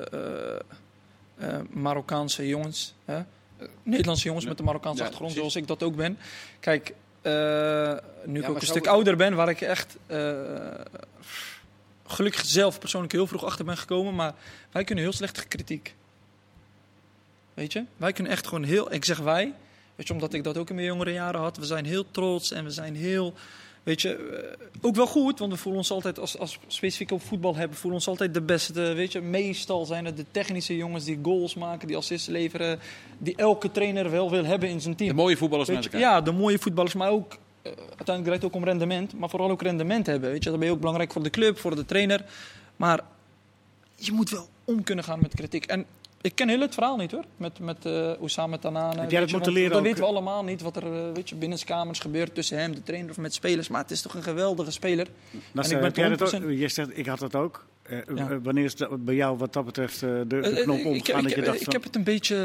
uh, 1.42 1.58
Marokkaanse 1.70 2.46
jongens. 2.46 2.94
Hè? 3.04 3.22
Nederlandse 3.82 4.26
jongens 4.26 4.46
met 4.46 4.58
een 4.58 4.64
Marokkaanse 4.64 4.98
ja, 4.98 5.04
achtergrond, 5.04 5.34
precies. 5.34 5.52
zoals 5.52 5.68
ik 5.68 5.78
dat 5.78 5.88
ook 5.88 5.96
ben. 5.96 6.18
Kijk, 6.60 6.94
nu 8.24 8.40
ik 8.40 8.48
ook 8.48 8.60
een 8.60 8.66
stuk 8.66 8.86
ouder 8.86 9.16
ben, 9.16 9.34
waar 9.34 9.48
ik 9.48 9.60
echt 9.60 9.96
gelukkig 12.10 12.44
zelf 12.44 12.78
persoonlijk 12.78 13.12
heel 13.12 13.26
vroeg 13.26 13.44
achter 13.44 13.64
ben 13.64 13.76
gekomen. 13.76 14.14
Maar 14.14 14.34
wij 14.72 14.84
kunnen 14.84 15.04
heel 15.04 15.12
slecht 15.12 15.48
kritiek. 15.48 15.94
Weet 17.54 17.72
je? 17.72 17.84
Wij 17.96 18.12
kunnen 18.12 18.32
echt 18.32 18.46
gewoon 18.46 18.64
heel... 18.64 18.92
Ik 18.92 19.04
zeg 19.04 19.18
wij, 19.18 19.52
weet 19.96 20.06
je, 20.06 20.12
omdat 20.12 20.32
ik 20.32 20.44
dat 20.44 20.56
ook 20.56 20.68
in 20.68 20.74
mijn 20.74 20.86
jongere 20.86 21.12
jaren 21.12 21.40
had. 21.40 21.56
We 21.56 21.64
zijn 21.64 21.84
heel 21.84 22.10
trots 22.10 22.52
en 22.52 22.64
we 22.64 22.70
zijn 22.70 22.96
heel... 22.96 23.34
Weet 23.82 24.02
je, 24.02 24.16
eh, 24.16 24.66
ook 24.80 24.94
wel 24.94 25.06
goed, 25.06 25.38
want 25.38 25.52
we 25.52 25.58
voelen 25.58 25.80
ons 25.80 25.90
altijd, 25.90 26.18
als, 26.18 26.38
als 26.38 26.58
specifiek 26.66 27.10
op 27.10 27.22
voetbal 27.22 27.56
hebben, 27.56 27.76
voelen 27.76 27.98
ons 27.98 28.08
altijd 28.08 28.34
de 28.34 28.42
beste. 28.42 28.92
Weet 28.92 29.12
je, 29.12 29.20
meestal 29.20 29.84
zijn 29.86 30.04
het 30.04 30.16
de 30.16 30.24
technische 30.30 30.76
jongens 30.76 31.04
die 31.04 31.18
goals 31.22 31.54
maken, 31.54 31.86
die 31.86 31.96
assists 31.96 32.28
leveren, 32.28 32.78
die 33.18 33.36
elke 33.36 33.70
trainer 33.70 34.10
wel 34.10 34.30
wil 34.30 34.44
hebben 34.44 34.68
in 34.68 34.80
zijn 34.80 34.96
team. 34.96 35.08
De 35.08 35.14
mooie 35.14 35.36
voetballers 35.36 35.68
met 35.68 35.84
elkaar. 35.84 36.00
Ja, 36.00 36.20
de 36.20 36.32
mooie 36.32 36.58
voetballers, 36.58 36.94
maar 36.94 37.10
ook 37.10 37.38
uiteindelijk 37.62 38.24
draait 38.24 38.42
het 38.42 38.44
ook 38.44 38.54
om 38.54 38.64
rendement, 38.64 39.18
maar 39.18 39.30
vooral 39.30 39.50
ook 39.50 39.62
rendement 39.62 40.06
hebben. 40.06 40.30
Weet 40.30 40.44
je, 40.44 40.50
dat 40.50 40.58
ben 40.58 40.68
je 40.68 40.74
ook 40.74 40.80
belangrijk 40.80 41.12
voor 41.12 41.22
de 41.22 41.30
club, 41.30 41.58
voor 41.58 41.76
de 41.76 41.84
trainer. 41.84 42.24
Maar 42.76 43.00
je 43.96 44.12
moet 44.12 44.30
wel 44.30 44.48
om 44.64 44.82
kunnen 44.82 45.04
gaan 45.04 45.18
met 45.20 45.34
kritiek. 45.34 45.66
En 45.66 45.86
ik 46.20 46.34
ken 46.34 46.48
heel 46.48 46.60
het 46.60 46.74
verhaal 46.74 46.96
niet 46.96 47.10
hoor, 47.10 47.24
met, 47.36 47.58
met 47.58 47.86
uh, 47.86 48.12
Oussama 48.20 48.58
Tanane. 48.58 49.00
Heb 49.00 49.10
jij 49.10 49.20
dat 49.20 49.30
moeten 49.30 49.52
leren 49.52 49.72
Dan 49.72 49.82
weten 49.82 50.00
we 50.00 50.06
allemaal 50.06 50.44
niet 50.44 50.60
wat 50.60 50.76
er 50.76 50.84
uh, 50.84 51.12
weet 51.14 51.28
je, 51.28 51.34
binnenskamers 51.34 51.98
gebeurt 51.98 52.34
tussen 52.34 52.58
hem, 52.58 52.74
de 52.74 52.82
trainer 52.82 53.10
of 53.10 53.16
met 53.16 53.34
spelers. 53.34 53.68
Maar 53.68 53.82
het 53.82 53.90
is 53.90 54.02
toch 54.02 54.14
een 54.14 54.22
geweldige 54.22 54.70
speler. 54.70 55.06
Nou, 55.52 55.68
en 55.68 55.84
ik 55.84 55.92
ben 55.94 56.20
ook, 56.20 56.50
je 56.50 56.68
zegt, 56.68 56.98
ik 56.98 57.06
had 57.06 57.18
dat 57.18 57.34
ook. 57.34 57.66
Uh, 57.90 57.98
ja. 58.14 58.40
Wanneer 58.40 58.64
is 58.64 58.74
bij 58.98 59.14
jou 59.14 59.36
wat 59.36 59.52
dat 59.52 59.64
betreft 59.64 60.00
de, 60.00 60.24
de 60.28 60.60
knop 60.62 60.84
omgegaan? 60.84 61.26
Ik, 61.26 61.36
ik, 61.36 61.46
ik, 61.46 61.60
ik 61.60 61.72
heb 61.72 61.82
het 61.82 61.96
een 61.96 62.04
beetje 62.04 62.36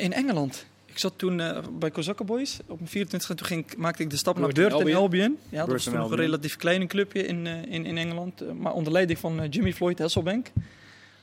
in 0.00 0.12
Engeland. 0.12 0.66
Ik 0.98 1.04
zat 1.04 1.18
toen 1.18 1.38
uh, 1.38 1.58
bij 1.78 1.90
Kozakken 1.90 2.26
Boys. 2.26 2.58
Op 2.66 2.78
mijn 2.78 2.90
24 2.90 3.36
toen 3.36 3.46
ging, 3.46 3.76
maakte 3.76 4.02
ik 4.02 4.10
de 4.10 4.16
stap 4.16 4.38
naar 4.38 4.52
Burton 4.52 4.78
Albion. 4.78 4.96
Albion. 4.96 5.38
Ja, 5.48 5.58
dat 5.58 5.68
was 5.68 5.84
toen 5.84 5.94
nog 5.94 6.10
een 6.10 6.16
relatief 6.16 6.56
klein 6.56 6.86
clubje 6.86 7.26
in, 7.26 7.46
uh, 7.46 7.62
in, 7.62 7.86
in 7.86 7.98
Engeland. 7.98 8.42
Uh, 8.42 8.52
maar 8.52 8.72
onder 8.72 8.92
leiding 8.92 9.18
van 9.18 9.48
Jimmy 9.48 9.72
Floyd 9.72 9.98
Hasselbank. 9.98 10.50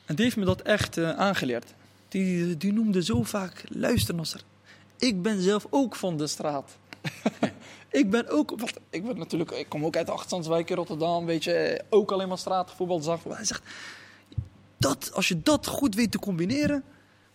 En 0.06 0.16
die 0.16 0.24
heeft 0.24 0.38
me 0.38 0.46
dat 0.46 0.62
echt 0.62 0.98
aangeleerd. 0.98 1.74
Die, 2.08 2.58
die 2.58 2.74
noemde 2.74 3.04
zo 3.04 3.24
vaak, 3.24 3.64
luister 3.70 4.16
Nasser, 4.16 4.42
ik 4.98 5.22
ben 5.22 5.42
zelf 5.42 5.68
ook 5.70 5.96
van 5.96 6.18
de 6.18 6.28
straat. 6.28 6.78
ik 8.02 8.10
ben 8.10 8.30
ook, 8.30 8.54
wat, 8.58 8.80
ik, 8.90 9.06
ben 9.06 9.18
natuurlijk, 9.18 9.52
ik 9.52 9.70
kom 9.70 9.86
ook 9.86 9.96
uit 9.96 10.10
Achterstandswijk 10.10 10.70
in 10.70 10.76
Rotterdam, 10.76 11.26
weet 11.26 11.44
je, 11.44 11.84
ook 11.90 12.12
alleen 12.12 12.28
maar 12.28 12.38
straatvoetbal. 12.38 13.00
Zag. 13.00 13.24
Hij 13.24 13.46
zegt, 13.46 13.64
dat, 14.78 15.12
als 15.14 15.28
je 15.28 15.42
dat 15.42 15.68
goed 15.68 15.96
weet 15.96 16.12
te 16.12 16.20
combineren, 16.20 16.84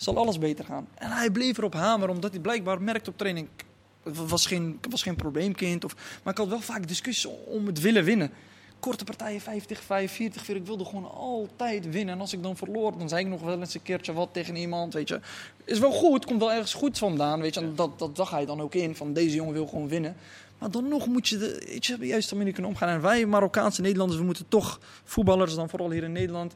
zal 0.02 0.16
alles 0.16 0.38
beter 0.38 0.64
gaan. 0.64 0.88
En 0.94 1.10
hij 1.10 1.30
bleef 1.30 1.58
erop 1.58 1.74
hameren, 1.74 2.14
omdat 2.14 2.30
hij 2.30 2.40
blijkbaar 2.40 2.82
merkte 2.82 3.10
op 3.10 3.18
training, 3.18 3.48
was 4.02 4.46
geen, 4.46 4.78
was 4.90 5.02
geen 5.02 5.16
probleemkind. 5.16 5.84
Of, 5.84 5.94
maar 6.22 6.32
ik 6.32 6.38
had 6.38 6.48
wel 6.48 6.60
vaak 6.60 6.88
discussies 6.88 7.32
om 7.46 7.66
het 7.66 7.80
willen 7.80 8.04
winnen 8.04 8.30
korte 8.80 9.04
partijen 9.04 9.40
50, 9.40 9.82
45, 9.82 10.44
4. 10.44 10.56
Ik 10.56 10.66
wilde 10.66 10.84
gewoon 10.84 11.10
altijd 11.10 11.90
winnen. 11.90 12.14
En 12.14 12.20
als 12.20 12.32
ik 12.32 12.42
dan 12.42 12.56
verloor, 12.56 12.98
dan 12.98 13.08
zei 13.08 13.24
ik 13.24 13.30
nog 13.30 13.40
wel 13.40 13.60
eens 13.60 13.74
een 13.74 13.82
keertje 13.82 14.12
wat 14.12 14.28
tegen 14.32 14.56
iemand. 14.56 14.94
Weet 14.94 15.08
je. 15.08 15.20
Is 15.64 15.78
wel 15.78 15.92
goed, 15.92 16.24
komt 16.24 16.40
wel 16.40 16.52
ergens 16.52 16.74
goed 16.74 16.98
vandaan. 16.98 17.40
Weet 17.40 17.54
je. 17.54 17.60
En 17.60 17.74
dat, 17.74 17.98
dat 17.98 18.10
zag 18.14 18.30
hij 18.30 18.46
dan 18.46 18.60
ook 18.60 18.74
in. 18.74 18.96
Van 18.96 19.12
deze 19.12 19.34
jongen 19.34 19.52
wil 19.52 19.66
gewoon 19.66 19.88
winnen. 19.88 20.16
Maar 20.58 20.70
dan 20.70 20.88
nog 20.88 21.06
moet 21.06 21.28
je 21.28 21.38
de, 21.38 21.64
weet 21.66 21.86
je, 21.86 21.94
op 21.94 22.00
de 22.00 22.06
juiste 22.06 22.36
manier 22.36 22.52
kunnen 22.52 22.70
omgaan. 22.70 22.88
En 22.88 23.00
wij 23.00 23.26
Marokkaanse 23.26 23.80
Nederlanders, 23.80 24.20
we 24.20 24.26
moeten 24.26 24.48
toch 24.48 24.80
voetballers, 25.04 25.54
dan 25.54 25.68
vooral 25.68 25.90
hier 25.90 26.02
in 26.02 26.12
Nederland 26.12 26.54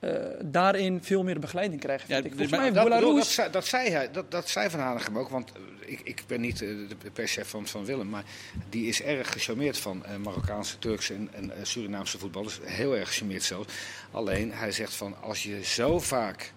uh, 0.00 0.10
daarin 0.44 1.02
veel 1.02 1.22
meer 1.22 1.40
begeleiding 1.40 1.80
krijgen. 1.80 2.14
Ja, 2.14 2.22
Volgens 2.22 2.50
mij 2.50 2.72
dat, 2.72 2.88
dat, 2.88 3.26
zei, 3.26 3.50
dat, 3.50 3.66
zei 3.66 3.90
hij, 3.90 4.10
dat, 4.10 4.30
dat 4.30 4.48
zei 4.48 4.70
Van 4.70 4.80
Hanegem 4.80 5.18
ook, 5.18 5.28
want 5.28 5.52
eh, 5.52 5.92
ik, 5.92 6.00
ik 6.04 6.22
ben 6.26 6.40
niet 6.40 6.60
uh, 6.60 6.88
de 6.88 7.10
perschef 7.10 7.48
van, 7.48 7.66
van 7.66 7.84
Willem, 7.84 8.08
maar 8.08 8.24
die 8.68 8.86
is 8.86 9.02
erg 9.02 9.32
gecharmeerd 9.32 9.78
van 9.78 10.04
uh, 10.08 10.16
Marokkaanse, 10.16 10.78
Turkse 10.78 11.14
en, 11.14 11.30
en 11.32 11.66
Surinaamse 11.66 12.18
voetballers. 12.18 12.60
Heel 12.62 12.96
erg 12.96 13.08
gecharmeerd 13.08 13.42
zelfs. 13.42 13.74
Alleen, 14.10 14.52
hij 14.52 14.72
zegt 14.72 14.94
van, 14.94 15.14
als 15.22 15.42
je 15.42 15.64
zo 15.64 15.98
vaak 15.98 16.52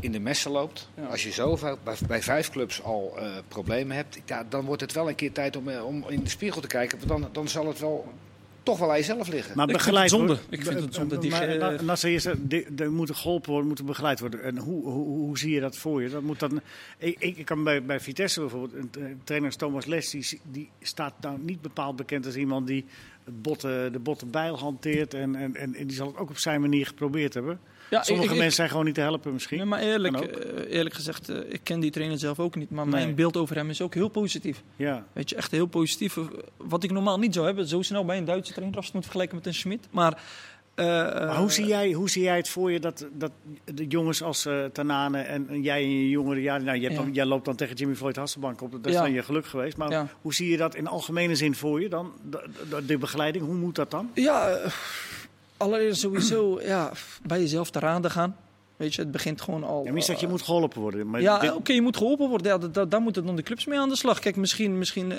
in 0.00 0.12
de 0.12 0.20
messen 0.20 0.50
loopt, 0.50 0.88
ja. 0.94 1.04
als 1.04 1.22
je 1.22 1.30
zo 1.30 1.56
vaak 1.56 1.76
bij, 1.84 1.96
bij 2.06 2.22
vijf 2.22 2.50
clubs 2.50 2.82
al 2.82 3.18
problemen 3.48 3.96
hebt, 3.96 4.18
ja, 4.24 4.44
dan 4.48 4.64
wordt 4.64 4.80
het 4.80 4.92
wel 4.92 5.08
een 5.08 5.14
keer 5.14 5.32
tijd 5.32 5.56
om, 5.56 5.68
om 5.68 6.04
in 6.08 6.22
de 6.22 6.30
spiegel 6.30 6.60
te 6.60 6.66
kijken. 6.66 6.98
Dan, 7.06 7.28
dan 7.32 7.48
zal 7.48 7.66
het 7.66 7.78
wel 7.78 8.12
toch 8.64 8.78
wel 8.78 8.90
aan 8.90 8.96
jezelf 8.96 9.28
liggen. 9.28 9.56
Maar 9.56 9.66
begeleid 9.66 10.12
ik 10.12 10.18
vind 10.18 10.28
het 10.28 10.38
zonde. 10.38 10.56
Ik 10.56 10.64
vind 10.64 10.80
het 10.80 10.94
zonde. 10.94 11.18
Die 12.46 12.64
er 12.76 12.92
moeten 12.92 13.16
geholpen 13.16 13.50
worden, 13.50 13.66
moeten 13.66 13.86
begeleid 13.86 14.20
worden. 14.20 14.42
En 14.42 14.58
hoe, 14.58 14.82
hoe, 14.82 15.04
hoe 15.04 15.38
zie 15.38 15.54
je 15.54 15.60
dat 15.60 15.76
voor 15.76 16.02
je? 16.02 16.08
Dat 16.08 16.22
moet 16.22 16.38
dan, 16.38 16.60
ik, 16.98 17.16
ik 17.18 17.44
kan 17.44 17.64
bij, 17.64 17.84
bij 17.84 18.00
Vitesse 18.00 18.40
bijvoorbeeld, 18.40 18.96
een 18.96 19.20
trainer 19.24 19.56
Thomas 19.56 19.84
Les, 19.86 20.10
die, 20.10 20.40
die 20.50 20.70
staat 20.80 21.14
nou 21.20 21.38
niet 21.40 21.62
bepaald 21.62 21.96
bekend 21.96 22.26
als 22.26 22.36
iemand 22.36 22.66
die 22.66 22.84
het 23.24 23.42
botte, 23.42 23.88
de 23.92 23.98
botte 23.98 24.26
bijl 24.26 24.58
hanteert. 24.58 25.14
En, 25.14 25.34
en, 25.34 25.56
en 25.56 25.86
die 25.86 25.96
zal 25.96 26.06
het 26.06 26.16
ook 26.16 26.30
op 26.30 26.38
zijn 26.38 26.60
manier 26.60 26.86
geprobeerd 26.86 27.34
hebben. 27.34 27.60
Ja, 27.94 28.02
Sommige 28.02 28.32
ik, 28.32 28.36
mensen 28.36 28.56
zijn 28.56 28.68
gewoon 28.68 28.84
niet 28.84 28.94
te 28.94 29.00
helpen 29.00 29.32
misschien. 29.32 29.56
Nee, 29.56 29.66
maar 29.66 29.80
eerlijk, 29.80 30.20
uh, 30.20 30.76
eerlijk 30.76 30.94
gezegd, 30.94 31.30
uh, 31.30 31.36
ik 31.48 31.60
ken 31.62 31.80
die 31.80 31.90
trainer 31.90 32.18
zelf 32.18 32.38
ook 32.38 32.56
niet. 32.56 32.70
Maar 32.70 32.86
nee. 32.86 33.04
mijn 33.04 33.14
beeld 33.14 33.36
over 33.36 33.56
hem 33.56 33.70
is 33.70 33.80
ook 33.80 33.94
heel 33.94 34.08
positief. 34.08 34.62
Ja. 34.76 35.04
Weet 35.12 35.30
je, 35.30 35.36
echt 35.36 35.50
heel 35.50 35.66
positief. 35.66 36.18
Wat 36.56 36.84
ik 36.84 36.90
normaal 36.90 37.18
niet 37.18 37.34
zou 37.34 37.46
hebben. 37.46 37.66
Zo 37.66 37.82
snel 37.82 38.04
bij 38.04 38.16
een 38.16 38.24
Duitse 38.24 38.52
trainer 38.52 38.76
als 38.76 38.86
je 38.86 38.90
het 38.92 39.00
moet 39.00 39.04
vergelijken 39.04 39.36
met 39.36 39.46
een 39.46 39.54
Schmid. 39.54 39.88
Maar 39.90 40.22
Uh, 40.76 41.38
hoe, 41.38 41.52
zie 41.52 41.66
jij, 41.66 41.92
hoe 41.92 42.10
zie 42.10 42.22
jij 42.22 42.36
het 42.36 42.48
voor 42.48 42.72
je 42.72 42.80
dat, 42.80 43.06
dat 43.12 43.30
de 43.64 43.86
jongens 43.86 44.22
als 44.22 44.46
uh, 44.46 44.64
Tanane 44.64 45.18
en, 45.18 45.48
en, 45.48 45.62
jij 45.62 45.82
in 45.82 45.90
je 45.90 46.08
jongere 46.08 46.42
jaren... 46.42 46.64
Nou, 46.64 46.78
jij, 46.78 47.08
jij, 47.12 47.24
loopt 47.24 47.44
dan 47.44 47.56
tegen 47.56 47.76
Jimmy 47.76 47.94
Floyd 47.94 48.16
Hasselbank 48.16 48.60
op, 48.62 48.72
dat 48.72 48.86
is 48.86 48.94
dan 48.94 49.12
je 49.12 49.22
geluk 49.22 49.46
geweest. 49.46 49.76
Maar 49.76 50.10
hoe 50.20 50.34
zie 50.34 50.50
je 50.50 50.56
dat 50.56 50.74
in 50.74 50.86
algemene 50.86 51.34
zin 51.34 51.54
voor 51.54 51.80
je 51.80 51.88
dan, 51.88 52.12
de, 52.30 52.84
de, 52.86 52.98
begeleiding? 52.98 53.44
Hoe 53.44 53.54
moet 53.54 53.74
dat 53.74 53.90
dan? 53.90 54.10
Ja, 54.14 54.58
allereerst 55.56 56.00
sowieso 56.00 56.60
ja, 56.72 56.92
bij 57.22 57.40
jezelf 57.40 57.70
te 57.70 57.78
raden 57.78 58.10
gaan. 58.10 58.36
Weet 58.76 58.94
je, 58.94 59.00
het 59.00 59.10
begint 59.10 59.40
gewoon 59.40 59.64
al. 59.64 59.84
Ja, 59.84 59.92
maar 59.92 60.06
dat 60.06 60.20
je 60.20 60.28
moet 60.28 60.42
geholpen 60.42 60.80
worden. 60.80 61.10
Maar 61.10 61.20
ja, 61.20 61.54
oké, 61.54 61.72
je 61.72 61.82
moet 61.82 61.96
geholpen 61.96 62.28
worden. 62.28 62.70
Ja, 62.72 62.84
daar 62.84 63.00
moeten 63.00 63.26
dan 63.26 63.36
de 63.36 63.42
clubs 63.42 63.64
mee 63.64 63.78
aan 63.78 63.88
de 63.88 63.96
slag. 63.96 64.18
Kijk, 64.18 64.36
misschien, 64.36 64.78
misschien 64.78 65.10
uh, 65.10 65.18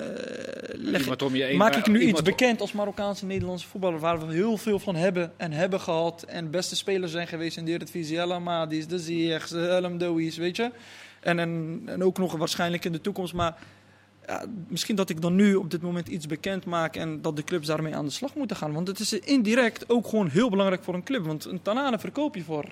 leg 0.74 1.08
ik, 1.08 1.58
maak 1.58 1.76
ik 1.76 1.88
nu 1.88 2.02
iets 2.02 2.22
bekend 2.22 2.62
als 2.62 2.72
Marokkaanse 2.72 3.26
Nederlandse 3.26 3.68
voetballer, 3.68 4.00
waar 4.00 4.28
we 4.28 4.34
heel 4.34 4.58
veel 4.58 4.80
van 4.80 4.96
hebben 4.96 5.32
en 5.38 5.52
hebben 5.52 5.82
gehad. 5.82 6.24
En 6.24 6.52
beste 6.52 6.76
spelers 6.76 7.12
zijn 7.12 7.28
geweest 7.28 7.58
in 7.58 7.66
de 7.66 7.72
Eredivisie. 7.72 8.18
El 8.18 8.34
Amadis, 8.34 8.88
de 8.88 9.00
Ziyechs, 9.00 9.50
de 9.50 9.68
El 9.68 9.98
Douis, 9.98 10.38
weet 10.38 10.56
je. 10.56 10.72
En, 11.20 11.40
en, 11.40 11.82
en 11.86 12.04
ook 12.04 12.18
nog 12.18 12.36
waarschijnlijk 12.36 12.86
in 12.86 12.92
de 12.92 13.02
toekomst. 13.02 13.34
Maar 13.34 13.58
ja, 14.28 14.46
misschien 14.68 14.96
dat 14.96 15.10
ik 15.10 15.22
dan 15.22 15.36
nu 15.36 15.56
op 15.56 15.72
dit 15.72 15.82
moment 15.82 16.08
iets 16.08 16.28
bekend 16.28 16.66
maak 16.66 16.96
en 16.96 17.22
dat 17.22 17.36
de 17.36 17.44
clubs 17.44 17.68
daarmee 17.68 17.96
aan 17.96 18.06
de 18.06 18.12
slag 18.12 18.36
moeten 18.36 18.58
gaan. 18.58 18.74
Want 18.74 18.88
het 18.88 19.00
is 19.00 19.14
indirect 19.14 19.90
ook 19.90 20.08
gewoon 20.08 20.28
heel 20.28 20.50
belangrijk 20.50 20.84
voor 20.84 20.94
een 20.94 21.04
club. 21.04 21.26
Want 21.26 21.46
een 21.46 21.62
Tanane 21.62 22.00
verkoop 22.00 22.36
je 22.36 22.44
voor 22.44 22.66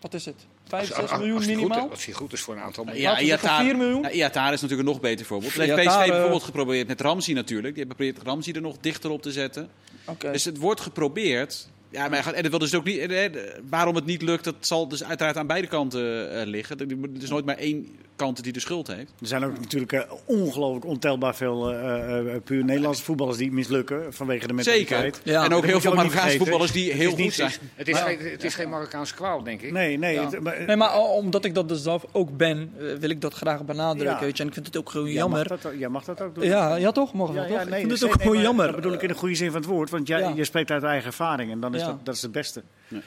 wat 0.00 0.14
is 0.14 0.24
het? 0.24 0.46
5, 0.68 0.94
6 0.94 1.10
miljoen 1.10 1.46
minimaal? 1.46 1.80
Goed, 1.80 1.90
als 1.90 2.04
hij 2.04 2.14
goed 2.14 2.32
is 2.32 2.40
voor 2.40 2.54
een 2.54 2.60
aantal 2.60 2.84
miljoen. 2.84 3.02
Ja, 3.02 3.18
Iatar, 3.18 3.60
4 3.60 3.76
miljoen? 3.76 4.02
Ja, 4.02 4.10
Iatar 4.10 4.52
is 4.52 4.60
natuurlijk 4.60 4.88
een 4.88 4.94
nog 4.94 5.02
beter 5.02 5.26
voorbeeld. 5.26 5.56
Dat 5.56 5.66
heeft 5.66 5.88
PSV 5.88 6.08
bijvoorbeeld 6.08 6.42
geprobeerd 6.42 6.88
met 6.88 7.00
Ramsey 7.00 7.34
natuurlijk. 7.34 7.74
Die 7.74 7.84
hebben 7.84 7.96
geprobeerd 7.96 8.26
Ramsey 8.26 8.54
er 8.54 8.60
nog 8.60 8.76
dichter 8.80 9.10
op 9.10 9.22
te 9.22 9.32
zetten. 9.32 9.68
Okay. 10.04 10.32
Dus 10.32 10.44
het 10.44 10.58
wordt 10.58 10.80
geprobeerd. 10.80 11.68
Ja, 11.90 12.08
maar 12.08 12.32
en 12.32 12.42
dat 12.42 12.50
wil 12.50 12.58
dus 12.58 12.74
ook 12.74 12.84
niet, 12.84 13.30
waarom 13.68 13.94
het 13.94 14.04
niet 14.04 14.22
lukt, 14.22 14.44
dat 14.44 14.54
zal 14.60 14.88
dus 14.88 15.04
uiteraard 15.04 15.36
aan 15.36 15.46
beide 15.46 15.66
kanten 15.66 16.34
uh, 16.34 16.42
liggen. 16.44 16.78
Er 16.78 17.22
is 17.22 17.30
nooit 17.30 17.44
maar 17.44 17.56
één 17.56 17.86
kant 18.16 18.42
die 18.42 18.52
de 18.52 18.60
schuld 18.60 18.86
heeft. 18.86 19.12
Er 19.20 19.26
zijn 19.26 19.44
ook 19.44 19.58
natuurlijk 19.58 19.92
uh, 19.92 20.00
ongelooflijk 20.24 20.84
ontelbaar 20.84 21.34
veel 21.34 21.72
uh, 21.72 22.36
puur 22.44 22.64
Nederlandse 22.64 23.02
voetballers 23.02 23.38
die 23.38 23.52
mislukken 23.52 24.14
vanwege 24.14 24.46
de 24.46 24.52
mentaliteit. 24.52 25.14
Zeker. 25.14 25.32
Ja. 25.32 25.44
En 25.44 25.54
ook 25.54 25.64
heel 25.64 25.80
veel 25.80 25.94
Marokkaanse 25.94 26.38
voetballers 26.38 26.72
die 26.72 26.92
heel 26.92 27.10
goed 27.10 27.32
zijn. 27.32 27.52
Het 27.74 27.88
is, 27.88 27.98
geen, 27.98 28.18
het 28.18 28.44
is 28.44 28.54
geen 28.54 28.68
Marokkaanse 28.68 29.14
kwaal, 29.14 29.42
denk 29.42 29.62
ik. 29.62 29.72
Nee, 29.72 29.98
nee. 29.98 30.14
Ja. 30.14 30.30
Het, 30.30 30.40
maar, 30.40 30.64
nee, 30.66 30.76
maar 30.76 30.98
omdat 30.98 31.44
ik 31.44 31.54
dat 31.54 31.68
dus 31.68 31.82
zelf 31.82 32.04
ook 32.12 32.36
ben, 32.36 32.72
wil 33.00 33.10
ik 33.10 33.20
dat 33.20 33.34
graag 33.34 33.64
benadrukken. 33.64 34.20
Weet 34.20 34.36
je. 34.36 34.42
En 34.42 34.48
ik 34.48 34.54
vind 34.54 34.66
het 34.66 34.76
ook 34.76 34.90
gewoon 34.90 35.10
jammer. 35.10 35.46
Mag 35.48 35.60
dat, 35.60 35.72
jij 35.78 35.88
mag 35.88 36.04
dat 36.04 36.20
ook 36.20 36.34
doen. 36.34 36.44
Ja, 36.44 36.76
ja 36.76 36.92
toch? 36.92 37.12
Mogen 37.12 37.34
we 37.34 37.40
toch? 37.40 37.48
Nee, 37.48 37.80
ik 37.80 37.86
vind 37.86 38.00
het 38.00 38.04
ook 38.04 38.22
gewoon 38.22 38.40
jammer. 38.40 38.66
Dat 38.66 38.76
bedoel 38.76 38.92
ik 38.92 39.02
in 39.02 39.08
de 39.08 39.14
goede 39.14 39.34
zin 39.34 39.50
van 39.50 39.60
het 39.60 39.70
woord. 39.70 39.90
Want 39.90 40.08
jij, 40.08 40.32
je 40.34 40.44
spreekt 40.44 40.70
uit 40.70 40.82
eigen 40.82 41.06
ervaring 41.06 41.50
en 41.50 41.60
dan 41.60 41.74
is 41.78 41.86
dat, 41.86 42.04
dat 42.04 42.14
is 42.14 42.22
het 42.22 42.32
beste. 42.32 42.62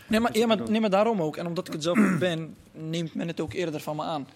Nee, 0.07 0.19
maar, 0.19 0.37
ja, 0.37 0.47
maar, 0.47 0.69
nee, 0.69 0.81
maar 0.81 0.89
daarom 0.89 1.21
ook. 1.21 1.37
En 1.37 1.47
omdat 1.47 1.67
ik 1.67 1.73
het 1.73 1.83
zelf 1.83 2.17
ben, 2.19 2.55
neemt 2.71 3.13
men 3.13 3.27
het 3.27 3.39
ook 3.39 3.53
eerder 3.53 3.79
van 3.79 3.95
me 3.95 4.03
aan. 4.03 4.27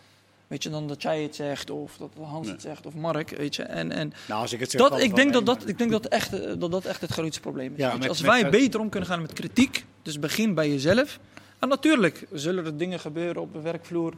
Weet 0.47 0.63
je, 0.63 0.69
dan 0.69 0.87
dat 0.87 1.01
jij 1.01 1.21
het 1.21 1.35
zegt 1.35 1.69
of 1.69 1.97
dat 1.97 2.09
Hans 2.21 2.47
het 2.47 2.61
zegt 2.61 2.85
of 2.85 2.93
Mark, 2.93 3.29
weet 3.29 3.55
je. 3.55 3.63
En, 3.63 3.91
en 3.91 4.13
nou, 4.27 4.41
als 4.41 4.53
ik 4.53 4.59
het 4.59 4.71
zeg, 4.71 4.81
dat, 4.81 5.01
ik, 5.01 5.15
denk 5.15 5.33
dat 5.33 5.45
dat, 5.45 5.67
ik 5.67 5.77
denk 5.77 5.91
dat 5.91 6.05
echt, 6.05 6.59
dat 6.59 6.71
dat 6.71 6.85
echt 6.85 7.01
het 7.01 7.11
grootste 7.11 7.41
probleem 7.41 7.73
is. 7.73 7.79
Ja, 7.79 7.97
met, 7.97 8.09
als 8.09 8.21
wij 8.21 8.49
beter 8.49 8.79
om 8.79 8.89
kunnen 8.89 9.09
gaan 9.09 9.21
met 9.21 9.33
kritiek, 9.33 9.85
dus 10.01 10.19
begin 10.19 10.53
bij 10.53 10.69
jezelf. 10.69 11.19
En 11.59 11.69
natuurlijk 11.69 12.27
zullen 12.31 12.65
er 12.65 12.77
dingen 12.77 12.99
gebeuren 12.99 13.41
op 13.41 13.53
de 13.53 13.61
werkvloer, 13.61 14.13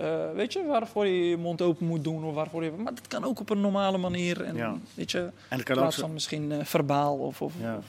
uh, 0.00 0.32
weet 0.34 0.52
je, 0.52 0.64
waarvoor 0.64 1.06
je 1.06 1.28
je 1.28 1.36
mond 1.36 1.62
open 1.62 1.86
moet 1.86 2.04
doen 2.04 2.24
of 2.24 2.34
waarvoor 2.34 2.64
je... 2.64 2.70
Maar 2.70 2.94
dat 2.94 3.08
kan 3.08 3.24
ook 3.24 3.40
op 3.40 3.50
een 3.50 3.60
normale 3.60 3.98
manier. 3.98 4.42
En, 4.42 4.56
ja. 4.56 4.78
weet 4.94 5.10
je, 5.10 5.30
en 5.48 5.58
in 5.58 5.64
plaats 5.64 5.96
van 5.96 6.12
misschien 6.12 6.50
uh, 6.50 6.58
verbaal 6.62 7.16
of... 7.16 7.42
of, 7.42 7.52
ja. 7.60 7.76
of 7.76 7.84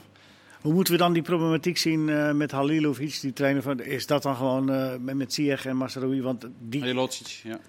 hoe 0.62 0.72
moeten 0.72 0.92
we 0.92 0.98
dan 0.98 1.12
die 1.12 1.22
problematiek 1.22 1.78
zien 1.78 2.08
uh, 2.08 2.32
met 2.32 2.50
Halilovic, 2.50 3.20
die 3.20 3.32
trainer 3.32 3.62
van... 3.62 3.80
Is 3.80 4.06
dat 4.06 4.22
dan 4.22 4.36
gewoon 4.36 4.70
uh, 4.70 5.14
met 5.14 5.32
Ziyech 5.32 5.66
en 5.66 5.76
Masraoui? 5.76 6.22
Want 6.22 6.46
die... 6.58 6.80
Halilovic, 6.80 7.40
ja. 7.42 7.60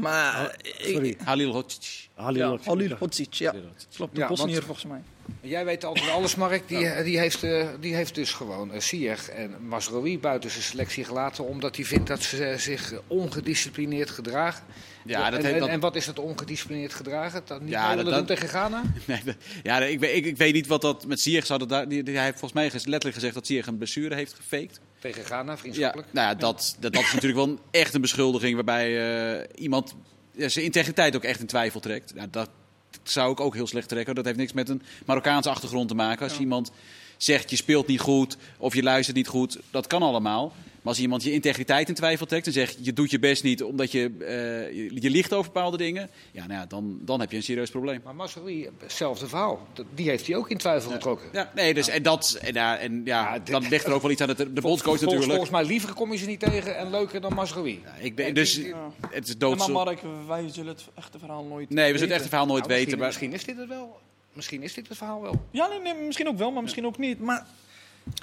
Maar, 0.00 0.56
Sorry. 0.62 1.16
Halil 1.24 1.52
Hodzic. 1.52 2.08
Halil 2.14 2.58
Hodzic, 2.98 3.32
ja. 3.32 3.54
Klopt, 3.96 4.14
de 4.14 4.20
ja, 4.20 4.28
Bosnier 4.28 4.62
volgens 4.62 4.86
mij. 4.86 5.02
Jij 5.40 5.64
weet 5.64 5.84
altijd 5.84 6.10
alles, 6.10 6.34
Mark. 6.34 6.68
Die, 6.68 7.02
die, 7.02 7.18
heeft, 7.18 7.42
uh, 7.42 7.66
die 7.80 7.94
heeft 7.94 8.14
dus 8.14 8.32
gewoon 8.32 8.70
uh, 8.92 9.38
en 9.38 9.66
Masrowi 9.66 10.18
buiten 10.18 10.50
zijn 10.50 10.62
selectie 10.62 11.04
gelaten... 11.04 11.44
omdat 11.44 11.76
hij 11.76 11.84
vindt 11.84 12.08
dat 12.08 12.22
ze 12.22 12.54
zich 12.58 12.94
ongedisciplineerd 13.06 14.10
gedragen. 14.10 14.64
Ja, 15.04 15.30
dat 15.30 15.38
en, 15.38 15.46
heeft, 15.46 15.60
dat... 15.60 15.68
en, 15.68 15.80
wat 15.80 15.96
is 15.96 16.06
dat 16.06 16.18
ongedisciplineerd 16.18 16.94
gedragen? 16.94 17.42
Dat 17.44 17.60
niet 17.60 17.70
ja, 17.70 17.96
dat, 17.96 18.06
dat... 18.06 18.26
tegen 18.26 18.48
Ghana? 18.48 18.82
Nee, 19.04 19.20
ja, 19.62 19.80
ik, 19.80 20.00
ik, 20.00 20.24
ik, 20.24 20.36
weet 20.36 20.52
niet 20.52 20.66
wat 20.66 20.80
dat 20.80 21.06
met 21.06 21.20
Ziyech 21.20 21.46
zou... 21.46 21.66
Dat, 21.66 21.90
die, 21.90 22.02
hij 22.02 22.24
heeft 22.24 22.38
volgens 22.38 22.52
mij 22.52 22.64
letterlijk 22.64 23.14
gezegd 23.14 23.34
dat 23.34 23.46
Ziyech 23.46 23.66
een 23.66 23.76
blessure 23.76 24.14
heeft 24.14 24.34
gefaked. 24.34 24.80
Tegen 25.04 25.24
Ghana, 25.24 25.56
vriendschappelijk? 25.56 26.08
Ja, 26.12 26.14
nou 26.14 26.28
ja, 26.28 26.34
dat, 26.34 26.76
dat, 26.80 26.92
dat 26.92 27.02
is 27.02 27.12
natuurlijk 27.12 27.46
wel 27.46 27.58
echt 27.70 27.94
een 27.94 28.00
beschuldiging... 28.00 28.54
waarbij 28.54 28.90
uh, 29.38 29.44
iemand 29.54 29.94
zijn 30.36 30.64
integriteit 30.64 31.16
ook 31.16 31.24
echt 31.24 31.40
in 31.40 31.46
twijfel 31.46 31.80
trekt. 31.80 32.12
Ja, 32.14 32.26
dat 32.30 32.50
zou 33.02 33.32
ik 33.32 33.40
ook 33.40 33.54
heel 33.54 33.66
slecht 33.66 33.88
trekken. 33.88 34.14
Dat 34.14 34.24
heeft 34.24 34.36
niks 34.36 34.52
met 34.52 34.68
een 34.68 34.82
Marokkaanse 35.06 35.50
achtergrond 35.50 35.88
te 35.88 35.94
maken. 35.94 36.28
Als 36.28 36.38
iemand 36.38 36.70
zegt 37.16 37.50
je 37.50 37.56
speelt 37.56 37.86
niet 37.86 38.00
goed 38.00 38.36
of 38.58 38.74
je 38.74 38.82
luistert 38.82 39.16
niet 39.16 39.28
goed, 39.28 39.58
dat 39.70 39.86
kan 39.86 40.02
allemaal. 40.02 40.52
Maar 40.84 40.92
als 40.92 41.02
iemand 41.02 41.22
je 41.22 41.32
integriteit 41.32 41.88
in 41.88 41.94
twijfel 41.94 42.26
trekt 42.26 42.46
en 42.46 42.52
zegt 42.52 42.76
je 42.80 42.92
doet 42.92 43.10
je 43.10 43.18
best 43.18 43.42
niet 43.42 43.62
omdat 43.62 43.92
je, 43.92 44.10
uh, 44.18 44.26
je, 44.76 45.02
je, 45.02 45.10
ligt 45.10 45.32
over 45.32 45.52
bepaalde 45.52 45.76
dingen, 45.76 46.10
ja, 46.32 46.46
nou 46.46 46.60
ja, 46.60 46.66
dan, 46.66 46.98
dan 47.00 47.20
heb 47.20 47.30
je 47.30 47.36
een 47.36 47.42
serieus 47.42 47.70
probleem. 47.70 48.00
Maar 48.04 48.14
Masri, 48.14 48.68
hetzelfde 48.78 49.28
verhaal. 49.28 49.68
Die 49.94 50.08
heeft 50.08 50.26
hij 50.26 50.36
ook 50.36 50.50
in 50.50 50.58
twijfel 50.58 50.90
getrokken. 50.90 51.28
Ja, 51.32 51.50
nee, 51.54 51.74
dus, 51.74 51.88
en, 51.88 52.02
dat, 52.02 52.38
en, 52.42 52.54
ja, 52.54 52.78
en 52.78 53.02
ja, 53.04 53.38
dan 53.38 53.68
ligt 53.68 53.86
er 53.86 53.92
ook 53.92 54.02
wel 54.02 54.10
iets 54.10 54.20
aan 54.20 54.28
de, 54.28 54.52
de 54.52 54.60
bondscoach 54.60 55.00
natuurlijk. 55.00 55.30
Volgens 55.30 55.50
mij 55.50 55.64
liever 55.64 55.94
kom 55.94 56.12
je 56.12 56.18
ze 56.18 56.26
niet 56.26 56.40
tegen 56.40 56.76
en 56.76 56.90
leuker 56.90 57.20
dan 57.20 57.34
Masri. 57.34 57.80
Ja, 57.84 57.94
ik 58.00 58.14
ben, 58.14 58.34
dus 58.34 58.60
het 59.10 59.28
is 59.28 59.38
doodzonde. 59.38 59.72
maar 59.72 59.84
Mark, 59.84 60.00
wij 60.26 60.48
zullen 60.48 60.72
het 60.72 60.84
echte 60.94 61.18
verhaal 61.18 61.44
nooit 61.44 61.70
Nee, 61.70 61.92
we 61.92 61.98
zullen 61.98 62.12
het 62.12 62.16
echte 62.16 62.28
verhaal 62.28 62.46
nooit 62.46 62.66
nou, 62.66 62.74
weten. 62.74 62.98
Misschien, 62.98 63.28
maar... 63.30 63.38
misschien 63.38 63.54
is 63.54 63.56
dit 63.56 63.56
het 63.56 63.68
wel. 63.68 64.00
Misschien 64.32 64.62
is 64.62 64.74
dit 64.74 64.88
het 64.88 64.96
verhaal 64.96 65.22
wel. 65.22 65.44
Ja, 65.50 65.68
nee, 65.68 65.80
nee 65.80 65.94
misschien 65.94 66.28
ook 66.28 66.38
wel, 66.38 66.50
maar 66.50 66.62
misschien 66.62 66.86
ook 66.86 66.98
niet. 66.98 67.20
Maar 67.20 67.46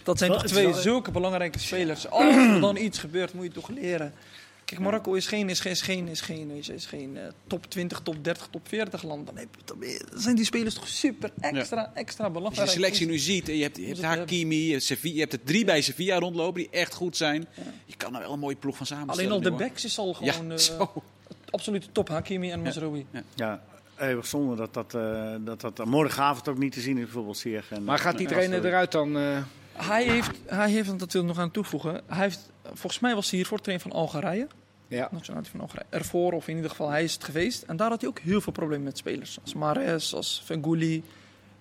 dat 0.03 0.17
zijn 0.17 0.32
toch 0.32 0.45
twee 0.45 0.73
zulke 0.73 1.11
belangrijke 1.11 1.59
spelers. 1.59 2.09
Als 2.09 2.36
er 2.36 2.59
dan 2.59 2.77
iets 2.77 2.99
gebeurt, 2.99 3.34
moet 3.34 3.45
je 3.45 3.51
toch 3.51 3.69
leren. 3.69 4.13
Kijk, 4.71 4.84
Marokko 4.84 5.13
is 5.13 5.27
geen, 5.27 5.49
is 5.49 5.59
geen, 5.59 5.71
is 5.71 5.82
geen, 5.82 6.07
is 6.07 6.21
geen, 6.21 6.51
is 6.51 6.86
geen 6.86 7.15
uh, 7.15 7.21
top 7.47 7.65
20, 7.65 7.99
top 7.99 8.23
30, 8.23 8.47
top 8.51 8.67
40 8.67 9.03
land. 9.03 9.25
Dan, 9.25 9.38
heb 9.38 9.47
je, 9.55 9.61
dan 9.65 10.21
zijn 10.21 10.36
die 10.36 10.45
spelers 10.45 10.75
toch 10.75 10.88
super 10.88 11.32
extra, 11.39 11.91
extra 11.93 12.29
belangrijk. 12.29 12.61
Als 12.61 12.73
je 12.73 12.79
de 12.79 12.84
selectie 12.84 13.07
nu 13.07 13.17
ziet, 13.17 13.47
je 13.47 13.53
hebt, 13.53 13.77
je 13.77 13.86
hebt 13.86 14.01
Hakimi, 14.01 14.65
je 14.65 14.71
hebt, 14.71 14.84
Sevilla, 14.84 15.13
je 15.13 15.19
hebt 15.19 15.34
er 15.34 15.43
drie 15.43 15.65
bij 15.65 15.82
Sevilla 15.82 16.19
rondlopen 16.19 16.61
die 16.61 16.69
echt 16.71 16.93
goed 16.93 17.17
zijn. 17.17 17.47
Ja. 17.55 17.63
Je 17.86 17.95
kan 17.95 18.15
er 18.15 18.21
wel 18.21 18.34
een 18.34 18.39
mooie 18.39 18.55
ploeg 18.55 18.77
van 18.77 18.86
samenstellen. 18.86 19.32
Alleen 19.32 19.45
al 19.45 19.57
de 19.57 19.63
backs 19.63 19.86
is 19.86 19.97
al 19.97 20.13
gewoon 20.13 20.47
ja, 20.57 20.77
uh, 20.79 20.86
absolute 21.49 21.88
top, 21.91 22.09
Hakimi 22.09 22.51
en 22.51 22.61
Mazraoui. 22.61 23.05
Ja. 23.11 23.23
ja. 23.36 23.63
Eeuwig 23.97 24.25
zonde 24.25 24.55
dat 24.55 24.73
dat, 24.73 24.93
uh, 24.93 25.36
dat 25.39 25.61
dat 25.61 25.86
morgenavond 25.86 26.47
ook 26.49 26.57
niet 26.57 26.71
te 26.71 26.82
zien 26.82 26.97
is, 26.97 27.03
bijvoorbeeld 27.03 27.38
Sier. 27.38 27.65
Maar 27.82 27.99
gaat 27.99 28.17
die 28.17 28.27
trainer 28.27 28.65
eruit 28.65 28.91
dan? 28.91 29.17
Hij 29.74 30.03
heeft, 30.03 30.32
hij 30.45 30.69
heeft, 30.69 30.99
dat 30.99 31.11
wil 31.11 31.22
ik 31.22 31.28
nog 31.28 31.39
aan 31.39 31.51
toevoegen, 31.51 32.01
hij 32.07 32.24
heeft, 32.24 32.49
volgens 32.63 32.99
mij 32.99 33.15
was 33.15 33.30
hij 33.30 33.38
hiervoor 33.39 33.59
trainer 33.59 33.89
van 33.89 33.99
Algerije. 33.99 34.47
Ja. 34.88 35.09
Nationaliteit 35.11 35.47
van 35.47 35.59
Algerije. 35.59 35.86
Ervoor, 35.89 36.34
of 36.34 36.47
in 36.47 36.55
ieder 36.55 36.69
geval, 36.69 36.89
hij 36.89 37.03
is 37.03 37.13
het 37.13 37.24
geweest. 37.24 37.63
En 37.63 37.76
daar 37.76 37.89
had 37.89 38.01
hij 38.01 38.09
ook 38.09 38.19
heel 38.19 38.41
veel 38.41 38.51
problemen 38.51 38.84
met 38.84 38.97
spelers. 38.97 39.38
Als 39.41 39.53
Mares, 39.53 40.13
als 40.13 40.41
Fengouli. 40.45 41.03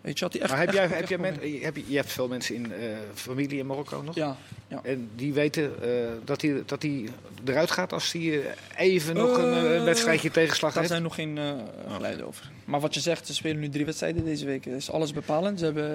Weet 0.01 0.19
je, 0.19 0.25
had 0.25 0.33
hij 0.33 0.43
echt, 0.43 0.51
maar 0.51 0.61
heb 0.61 0.73
jij, 0.73 0.87
heb 0.87 1.09
jij 1.09 1.19
men, 1.19 1.35
heb 1.63 1.77
je, 1.77 1.85
je 1.87 1.97
hebt 1.97 2.13
veel 2.13 2.29
mensen 2.29 2.55
in 2.55 2.67
uh, 2.67 2.77
familie 3.15 3.59
in 3.59 3.67
Marokko 3.67 4.03
nog? 4.03 4.15
Ja. 4.15 4.37
ja. 4.69 4.81
En 4.83 5.11
die 5.15 5.33
weten 5.33 5.73
uh, 5.85 6.09
dat 6.25 6.43
hij 6.43 6.63
dat 6.67 6.83
hij 6.83 7.09
eruit 7.45 7.71
gaat 7.71 7.93
als 7.93 8.13
hij 8.13 8.43
even 8.77 9.15
nog 9.15 9.39
een 9.39 9.85
wedstrijdje 9.85 10.31
tegenslag 10.31 10.73
Daar 10.73 10.83
heeft? 10.83 11.03
Daar 11.03 11.13
zijn 11.15 11.29
nog 11.29 11.45
geen 11.45 11.61
geluiden 11.95 12.27
over. 12.27 12.51
Maar 12.65 12.81
wat 12.81 12.95
je 12.95 13.01
zegt, 13.01 13.27
ze 13.27 13.35
spelen 13.35 13.61
nu 13.61 13.69
drie 13.69 13.85
wedstrijden 13.85 14.25
deze 14.25 14.47
week. 14.47 14.65
Dat 14.65 14.75
is 14.75 14.91
alles 14.91 15.13
bepalend. 15.13 15.59
Ze 15.59 15.65
hebben 15.65 15.89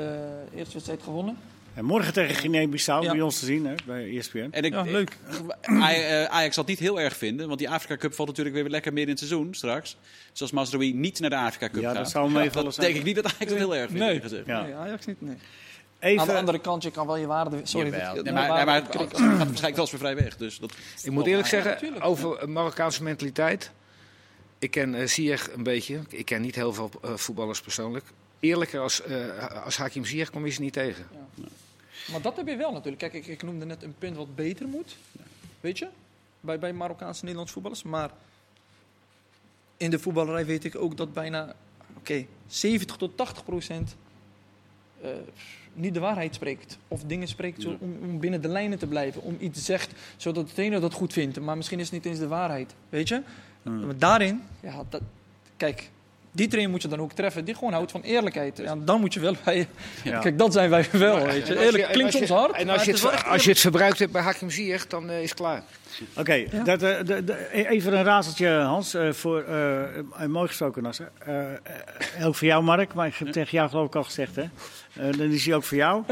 de 0.52 0.58
eerste 0.58 0.74
wedstrijd 0.74 1.04
gewonnen. 1.04 1.38
En 1.76 1.86
morgen 1.86 2.14
tegen 2.14 2.36
Guinea-Bissau 2.36 3.12
bij 3.12 3.22
ons 3.22 3.40
te 3.40 3.46
zien 3.46 3.66
hè, 3.66 3.74
bij 3.86 4.18
ESPN. 4.18 4.48
En 4.52 4.64
ik, 4.64 4.74
ja, 4.74 4.82
leuk. 4.82 5.18
Eh, 5.62 6.24
Ajax 6.24 6.56
zal 6.56 6.64
het 6.64 6.68
niet 6.68 6.80
heel 6.80 7.00
erg 7.00 7.18
vinden, 7.18 7.48
want 7.48 7.60
die 7.60 7.70
Afrika 7.70 7.98
Cup 7.98 8.14
valt 8.14 8.28
natuurlijk 8.28 8.56
weer 8.56 8.70
lekker 8.70 8.94
midden 8.94 9.16
in 9.16 9.22
het 9.22 9.30
seizoen 9.30 9.54
straks. 9.54 9.98
Zoals 10.34 10.52
Masrowi 10.52 10.94
niet 10.94 11.20
naar 11.20 11.30
de 11.30 11.36
Afrika 11.36 11.70
Cup 11.70 11.82
ja, 11.82 11.88
gaat. 11.88 11.98
Dat 11.98 12.10
zou 12.10 12.32
meevallen 12.32 12.74
zijn. 12.74 12.86
denk 12.86 13.00
ik 13.00 13.06
niet 13.06 13.16
dat 13.16 13.26
Ajax 13.26 13.52
het 13.52 13.58
heel 13.58 13.76
erg 13.76 13.90
vindt. 13.90 14.06
Nee, 14.06 14.22
gezegd. 14.22 14.46
Ja. 14.46 14.62
nee 14.62 14.74
Ajax 14.74 15.06
niet. 15.06 15.22
Nee. 15.22 15.36
Even... 16.00 16.22
Aan 16.22 16.28
de 16.28 16.36
andere 16.36 16.60
kant, 16.60 16.84
je 16.84 16.92
kan 16.92 17.08
wel 17.08 17.18
je 17.18 17.26
waarde... 17.26 17.60
Sorry, 17.64 17.92
dat, 17.92 18.24
nee, 18.24 18.34
maar, 18.34 18.66
maar 18.66 18.76
het 18.76 18.96
gaat 18.96 19.12
waarschijnlijk 19.12 19.76
wel 19.76 19.88
weer 19.90 20.00
vrij 20.00 20.16
weg. 20.16 20.38
Dus 20.38 20.60
dat 20.60 20.74
ik 21.04 21.12
moet 21.12 21.26
eerlijk 21.26 21.48
zeggen, 21.48 22.02
over 22.02 22.50
Marokkaanse 22.50 23.04
mentaliteit. 23.04 23.72
Ik 24.60 24.72
ken 24.72 24.94
uh, 24.94 25.08
Ziyech 25.08 25.54
een 25.54 25.64
beetje. 25.64 26.00
Ik 26.10 26.26
ken 26.26 26.42
niet 26.42 26.56
heel 26.56 26.74
veel 26.74 26.92
uh, 27.06 27.12
voetballers 27.16 27.62
persoonlijk. 27.62 28.06
Eerlijker 28.40 28.80
als, 28.80 29.02
uh, 29.08 29.64
als 29.64 29.78
Hakim 29.78 30.06
Ziyech 30.06 30.30
kom 30.30 30.46
je 30.46 30.52
ze 30.52 30.62
niet 30.62 30.74
tegen. 30.74 31.06
Ja. 31.12 31.44
Maar 32.12 32.22
dat 32.22 32.36
heb 32.36 32.48
je 32.48 32.56
wel 32.56 32.72
natuurlijk. 32.72 32.98
Kijk, 32.98 33.14
ik, 33.14 33.28
ik 33.28 33.44
noemde 33.44 33.66
net 33.66 33.84
een 33.84 33.96
punt 33.98 34.16
wat 34.16 34.36
beter 34.36 34.68
moet. 34.68 34.98
Weet 35.60 35.78
je? 35.78 35.88
Bij, 36.40 36.60
bij 36.60 36.74
Marokkaanse 36.74 37.22
Nederlandse 37.22 37.54
voetballers. 37.54 37.84
Maar 37.84 38.12
in 39.78 39.90
de 39.90 40.00
voetballerij 40.00 40.46
weet 40.46 40.64
ik 40.64 40.76
ook 40.76 40.98
dat 40.98 41.14
bijna 41.14 41.56
oké, 41.98 42.26
70 42.48 42.96
tot 42.96 43.18
80 43.18 43.46
procent 43.46 43.96
niet 45.74 45.94
de 45.94 46.00
waarheid 46.00 46.36
spreekt. 46.36 46.78
Of 46.88 47.04
dingen 47.04 47.28
spreekt 47.28 47.66
om, 47.66 47.78
om, 48.02 48.20
binnen 48.20 48.42
de 48.42 48.48
lijnen 48.48 48.80
te 48.80 48.88
blijven. 48.88 49.22
Om 49.22 49.38
iets 49.40 49.66
zegt 49.66 49.92
zodat 50.18 50.48
de 50.48 50.54
trainer 50.54 50.82
dat 50.82 50.94
goed 50.94 51.14
vindt. 51.14 51.40
Maar 51.40 51.58
misschien 51.58 51.80
is 51.80 51.86
het 51.86 51.94
niet 51.94 52.06
eens 52.06 52.20
de 52.20 52.28
waarheid. 52.28 52.76
Weet 52.90 53.08
je? 53.08 53.22
Maar 53.64 53.98
daarin, 53.98 54.42
ja, 54.60 54.84
dat, 54.90 55.02
kijk, 55.58 55.90
die 56.36 56.48
trainer 56.48 56.72
moet 56.72 56.82
je 56.82 56.88
dan 56.88 57.02
ook 57.02 57.12
treffen. 57.12 57.46
Die 57.46 57.56
gewoon 57.56 57.74
houdt 57.74 57.92
van 57.92 58.02
eerlijkheid. 58.02 58.58
Ja, 58.58 58.76
dan 58.76 59.00
moet 59.00 59.14
je 59.14 59.20
wel 59.20 59.36
bij. 59.44 59.68
Ja. 60.04 60.20
Kijk, 60.24 60.38
dat 60.38 60.54
zijn 60.54 60.70
wij 60.70 60.88
wel. 60.92 61.26
weet 61.26 61.48
je. 61.48 61.60
Eerlijk 61.60 61.92
klinkt 61.92 62.14
soms 62.14 62.30
hard. 62.30 62.56
En 62.56 62.70
als 62.70 62.84
je, 62.84 62.92
het, 62.92 63.26
als 63.26 63.44
je 63.44 63.50
het 63.50 63.60
verbruikt 63.60 64.00
hebt 64.00 64.12
bij 64.12 64.22
Hakim 64.22 64.50
Ziyech, 64.50 64.88
dan 64.88 65.10
uh, 65.10 65.22
is 65.22 65.30
het 65.30 65.40
klaar. 65.40 65.64
Oké, 66.18 66.20
okay, 66.20 66.64
even 67.52 67.98
een 67.98 68.04
razeltje, 68.04 68.50
Hans. 68.50 68.96
Uh, 68.96 69.12
voor, 69.12 69.46
uh, 70.20 70.26
mooi 70.28 70.48
gesproken, 70.48 70.84
Nasser. 70.84 71.12
ook 72.24 72.36
voor 72.36 72.48
jou, 72.48 72.64
Mark. 72.64 72.94
Maar 72.94 73.08
ik 73.08 73.16
heb 73.16 73.28
tegen 73.28 73.58
jou 73.58 73.70
geloof 73.70 73.88
ik 73.88 73.96
al 73.96 74.04
gezegd, 74.04 74.36
hè? 74.36 74.44
Uh, 74.44 75.18
dan 75.18 75.32
is 75.32 75.46
hij 75.46 75.56
ook 75.56 75.64
voor 75.64 75.78
jou. 75.78 76.04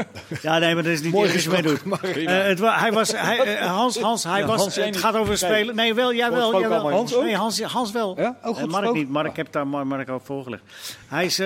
Ja, 0.42 0.58
nee, 0.58 0.74
maar 0.74 0.82
dat 0.82 0.92
is 0.92 1.00
niet 1.00 1.12
Mooi 1.12 1.32
iets 1.32 1.44
doet. 1.44 1.82
Uh, 1.84 2.42
het, 2.42 2.58
hij 2.60 2.92
was, 2.92 3.12
hij, 3.12 3.56
Hans, 3.66 3.98
Hans, 3.98 4.24
hij 4.24 4.40
ja, 4.40 4.46
was, 4.46 4.60
Hans 4.60 4.76
het 4.76 4.96
gaat 4.96 5.16
over 5.16 5.38
spelen. 5.38 5.74
Nee, 5.74 5.94
wel, 5.94 6.14
jij 6.14 6.30
wel. 6.30 6.60
Jij 6.60 6.68
wel. 6.68 6.90
Hans, 6.90 7.16
nee, 7.16 7.36
Hans, 7.36 7.62
Hans 7.62 7.92
wel. 7.92 8.20
Ja? 8.20 8.38
Oh, 8.42 8.56
goed, 8.56 8.70
Mark 8.70 8.92
niet. 8.92 9.08
Mark, 9.08 9.28
ik 9.28 9.36
heb 9.36 9.52
daar 9.52 9.66
Mark 9.66 10.10
ook 10.10 10.24
voorgelegd. 10.24 10.62
Hij 11.06 11.24
is 11.24 11.38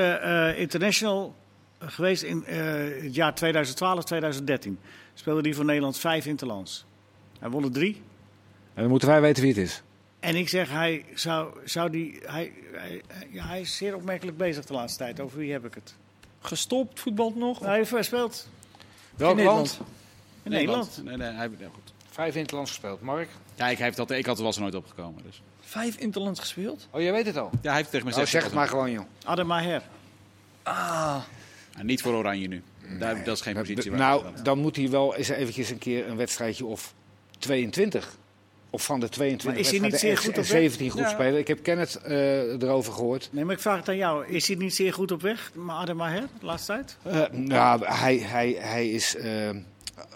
international 0.57 1.35
geweest 1.79 2.23
in 2.23 2.45
het 2.47 3.15
jaar 3.15 3.35
2012, 3.35 4.05
2013. 4.05 4.79
Speelde 5.15 5.41
hij 5.41 5.55
voor 5.55 5.65
Nederland 5.65 5.99
vijf 5.99 6.27
interlands. 6.27 6.87
Hij 7.39 7.51
won 7.51 7.65
er 7.65 7.73
drie. 7.73 8.03
En 8.79 8.85
dan 8.85 8.93
moeten 8.93 9.09
wij 9.09 9.21
weten 9.21 9.43
wie 9.43 9.53
het 9.53 9.63
is. 9.63 9.83
En 10.21 10.37
ik 10.37 10.49
zeg, 10.49 10.71
hij, 10.71 11.05
zou, 11.15 11.49
zou 11.65 11.91
die, 11.91 12.19
hij, 12.25 12.53
hij, 12.73 13.03
ja, 13.31 13.47
hij 13.47 13.61
is 13.61 13.77
zeer 13.77 13.95
opmerkelijk 13.95 14.37
bezig 14.37 14.65
de 14.65 14.73
laatste 14.73 14.99
tijd. 14.99 15.21
Over 15.21 15.39
wie 15.39 15.53
heb 15.53 15.65
ik 15.65 15.75
het? 15.75 15.95
gestopt, 16.41 17.01
voetbal 17.01 17.33
nog? 17.37 17.59
hij 17.59 17.77
heeft 17.77 17.91
gespeeld. 17.91 18.49
Welk 19.17 19.39
in 19.39 19.45
land? 19.45 19.81
In 20.43 20.51
Nederland. 20.51 21.01
Nee, 21.05 21.17
nee, 21.17 21.31
hij, 21.31 21.49
goed. 21.49 21.93
Vijf 22.11 22.35
interlands 22.35 22.71
gespeeld. 22.71 23.01
Mark? 23.01 23.29
Ja, 23.55 23.69
ik, 23.69 23.79
heeft 23.79 23.97
dat, 23.97 24.11
ik 24.11 24.27
had 24.27 24.37
er 24.37 24.43
wel 24.43 24.53
zo 24.53 24.61
nooit 24.61 24.75
opgekomen. 24.75 25.23
Dus. 25.23 25.43
Vijf 25.61 25.97
interlands 25.97 26.41
gespeeld? 26.41 26.89
Oh, 26.91 27.01
jij 27.01 27.13
weet 27.13 27.27
het 27.27 27.37
al? 27.37 27.51
Ja, 27.53 27.69
hij 27.69 27.77
heeft 27.77 27.91
tegen 27.91 28.07
me 28.07 28.13
gezegd. 28.13 28.27
Oh, 28.29 28.33
zeg 28.33 28.45
het 28.45 28.55
maar 28.55 28.69
gewoon, 28.69 28.91
joh. 28.91 29.05
Adem 29.25 29.47
Maher. 29.47 29.83
Ah. 30.63 31.23
En 31.79 31.87
niet 31.87 32.03
voor 32.03 32.15
Oranje 32.15 32.49
nu. 32.49 32.63
Daar, 32.99 33.25
dat 33.25 33.37
is 33.37 33.43
geen 33.43 33.55
positie. 33.55 33.91
Waar 33.91 34.01
nou, 34.01 34.25
dan 34.43 34.59
moet 34.59 34.77
hij 34.77 34.91
wel 34.91 35.15
eens 35.15 35.29
eventjes 35.29 35.71
een 35.71 35.79
keer 35.79 36.09
een 36.09 36.17
wedstrijdje 36.17 36.65
of 36.65 36.95
22 37.39 38.17
of 38.71 38.85
van 38.85 39.01
de 39.01 39.09
22 39.09 39.61
is 39.61 39.71
hij 39.71 39.81
niet 39.81 39.99
zeer 39.99 40.19
goed 40.19 40.39
op 40.39 40.45
17 40.45 40.91
goed 40.91 41.09
spelen. 41.09 41.39
Ik 41.39 41.49
heb 41.49 41.63
Kenneth 41.63 42.01
uh, 42.07 42.63
erover 42.63 42.93
gehoord. 42.93 43.29
Nee, 43.33 43.45
maar 43.45 43.55
ik 43.55 43.61
vraag 43.61 43.77
het 43.77 43.89
aan 43.89 43.97
jou. 43.97 44.27
Is 44.27 44.47
hij 44.47 44.57
niet 44.57 44.75
zeer 44.75 44.93
goed 44.93 45.13
op 45.13 45.23
weg, 45.23 45.53
Adem 45.69 45.97
Maher, 45.97 46.25
de 46.41 46.47
laatste 46.47 46.73
tijd? 46.73 46.97
Uh, 47.07 47.39
nou, 47.39 47.85
hij, 47.85 48.19
hij, 48.19 48.57
hij 48.59 48.91
is... 48.91 49.17
Uh, 49.17 49.51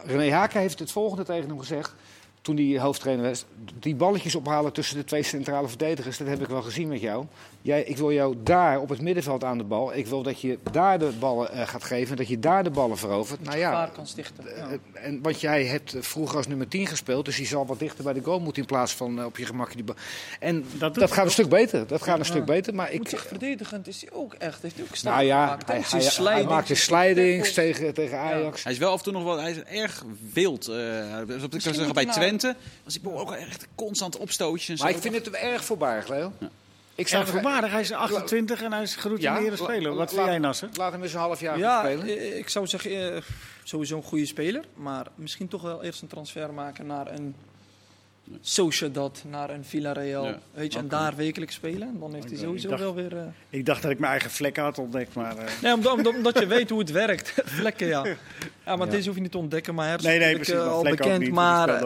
René 0.05 0.33
Haken 0.33 0.61
heeft 0.61 0.79
het 0.79 0.93
volgende 0.93 1.25
tegen 1.25 1.49
hem 1.49 1.59
gezegd 1.59 1.95
toen 2.43 2.57
hij 2.57 2.81
hoofdtrainer 2.81 3.29
was, 3.29 3.45
die 3.79 3.95
balletjes 3.95 4.35
ophalen 4.35 4.73
tussen 4.73 4.97
de 4.97 5.05
twee 5.05 5.23
centrale 5.23 5.69
verdedigers, 5.69 6.19
dat 6.19 6.27
heb 6.27 6.41
ik 6.41 6.49
wel 6.49 6.63
gezien 6.63 6.89
met 6.89 7.01
jou. 7.01 7.27
Jij, 7.63 7.83
ik 7.83 7.97
wil 7.97 8.13
jou 8.13 8.37
daar 8.43 8.81
op 8.81 8.89
het 8.89 9.01
middenveld 9.01 9.45
aan 9.45 9.59
de 9.59 9.65
bal. 9.65 9.95
Ik 9.95 10.07
wil 10.07 10.23
dat 10.23 10.41
je 10.41 10.59
daar 10.71 10.99
de 10.99 11.13
ballen 11.19 11.51
uh, 11.55 11.67
gaat 11.67 11.85
geven, 11.85 12.17
dat 12.17 12.29
je 12.29 12.39
daar 12.39 12.65
de 12.65 12.71
ballen 12.71 12.99
verovert. 12.99 13.43
Nou 13.43 13.59
ja, 13.59 13.91
kan 13.95 14.07
stichten. 14.07 14.45
Ja. 14.57 14.69
En, 14.93 15.23
want 15.23 15.41
jij 15.41 15.65
hebt 15.65 15.97
vroeger 15.99 16.37
als 16.37 16.47
nummer 16.47 16.69
10 16.69 16.87
gespeeld, 16.87 17.25
dus 17.25 17.37
die 17.37 17.47
zal 17.47 17.67
wat 17.67 17.79
dichter 17.79 18.05
bij 18.05 18.13
de 18.13 18.23
goal 18.23 18.41
moeten 18.41 18.63
in 18.63 18.69
plaats 18.69 18.93
van 18.93 19.19
uh, 19.19 19.25
op 19.25 19.37
je 19.37 19.47
gemakje 19.47 19.75
die 19.75 19.85
bal. 19.85 19.95
En 20.41 20.65
dat, 20.79 20.95
dat 20.95 21.13
gaat 21.13 21.25
een 21.25 21.31
stuk 21.31 21.49
beter. 21.49 21.87
Dat 21.87 22.03
gaat 22.03 22.19
een 22.19 22.25
stuk 22.25 22.45
beter. 22.45 22.75
Maar 22.75 22.93
ik, 22.93 23.09
zich 23.09 23.27
verdedigend 23.27 23.89
is 23.89 24.01
hij 24.01 24.11
ook 24.13 24.35
echt. 24.35 24.63
Heeft 24.63 24.75
hij 24.75 24.85
ook 24.85 25.03
nou 25.03 25.25
ja, 25.25 25.59
hij, 25.67 25.83
hij, 25.91 26.01
hij, 26.01 26.33
hij 26.33 26.45
maakt 26.45 26.69
de 26.69 26.75
slidings 26.75 27.53
tegen, 27.53 27.95
tegen 27.95 28.19
Ajax. 28.19 28.63
Hij 28.63 28.73
is 28.73 28.79
wel 28.79 28.91
af 28.91 28.99
en 28.99 29.05
toe 29.05 29.13
nog 29.13 29.25
wel, 29.25 29.39
hij 29.39 29.51
is 29.51 29.63
erg 29.63 30.05
wild. 30.33 30.69
Uh, 30.69 31.21
ik 31.51 31.61
zou 31.61 31.75
zeggen 31.75 31.95
bij 31.95 32.07
Twente 32.07 32.32
was 32.85 32.99
hij 33.03 33.13
ook 33.13 33.33
echt 33.33 33.67
constant 33.75 34.17
opstootjes. 34.17 34.81
Maar 34.81 34.91
ik 34.91 34.99
vind 34.99 35.15
het 35.15 35.31
erg 35.31 35.65
voorbarig, 35.65 36.09
Leo. 36.09 36.33
Ja. 36.39 36.51
Ik 36.95 37.09
zeg 37.09 37.29
voorbarig, 37.29 37.71
hij 37.71 37.81
is 37.81 37.93
28 37.93 38.63
en 38.63 38.73
hij 38.73 38.83
is 38.83 38.97
geroutineerde 38.97 39.51
ja, 39.51 39.57
speler. 39.57 39.95
Wat 39.95 40.13
vind 40.13 40.27
jij, 40.27 40.39
Nasser? 40.39 40.69
Laat 40.75 40.93
hem 40.93 41.03
eens 41.03 41.13
een 41.13 41.19
half 41.19 41.41
jaar 41.41 41.59
ja, 41.59 41.81
spelen. 41.81 42.07
Eh, 42.07 42.39
ik 42.39 42.49
zou 42.49 42.67
zeggen, 42.67 43.15
eh, 43.15 43.23
sowieso 43.63 43.97
een 43.97 44.03
goede 44.03 44.27
speler. 44.27 44.65
Maar 44.75 45.07
misschien 45.15 45.49
toch 45.49 45.63
wel 45.63 45.83
eerst 45.83 46.03
een 46.03 46.09
transfer 46.09 46.53
maken 46.53 46.87
naar 46.87 47.13
een 47.13 47.35
Sociedad, 48.41 49.25
naar 49.31 49.51
een 49.51 49.65
Villarreal. 49.65 50.25
Ja, 50.25 50.39
weet 50.53 50.73
je, 50.73 50.79
en 50.79 50.89
daar 50.89 51.17
wekelijks 51.17 51.55
spelen. 51.55 51.99
Dan 52.01 52.15
heeft 52.15 52.31
hij 52.31 52.39
sowieso 52.39 52.77
wel 52.77 52.95
weer... 52.95 53.13
Uh... 53.13 53.23
Ik 53.51 53.67
dacht 53.67 53.83
dat 53.83 53.91
ik 53.91 53.99
mijn 53.99 54.11
eigen 54.11 54.31
vlekken 54.31 54.63
had 54.63 54.79
ontdekt, 54.79 55.15
maar... 55.15 55.37
Uh... 55.37 55.43
Nee, 55.63 55.73
omdat, 55.73 55.93
omdat, 55.93 56.15
omdat, 56.15 56.39
je 56.39 56.47
weet 56.47 56.71
hoe 56.71 56.79
het 56.79 56.91
werkt. 56.91 57.33
vlekken, 57.45 57.87
ja. 57.87 58.05
Ja, 58.67 58.77
maar 58.77 58.91
deze 58.91 59.07
hoef 59.07 59.17
je 59.17 59.23
niet 59.23 59.31
te 59.31 59.39
ontdekken. 59.39 59.75
Maar 59.75 59.89
hersen 59.89 60.11
nee, 60.11 60.19
nee, 60.19 60.57
al 60.59 60.83
bekend, 60.83 61.19
niet, 61.19 61.33
maar... 61.33 61.83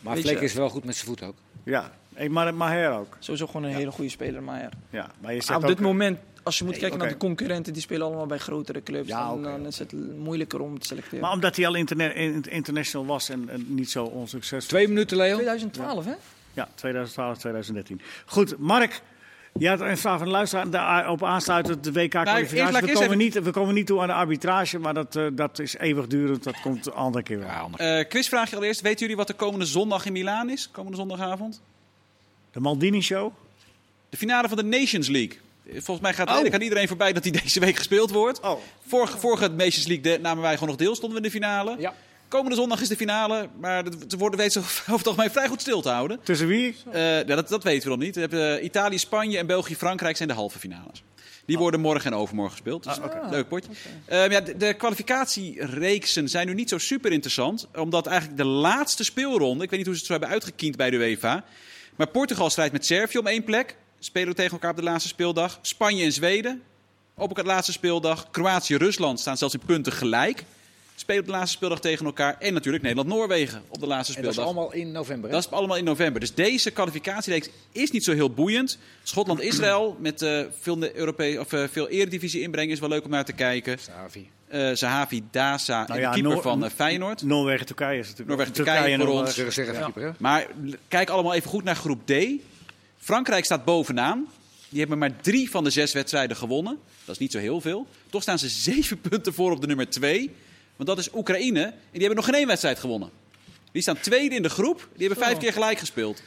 maar 0.00 0.16
Vlek 0.16 0.40
is 0.40 0.54
wel 0.54 0.68
goed 0.68 0.84
met 0.84 0.94
zijn 0.94 1.06
voet 1.06 1.22
ook. 1.22 1.34
Ja, 1.64 1.92
Hey, 2.14 2.28
maar 2.28 2.54
Maher 2.54 2.92
ook. 2.92 3.16
Sowieso 3.18 3.46
gewoon 3.46 3.62
een 3.62 3.74
hele 3.74 3.90
goede 3.90 4.10
speler, 4.10 4.42
Maher. 4.42 4.68
Ja, 4.90 5.10
maar 5.20 5.34
je 5.34 5.42
zegt 5.42 5.62
op 5.62 5.66
dit 5.66 5.80
moment, 5.80 6.18
als 6.44 6.58
je 6.58 6.64
moet 6.64 6.78
kijken 6.78 6.98
naar 6.98 7.08
de 7.08 7.16
concurrenten, 7.16 7.72
die 7.72 7.82
spelen 7.82 8.06
allemaal 8.06 8.26
bij 8.26 8.38
grotere 8.38 8.82
clubs. 8.82 9.08
Ja, 9.08 9.28
dan, 9.28 9.42
dan, 9.42 9.66
is 9.66 9.78
het 9.78 9.92
moeilijker 10.16 10.60
om 10.60 10.78
te 10.78 10.86
selecteren. 10.86 11.20
Maar 11.20 11.32
omdat 11.32 11.56
hij 11.56 11.66
al 11.66 11.74
international 11.74 13.06
was 13.06 13.28
en, 13.28 13.48
niet 13.66 13.90
zo 13.90 14.04
onsuccesvol. 14.04 14.68
Twee 14.68 14.88
minuten, 14.88 15.16
Leo. 15.16 15.34
2012, 15.34 16.04
hè? 16.04 16.14
Ja, 16.52 16.68
2012, 16.74 17.38
2013. 17.38 18.00
Goed, 18.26 18.58
Mark. 18.58 19.02
Ja, 19.58 19.80
een 19.80 19.98
vraag 19.98 20.16
van 20.16 20.26
de 20.26 20.32
luisteraar 20.32 21.10
op 21.10 21.24
aansluitend 21.24 21.84
de 21.84 21.92
WK-kwalificatie. 21.92 22.72
Nou, 22.72 22.86
we, 22.86 22.92
komen 22.92 23.18
niet, 23.18 23.42
we 23.42 23.50
komen 23.50 23.74
niet 23.74 23.86
toe 23.86 24.00
aan 24.00 24.06
de 24.06 24.12
arbitrage, 24.12 24.78
maar 24.78 24.94
dat, 24.94 25.16
uh, 25.16 25.26
dat 25.32 25.58
is 25.58 25.76
eeuwigdurend. 25.76 26.42
Dat 26.42 26.60
komt 26.60 26.86
een 26.86 26.92
andere 26.92 27.24
keer 27.24 27.38
wel. 27.38 27.70
Ja, 27.76 27.98
uh, 27.98 28.08
quizvraagje 28.08 28.56
allereerst. 28.56 28.80
Weten 28.80 29.00
jullie 29.00 29.16
wat 29.16 29.26
de 29.26 29.34
komende 29.34 29.64
zondag 29.66 30.06
in 30.06 30.12
Milaan 30.12 30.50
is? 30.50 30.68
Komende 30.72 30.96
zondagavond? 30.96 31.62
De 32.52 32.60
Maldini 32.60 33.00
Show? 33.00 33.32
De 34.08 34.16
finale 34.16 34.48
van 34.48 34.56
de 34.56 34.64
Nations 34.64 35.08
League. 35.08 35.38
Volgens 35.70 36.00
mij 36.00 36.14
gaat, 36.14 36.30
oh. 36.30 36.62
iedereen 36.62 36.88
voorbij 36.88 37.12
dat 37.12 37.22
die 37.22 37.32
deze 37.42 37.60
week 37.60 37.76
gespeeld 37.76 38.10
wordt. 38.10 38.40
Oh. 38.40 38.60
Vorige, 38.86 39.18
vorige 39.18 39.48
Nations 39.48 39.86
League 39.86 40.18
namen 40.18 40.42
wij 40.42 40.52
gewoon 40.52 40.68
nog 40.68 40.78
deel, 40.78 40.94
stonden 40.94 41.20
we 41.20 41.26
in 41.26 41.32
de 41.32 41.38
finale. 41.38 41.76
Ja. 41.78 41.94
Komende 42.28 42.56
zondag 42.56 42.80
is 42.80 42.88
de 42.88 42.96
finale, 42.96 43.48
maar 43.60 43.84
ze 44.08 44.16
worden 44.16 44.38
weten 44.38 44.60
over 44.62 44.96
het 44.96 45.06
algemeen 45.06 45.30
vrij 45.30 45.48
goed 45.48 45.60
stil 45.60 45.82
te 45.82 45.88
houden. 45.88 46.18
Tussen 46.22 46.46
wie? 46.46 46.76
Uh, 46.86 46.94
ja, 47.16 47.22
dat, 47.24 47.48
dat 47.48 47.62
weten 47.62 47.88
we 47.88 47.96
nog 47.96 48.04
niet. 48.04 48.14
We 48.14 48.20
hebben, 48.20 48.58
uh, 48.58 48.64
Italië, 48.64 48.98
Spanje 48.98 49.38
en 49.38 49.46
België, 49.46 49.76
Frankrijk 49.76 50.16
zijn 50.16 50.28
de 50.28 50.34
halve 50.34 50.58
finales. 50.58 51.02
Die 51.46 51.56
oh. 51.56 51.62
worden 51.62 51.80
morgen 51.80 52.12
en 52.12 52.18
overmorgen 52.18 52.52
gespeeld. 52.52 52.84
Dus 52.84 53.00
ah, 53.00 53.30
leuk 53.30 53.48
potje. 53.48 53.70
Okay. 54.06 54.26
Uh, 54.26 54.32
ja, 54.32 54.40
de, 54.40 54.56
de, 54.56 54.74
kwalificatiereeksen 54.74 56.28
zijn 56.28 56.46
nu 56.46 56.54
niet 56.54 56.68
zo 56.68 56.78
super 56.78 57.12
interessant. 57.12 57.68
Omdat 57.74 58.06
eigenlijk 58.06 58.38
de 58.38 58.44
laatste 58.44 59.04
speelronde, 59.04 59.64
ik 59.64 59.70
weet 59.70 59.78
niet 59.78 59.88
hoe 59.88 59.98
ze 59.98 60.00
het 60.00 60.06
zo 60.06 60.12
hebben 60.12 60.30
uitgekiend 60.30 60.76
bij 60.76 60.90
de 60.90 60.96
UEFA. 60.96 61.44
Maar 61.96 62.08
Portugal 62.08 62.50
strijdt 62.50 62.72
met 62.72 62.86
Servië 62.86 63.18
om 63.18 63.26
één 63.26 63.44
plek. 63.44 63.76
Spelen 64.04 64.34
tegen 64.34 64.52
elkaar 64.52 64.70
op 64.70 64.76
de 64.76 64.82
laatste 64.82 65.08
speeldag. 65.08 65.58
Spanje 65.62 66.04
en 66.04 66.12
Zweden 66.12 66.62
op 67.14 67.34
de 67.34 67.44
laatste 67.44 67.72
speeldag. 67.72 68.30
Kroatië 68.30 68.74
en 68.74 68.80
Rusland 68.80 69.20
staan 69.20 69.36
zelfs 69.36 69.54
in 69.54 69.60
punten 69.66 69.92
gelijk. 69.92 70.44
Spelen 70.94 71.20
op 71.20 71.26
de 71.26 71.32
laatste 71.32 71.56
speeldag 71.56 71.80
tegen 71.80 72.06
elkaar. 72.06 72.36
En 72.38 72.52
natuurlijk 72.52 72.82
Nederland-Noorwegen 72.82 73.62
op 73.68 73.80
de 73.80 73.86
laatste 73.86 74.12
speeldag. 74.12 74.34
dat 74.34 74.44
is 74.44 74.50
allemaal 74.50 74.72
in 74.72 74.92
november. 74.92 75.30
Hè? 75.30 75.36
Dat 75.36 75.44
is 75.44 75.50
allemaal 75.50 75.76
in 75.76 75.84
november. 75.84 76.20
Dus 76.20 76.34
deze 76.34 76.70
kwalificatiereeks 76.70 77.48
is 77.72 77.90
niet 77.90 78.04
zo 78.04 78.12
heel 78.12 78.30
boeiend. 78.30 78.78
Schotland-Israël 79.02 79.96
met 80.00 80.22
uh, 80.22 80.40
veel, 80.60 80.94
Europee 80.94 81.40
of, 81.40 81.52
uh, 81.52 81.64
veel 81.70 81.88
eredivisie 81.88 82.40
inbreng 82.40 82.70
is 82.70 82.80
wel 82.80 82.88
leuk 82.88 83.04
om 83.04 83.10
naar 83.10 83.24
te 83.24 83.32
kijken. 83.32 83.78
Sahavi. 83.78 84.28
Uh, 84.52 84.70
Zahavi, 84.74 85.22
Daza 85.30 85.86
nou 85.86 86.00
ja, 86.00 86.12
en 86.12 86.16
de 86.16 86.22
keeper 86.22 86.42
van 86.42 86.70
Feyenoord. 86.70 87.22
Noorwegen-Turkije 87.22 87.98
is 87.98 88.08
natuurlijk 88.08 88.28
Noorwegen-Turkije 88.28 88.98
voor 88.98 89.08
ons. 89.08 89.34
Zeggen, 89.34 89.74
ja. 89.74 89.80
keeper, 89.80 90.14
maar 90.18 90.46
kijk 90.88 91.10
allemaal 91.10 91.34
even 91.34 91.50
goed 91.50 91.64
naar 91.64 91.76
groep 91.76 92.06
D. 92.06 92.12
Frankrijk 93.04 93.44
staat 93.44 93.64
bovenaan. 93.64 94.28
Die 94.68 94.78
hebben 94.80 94.98
maar 94.98 95.16
drie 95.20 95.50
van 95.50 95.64
de 95.64 95.70
zes 95.70 95.92
wedstrijden 95.92 96.36
gewonnen. 96.36 96.78
Dat 97.04 97.14
is 97.14 97.20
niet 97.20 97.32
zo 97.32 97.38
heel 97.38 97.60
veel. 97.60 97.86
Toch 98.10 98.22
staan 98.22 98.38
ze 98.38 98.48
zeven 98.48 99.00
punten 99.08 99.34
voor 99.34 99.50
op 99.50 99.60
de 99.60 99.66
nummer 99.66 99.90
twee. 99.90 100.34
Want 100.76 100.88
dat 100.88 100.98
is 100.98 101.08
Oekraïne. 101.14 101.62
En 101.62 101.74
die 101.92 102.00
hebben 102.00 102.16
nog 102.16 102.24
geen 102.24 102.34
één 102.34 102.46
wedstrijd 102.46 102.78
gewonnen. 102.78 103.10
Die 103.72 103.82
staan 103.82 104.00
tweede 104.00 104.34
in 104.34 104.42
de 104.42 104.48
groep. 104.48 104.88
Die 104.96 105.06
hebben 105.06 105.24
vijf 105.24 105.38
keer 105.38 105.52
gelijk 105.52 105.78
gespeeld. 105.78 106.22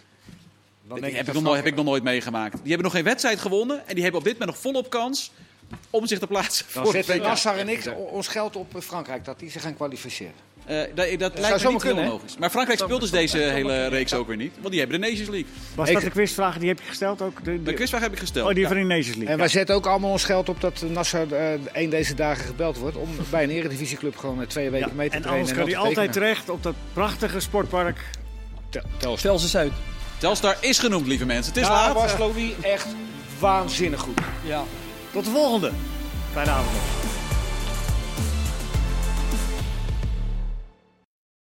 Dat 0.88 0.99
heb, 0.99 1.28
ik 1.28 1.34
nog 1.34 1.43
nooit, 1.43 1.55
heb 1.55 1.65
ik 1.65 1.75
nog 1.75 1.86
nooit 1.86 2.03
meegemaakt. 2.03 2.53
Die 2.53 2.67
hebben 2.67 2.84
nog 2.84 2.93
geen 2.93 3.03
wedstrijd 3.03 3.39
gewonnen. 3.39 3.88
En 3.88 3.93
die 3.93 4.03
hebben 4.03 4.19
op 4.19 4.25
dit 4.25 4.39
moment 4.39 4.51
nog 4.51 4.61
volop 4.61 4.89
kans 4.89 5.32
om 5.89 6.07
zich 6.07 6.19
te 6.19 6.28
plaatsen. 6.28 6.65
Dan 6.73 6.84
voor 6.84 6.93
zetten 6.93 7.21
Nassar 7.21 7.57
en 7.57 7.69
ik 7.69 7.93
ons 8.11 8.28
geld 8.28 8.55
op 8.55 8.75
Frankrijk 8.80 9.25
dat 9.25 9.39
die 9.39 9.49
zich 9.49 9.61
gaan 9.61 9.75
kwalificeren. 9.75 10.34
Uh, 10.70 10.82
dat, 10.95 11.20
dat 11.20 11.39
lijkt 11.39 11.63
me 11.63 11.72
niet 11.72 11.84
heel 11.84 11.95
logisch. 11.95 12.38
Maar 12.38 12.49
Frankrijk 12.49 12.80
speelt 12.80 13.01
dus 13.01 13.11
deze 13.11 13.38
hele 13.38 13.88
reeks 13.88 14.13
ook 14.13 14.28
weer 14.28 14.38
niet. 14.38 14.53
Want 14.59 14.70
die 14.70 14.80
hebben 14.80 15.01
de 15.01 15.07
Nations 15.07 15.30
League. 15.30 15.49
Was 15.76 15.91
dat 15.91 16.01
de 16.01 16.09
quizvraag 16.09 16.57
die 16.57 16.68
heb 16.68 16.80
je 16.80 16.86
gesteld? 16.88 17.22
Ook 17.22 17.43
de, 17.43 17.63
de... 17.63 17.74
quizvraag 17.74 18.01
heb 18.01 18.11
ik 18.11 18.20
gesteld. 18.20 18.49
Oh, 18.49 18.55
die 18.55 18.68
van 18.68 18.76
de 18.76 18.84
Nations 18.84 19.15
League. 19.15 19.28
En 19.28 19.38
wij 19.38 19.47
zetten 19.47 19.76
ook 19.76 19.86
allemaal 19.86 20.11
ons 20.11 20.24
geld 20.24 20.49
op 20.49 20.61
dat 20.61 20.84
Nassar 20.88 21.26
uh, 21.32 21.39
één 21.74 21.89
deze 21.89 22.13
dagen 22.13 22.45
gebeld 22.45 22.78
wordt. 22.78 22.97
Om 22.97 23.09
bij 23.30 23.43
een 23.43 23.49
eredivisieclub 23.49 24.18
gewoon 24.18 24.41
eh, 24.41 24.47
twee 24.47 24.70
weken 24.70 24.95
mee 24.95 25.09
te 25.09 25.15
en 25.15 25.22
trainen. 25.22 25.47
En 25.47 25.55
anders 25.55 25.74
kan 25.74 25.82
hij 25.82 25.89
altijd 25.89 26.13
terecht 26.13 26.49
op 26.49 26.63
dat 26.63 26.76
prachtige 26.93 27.39
sportpark. 27.39 27.99
Telstar 28.97 29.39
Zuid. 29.39 29.72
Telstar 30.18 30.57
is 30.61 30.80
genoemd, 30.80 31.07
lieve 31.07 31.26
mensen. 31.26 31.53
Het 31.53 31.61
is 31.61 31.68
Daar 31.68 31.93
was 31.93 32.18
Louis 32.18 32.51
echt 32.61 32.88
waanzinnig 33.39 33.99
goed. 33.99 34.20
Ja. 34.45 34.63
Tot 35.11 35.26
de 35.26 35.32
volgende. 35.32 35.72
Fijne 36.34 36.51
avond 36.51 37.06